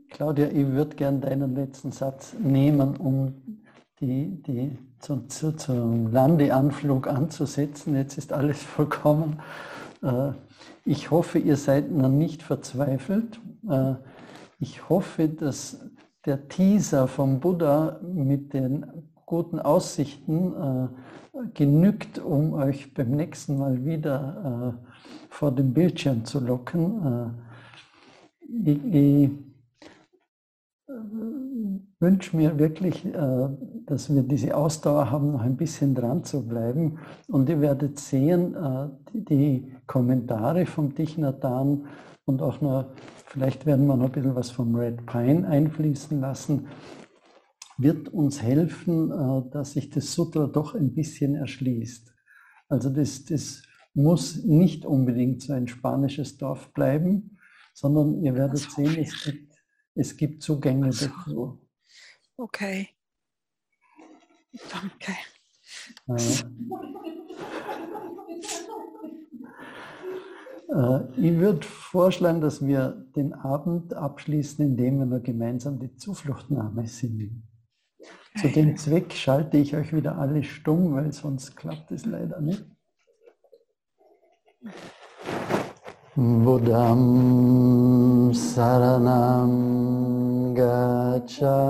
Claudia, 0.09 0.49
ich 0.49 0.67
würde 0.69 0.97
gern 0.97 1.21
deinen 1.21 1.55
letzten 1.55 1.93
Satz 1.93 2.33
nehmen, 2.33 2.97
um 2.97 3.61
die, 4.01 4.43
die 4.43 4.79
zu, 5.01 5.27
zu, 5.27 5.53
zum 5.53 6.11
Landeanflug 6.11 7.09
anzusetzen. 7.09 7.95
Jetzt 7.95 8.17
ist 8.17 8.33
alles 8.33 8.63
vollkommen. 8.63 9.43
Äh, 10.03 10.33
ich 10.87 11.11
hoffe, 11.11 11.39
ihr 11.39 11.59
seid 11.59 11.91
noch 11.91 12.09
nicht 12.09 12.43
verzweifelt. 12.43 13.39
Äh, 13.69 13.97
ich 14.61 14.89
hoffe, 14.89 15.29
dass 15.29 15.79
der 16.25 16.49
Teaser 16.49 17.07
vom 17.07 17.39
Buddha 17.39 18.01
mit 18.03 18.55
den 18.55 19.13
guten 19.27 19.59
Aussichten 19.59 20.55
äh, 20.55 20.89
genügt, 21.53 22.19
um 22.19 22.55
euch 22.55 22.95
beim 22.95 23.11
nächsten 23.11 23.59
Mal 23.59 23.85
wieder 23.85 24.79
vor 25.29 25.53
dem 25.53 25.75
Bildschirm 25.75 26.25
zu 26.25 26.41
locken. 26.41 27.35
Ich, 28.49 28.83
ich 28.85 29.31
wünsche 31.99 32.37
mir 32.37 32.59
wirklich, 32.59 33.05
äh, 33.05 33.49
dass 33.87 34.15
wir 34.15 34.23
diese 34.23 34.57
Ausdauer 34.57 35.11
haben, 35.11 35.33
noch 35.33 35.41
ein 35.41 35.57
bisschen 35.57 35.95
dran 35.95 36.25
zu 36.25 36.47
bleiben. 36.47 36.99
Und 37.29 37.49
ihr 37.49 37.61
werdet 37.61 37.99
sehen, 37.99 38.55
äh, 38.55 38.89
die 39.13 39.73
Kommentare 39.87 40.67
vom 40.67 40.95
Tichnatan 40.95 41.87
und 42.25 42.43
auch 42.43 42.61
noch, 42.61 42.87
vielleicht 43.27 43.67
werden 43.67 43.87
wir 43.87 43.97
noch 43.97 44.07
ein 44.07 44.13
bisschen 44.13 44.35
was 44.35 44.51
vom 44.51 44.75
Red 44.75 45.07
Pine 45.07 45.47
einfließen 45.47 46.21
lassen, 46.21 46.67
wird 47.79 48.09
uns 48.09 48.43
helfen, 48.43 49.11
äh, 49.11 49.51
dass 49.51 49.73
sich 49.73 49.91
das 49.91 50.13
Sutra 50.13 50.47
doch 50.47 50.75
ein 50.75 50.95
bisschen 50.95 51.35
erschließt. 51.35 52.13
Also 52.69 52.91
das, 52.91 53.25
das 53.25 53.63
muss 53.95 54.45
nicht 54.45 54.85
unbedingt 54.85 55.43
so 55.43 55.53
ein 55.53 55.69
spanisches 55.69 56.37
Dorf 56.37 56.73
bleiben, 56.73 57.39
sondern 57.73 58.23
ihr 58.23 58.35
werdet 58.35 58.59
sehen, 58.59 58.97
es 58.99 59.23
gibt 59.25 59.47
es 59.99 60.15
gibt 60.15 60.43
Zugänge 60.43 60.91
dazu. 60.91 61.59
Okay. 62.37 62.89
Danke. 64.71 65.13
Äh, 70.69 71.01
ich 71.17 71.39
würde 71.39 71.67
vorschlagen, 71.67 72.43
dass 72.43 72.65
wir 72.65 73.07
den 73.17 73.33
Abend 73.33 73.95
abschließen, 73.95 74.65
indem 74.65 75.09
wir 75.11 75.21
gemeinsam 75.21 75.79
die 75.79 75.97
Zufluchtnahme 75.97 76.87
singen. 76.87 77.46
Zu 78.41 78.49
dem 78.49 78.77
Zweck 78.77 79.13
schalte 79.13 79.57
ich 79.57 79.75
euch 79.75 79.95
wieder 79.95 80.19
alle 80.19 80.45
stumm, 80.45 80.95
weil 80.95 81.13
sonst 81.13 81.57
klappt 81.57 81.91
es 81.93 82.05
leider 82.05 82.41
nicht. 82.41 82.67
Buddham 86.15 87.03
Saranam 88.33 89.55
Gacchami. 90.55 91.67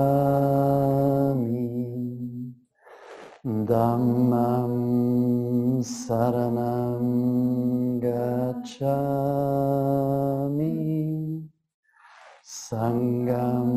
Dhammam 3.43 4.73
Saranam 5.81 7.01
Gacchami 8.01 9.47
Sangam 12.67 13.71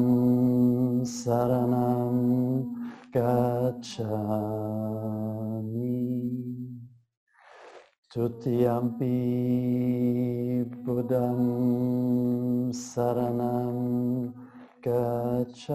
Saranam 1.07 2.16
Gacchami. 3.14 4.11
Tutiyampi 8.11 9.14
Buddham 10.82 11.41
Saranam 12.74 14.34
Gacchami. 14.82 15.70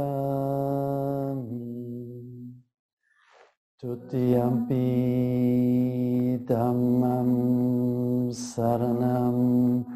Tutiyampi 3.79 4.85
Dhammam 6.43 7.31
Saranam 8.35 9.37
Gacchami 9.85 9.94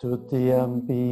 Tutiyampi 0.00 1.04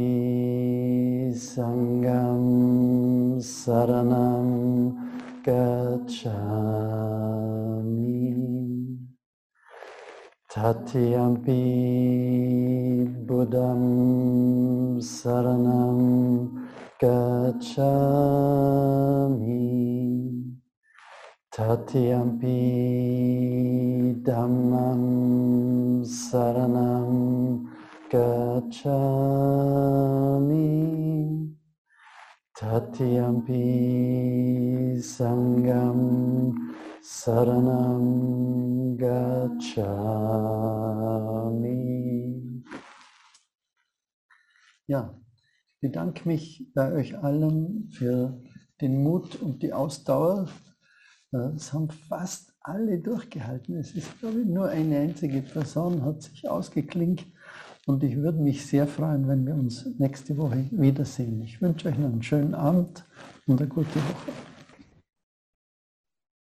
Sangam 1.35 3.37
Saranam 3.37 4.49
gacchami 5.45 6.33
Tatyampi 10.49 11.61
Buddham 13.27 13.83
Saranam 14.99 15.99
gacchami 16.99 18.17
Tatyampi 21.57 22.61
Dhammam 24.21 26.05
Saranam 26.05 27.65
gacchami 28.11 28.77
Tatyampi 32.55 33.65
Sangam 35.01 36.53
Saranam 37.01 38.05
Gacchami. 38.95 39.81
Ja, 44.85 45.19
ich 45.73 45.79
bedanke 45.81 46.27
mich 46.29 46.67
bei 46.75 46.91
euch 46.91 47.17
allen 47.17 47.89
für 47.89 48.39
den 48.79 49.01
Mut 49.01 49.37
und 49.41 49.63
die 49.63 49.73
Ausdauer. 49.73 50.47
Es 51.55 51.73
haben 51.73 51.89
fast 51.89 52.53
alle 52.61 52.99
durchgehalten. 52.99 53.77
Es 53.77 53.91
ist, 53.95 54.19
glaube 54.19 54.41
ich, 54.41 54.47
nur 54.47 54.67
eine 54.69 54.99
einzige 54.99 55.41
Person 55.41 56.03
hat 56.03 56.23
sich 56.23 56.49
ausgeklinkt. 56.49 57.25
Und 57.85 58.03
ich 58.03 58.17
würde 58.17 58.39
mich 58.39 58.65
sehr 58.65 58.85
freuen, 58.85 59.27
wenn 59.27 59.45
wir 59.45 59.55
uns 59.55 59.85
nächste 59.97 60.35
Woche 60.37 60.65
wiedersehen. 60.71 61.41
Ich 61.41 61.61
wünsche 61.61 61.87
euch 61.87 61.95
einen 61.95 62.21
schönen 62.21 62.53
Abend 62.53 63.05
und 63.45 63.61
eine 63.61 63.69
gute 63.69 63.95
Woche. 63.95 64.56